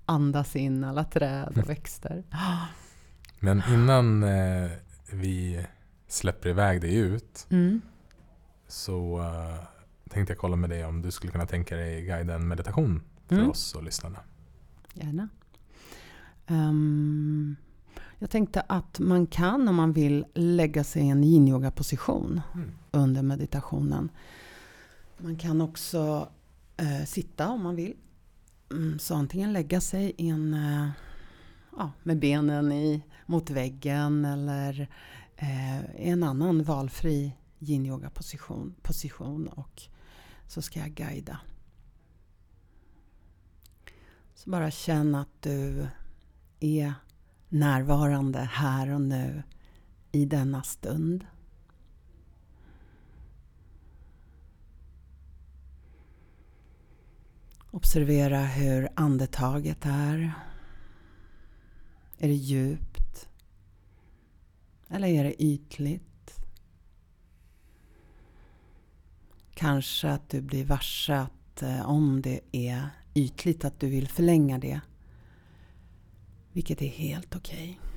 [0.08, 2.24] andas in alla träd och växter.
[3.40, 4.70] Men innan eh,
[5.12, 5.66] vi
[6.08, 7.82] släpper iväg dig ut Mm.
[8.68, 9.64] så eh,
[10.10, 13.36] tänkte jag kolla med dig om du skulle kunna tänka dig guida en meditation för
[13.36, 13.50] Mm.
[13.50, 14.20] oss och lyssnarna.
[14.94, 15.30] Gärna.
[16.48, 17.56] Ehm,
[18.20, 22.72] Jag tänkte att man kan om man vill lägga sig i en yin position mm.
[22.92, 24.10] under meditationen.
[25.18, 26.30] Man kan också
[26.78, 27.94] eh, sitta om man vill.
[28.72, 30.90] Mm, så antingen lägga sig in eh,
[31.78, 34.90] ja, med benen i, mot väggen eller
[35.36, 39.82] eh, i en annan valfri yin position, position och
[40.48, 41.40] så ska jag guida.
[44.36, 45.88] Så bara känn att du
[46.60, 46.94] är
[47.50, 49.44] närvarande här och nu
[50.12, 51.26] i denna stund.
[57.78, 60.34] Observera hur andetaget är.
[62.18, 63.30] Är det djupt?
[64.90, 66.40] Eller är det ytligt?
[69.54, 74.60] Kanske att du blir varse att eh, om det är ytligt att du vill förlänga
[74.60, 74.82] det.
[76.52, 77.80] Vilket är helt okej.
[77.80, 77.97] Okay.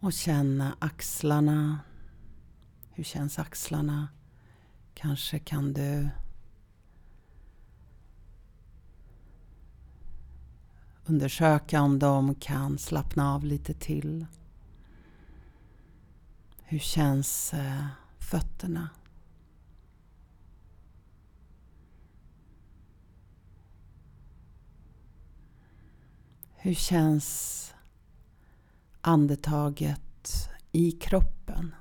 [0.00, 1.78] Och känna axlarna.
[2.90, 4.08] Hur känns axlarna?
[4.94, 6.08] Kanske kan du
[11.04, 14.26] undersöka om de kan slappna av lite till.
[16.62, 17.86] Hur känns eh,
[18.18, 18.88] fötterna?
[26.56, 27.74] Hur känns
[29.00, 31.74] andetaget i kroppen?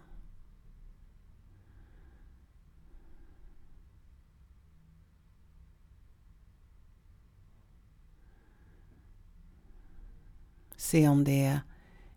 [10.78, 11.60] Se om det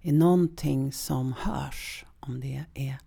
[0.01, 2.05] är någonting som hörs.
[2.21, 2.99] Om det är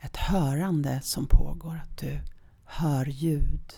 [0.00, 1.80] ett hörande som pågår.
[1.82, 2.20] Att du
[2.64, 3.72] hör ljud.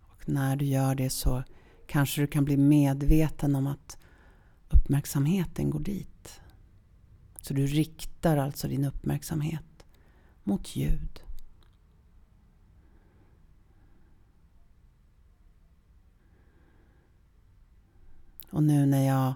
[0.00, 1.42] Och när du gör det så
[1.86, 3.98] kanske du kan bli medveten om att
[4.88, 6.40] uppmärksamheten går dit.
[7.40, 9.86] Så du riktar alltså din uppmärksamhet
[10.42, 11.20] mot ljud.
[18.50, 19.34] Och nu när jag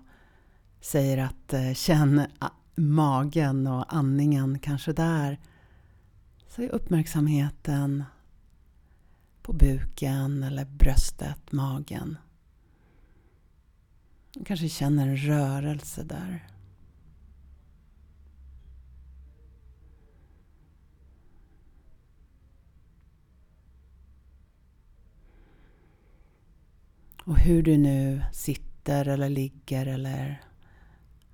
[0.80, 5.40] säger att eh, känn ah, magen och andningen kanske där
[6.48, 8.04] så är uppmärksamheten
[9.42, 12.16] på buken eller bröstet, magen.
[14.34, 16.48] Du kanske känner en rörelse där.
[27.24, 30.44] Och hur du nu sitter eller ligger eller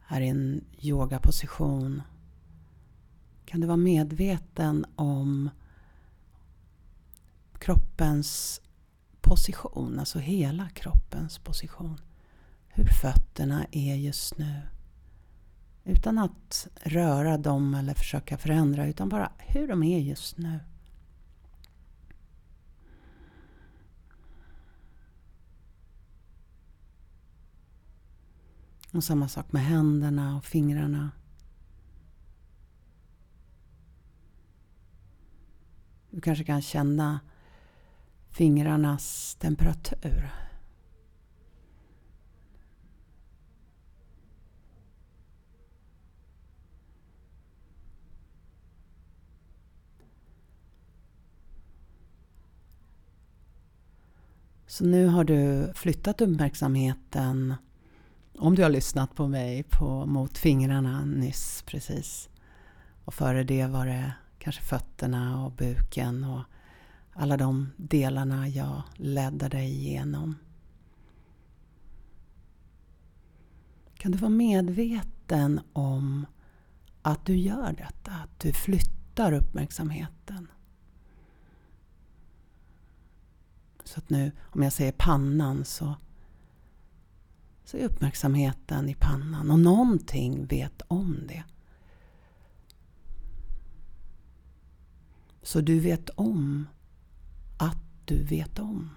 [0.09, 2.03] är i en yogaposition
[3.45, 5.51] kan du vara medveten om
[7.59, 8.61] kroppens
[9.21, 12.01] position, alltså hela kroppens position
[12.79, 14.63] hur fötterna är just nu.
[15.85, 20.61] Utan att röra dem eller försöka förändra utan bara hur de är just nu.
[28.93, 31.11] Och samma sak med händerna och fingrarna.
[36.11, 37.21] Du kanske kan känna
[38.31, 40.48] fingrarnas temperatur.
[54.79, 57.55] Så nu har du flyttat uppmärksamheten,
[58.39, 62.29] om du har lyssnat på mig, på, mot fingrarna nyss precis.
[63.05, 66.43] Och före det var det kanske fötterna och buken och
[67.13, 70.37] alla de delarna jag ledde dig igenom.
[73.97, 76.27] Kan du vara medveten om
[77.03, 78.11] att du gör detta?
[78.11, 80.49] Att du flyttar uppmärksamheten.
[83.89, 85.95] Så att nu, om jag säger pannan så,
[87.65, 91.45] så är uppmärksamheten i pannan och någonting vet om det.
[95.43, 96.67] Så du vet om
[97.59, 98.91] att du vet om.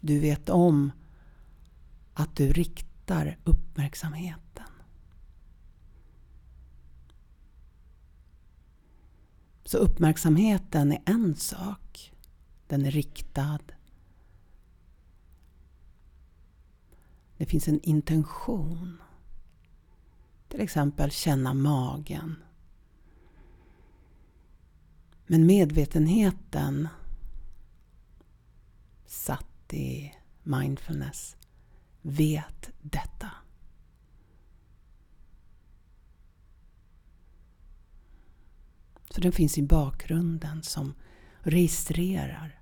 [0.00, 0.92] Du vet om
[2.14, 4.66] att du riktar uppmärksamheten.
[9.64, 11.89] Så uppmärksamheten är en sak.
[12.70, 13.60] Den är riktad.
[17.36, 18.98] Det finns en intention.
[20.48, 22.42] Till exempel känna magen.
[25.26, 26.88] Men medvetenheten
[29.06, 31.36] satt i mindfulness
[32.02, 33.30] vet detta.
[39.10, 40.94] Så den finns i bakgrunden som
[41.40, 42.59] registrerar.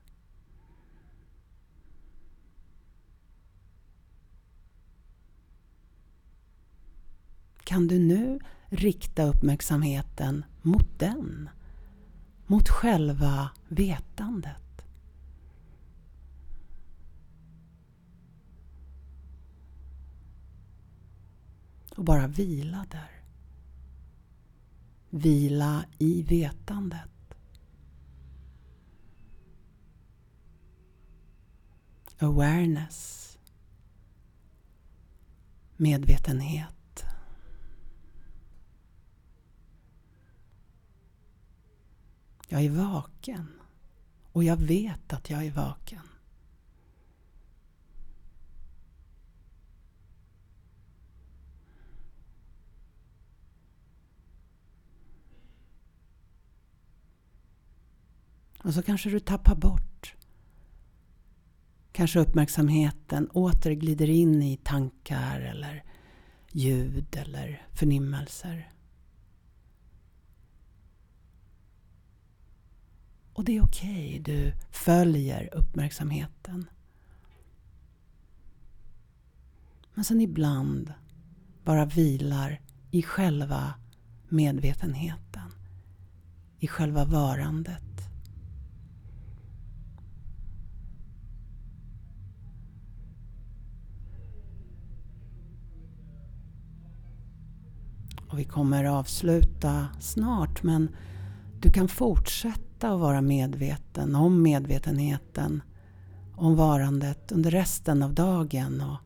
[7.68, 8.38] Kan du nu
[8.68, 11.50] rikta uppmärksamheten mot den?
[12.46, 14.82] Mot själva vetandet?
[21.96, 23.22] Och bara vila där.
[25.10, 27.34] Vila i vetandet.
[32.18, 33.38] Awareness.
[35.76, 36.77] Medvetenhet.
[42.48, 43.48] Jag är vaken.
[44.32, 46.00] Och jag vet att jag är vaken.
[58.62, 60.14] Och så kanske du tappar bort.
[61.92, 65.84] Kanske uppmärksamheten åter glider in i tankar eller
[66.52, 68.72] ljud eller förnimmelser.
[73.38, 74.34] Och det är okej, okay.
[74.34, 76.66] du följer uppmärksamheten.
[79.94, 80.92] Men sen ibland
[81.64, 82.60] bara vilar
[82.90, 83.74] i själva
[84.28, 85.50] medvetenheten.
[86.58, 88.10] I själva varandet.
[98.28, 100.96] Och vi kommer avsluta snart men
[101.60, 105.62] du kan fortsätta och vara medveten om medvetenheten,
[106.36, 108.80] om varandet under resten av dagen.
[108.80, 108.98] Och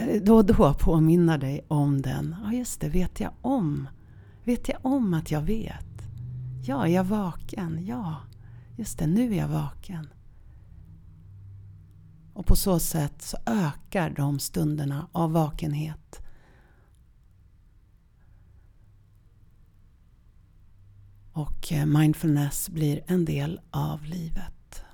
[0.00, 2.36] eh, då och då påminna dig om den.
[2.44, 3.88] Ja, just det, vet jag om?
[4.44, 6.02] Vet jag om att jag vet?
[6.64, 7.86] Ja, är jag vaken?
[7.86, 8.16] Ja,
[8.76, 10.06] just det, nu är jag vaken.
[12.34, 16.20] Och på så sätt så ökar de stunderna av vakenhet
[21.32, 24.84] Och eh, mindfulness blir en del av livet.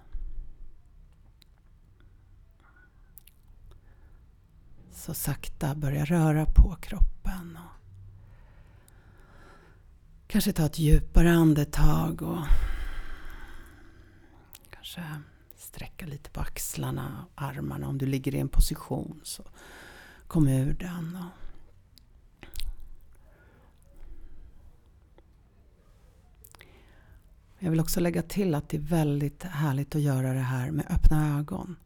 [4.92, 7.58] Så sakta börja röra på kroppen.
[7.64, 7.70] Och
[10.26, 12.46] kanske ta ett djupare andetag och
[14.70, 15.02] kanske
[15.56, 19.20] sträcka lite på axlarna och armarna om du ligger i en position.
[19.24, 19.42] Så
[20.26, 21.16] kom ur den.
[21.16, 21.45] Och
[27.58, 30.86] Jag vill också lägga till att det är väldigt härligt att göra det här med
[30.90, 31.76] öppna ögon.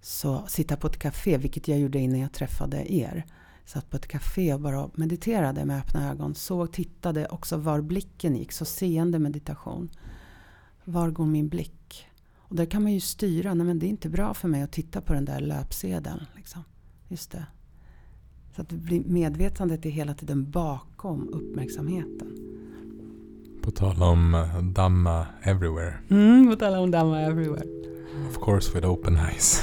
[0.00, 3.24] Så sitta på ett café, vilket jag gjorde innan jag träffade er.
[3.64, 6.34] Satt på ett café och bara mediterade med öppna ögon.
[6.34, 8.52] Såg, tittade också var blicken gick.
[8.52, 9.90] Så seende meditation.
[10.84, 12.06] Var går min blick?
[12.36, 13.54] Och där kan man ju styra.
[13.54, 16.26] Nej men det är inte bra för mig att titta på den där löpsedeln.
[16.36, 16.64] Liksom.
[17.08, 17.46] Just det.
[18.56, 18.72] Så att
[19.06, 22.36] medvetandet är hela tiden bakom uppmärksamheten.
[23.62, 25.94] På tal om eh, Dhamma everywhere.
[26.10, 27.64] Mm, på tal om Dhamma everywhere.
[28.30, 29.62] Of course with open eyes.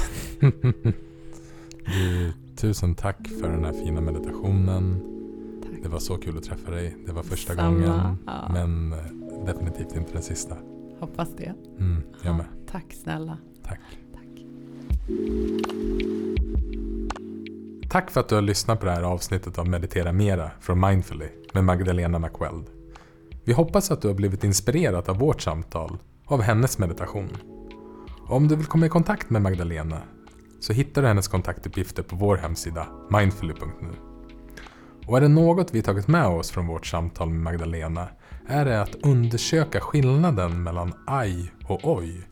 [1.86, 5.00] du, tusen tack för den här fina meditationen.
[5.62, 5.82] Tack.
[5.82, 6.96] Det var så kul att träffa dig.
[7.06, 7.70] Det var första Samma.
[7.70, 8.18] gången.
[8.26, 8.48] Ja.
[8.52, 8.98] Men eh,
[9.46, 10.56] definitivt inte den sista.
[11.00, 11.54] Hoppas det.
[11.78, 12.46] Mm, jag med.
[12.70, 13.38] Tack snälla.
[13.64, 13.80] Tack.
[14.12, 14.44] Tack.
[17.90, 21.26] Tack för att du har lyssnat på det här avsnittet av Meditera Mera från Mindfully
[21.54, 22.64] med Magdalena McWeld.
[23.48, 27.28] Vi hoppas att du har blivit inspirerad av vårt samtal och av hennes meditation.
[28.26, 30.02] Och om du vill komma i kontakt med Magdalena
[30.60, 33.90] så hittar du hennes kontaktuppgifter på vår hemsida mindfully.nu.
[35.06, 38.08] Och är det något vi tagit med oss från vårt samtal med Magdalena
[38.46, 42.28] är det att undersöka skillnaden mellan aj och oj.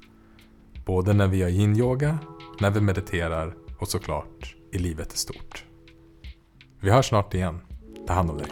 [0.87, 2.19] Både när vi gör yin-yoga,
[2.61, 5.65] när vi mediterar och såklart i livet i stort.
[6.81, 7.61] Vi hörs snart igen.
[8.07, 8.49] Ta hand om dig.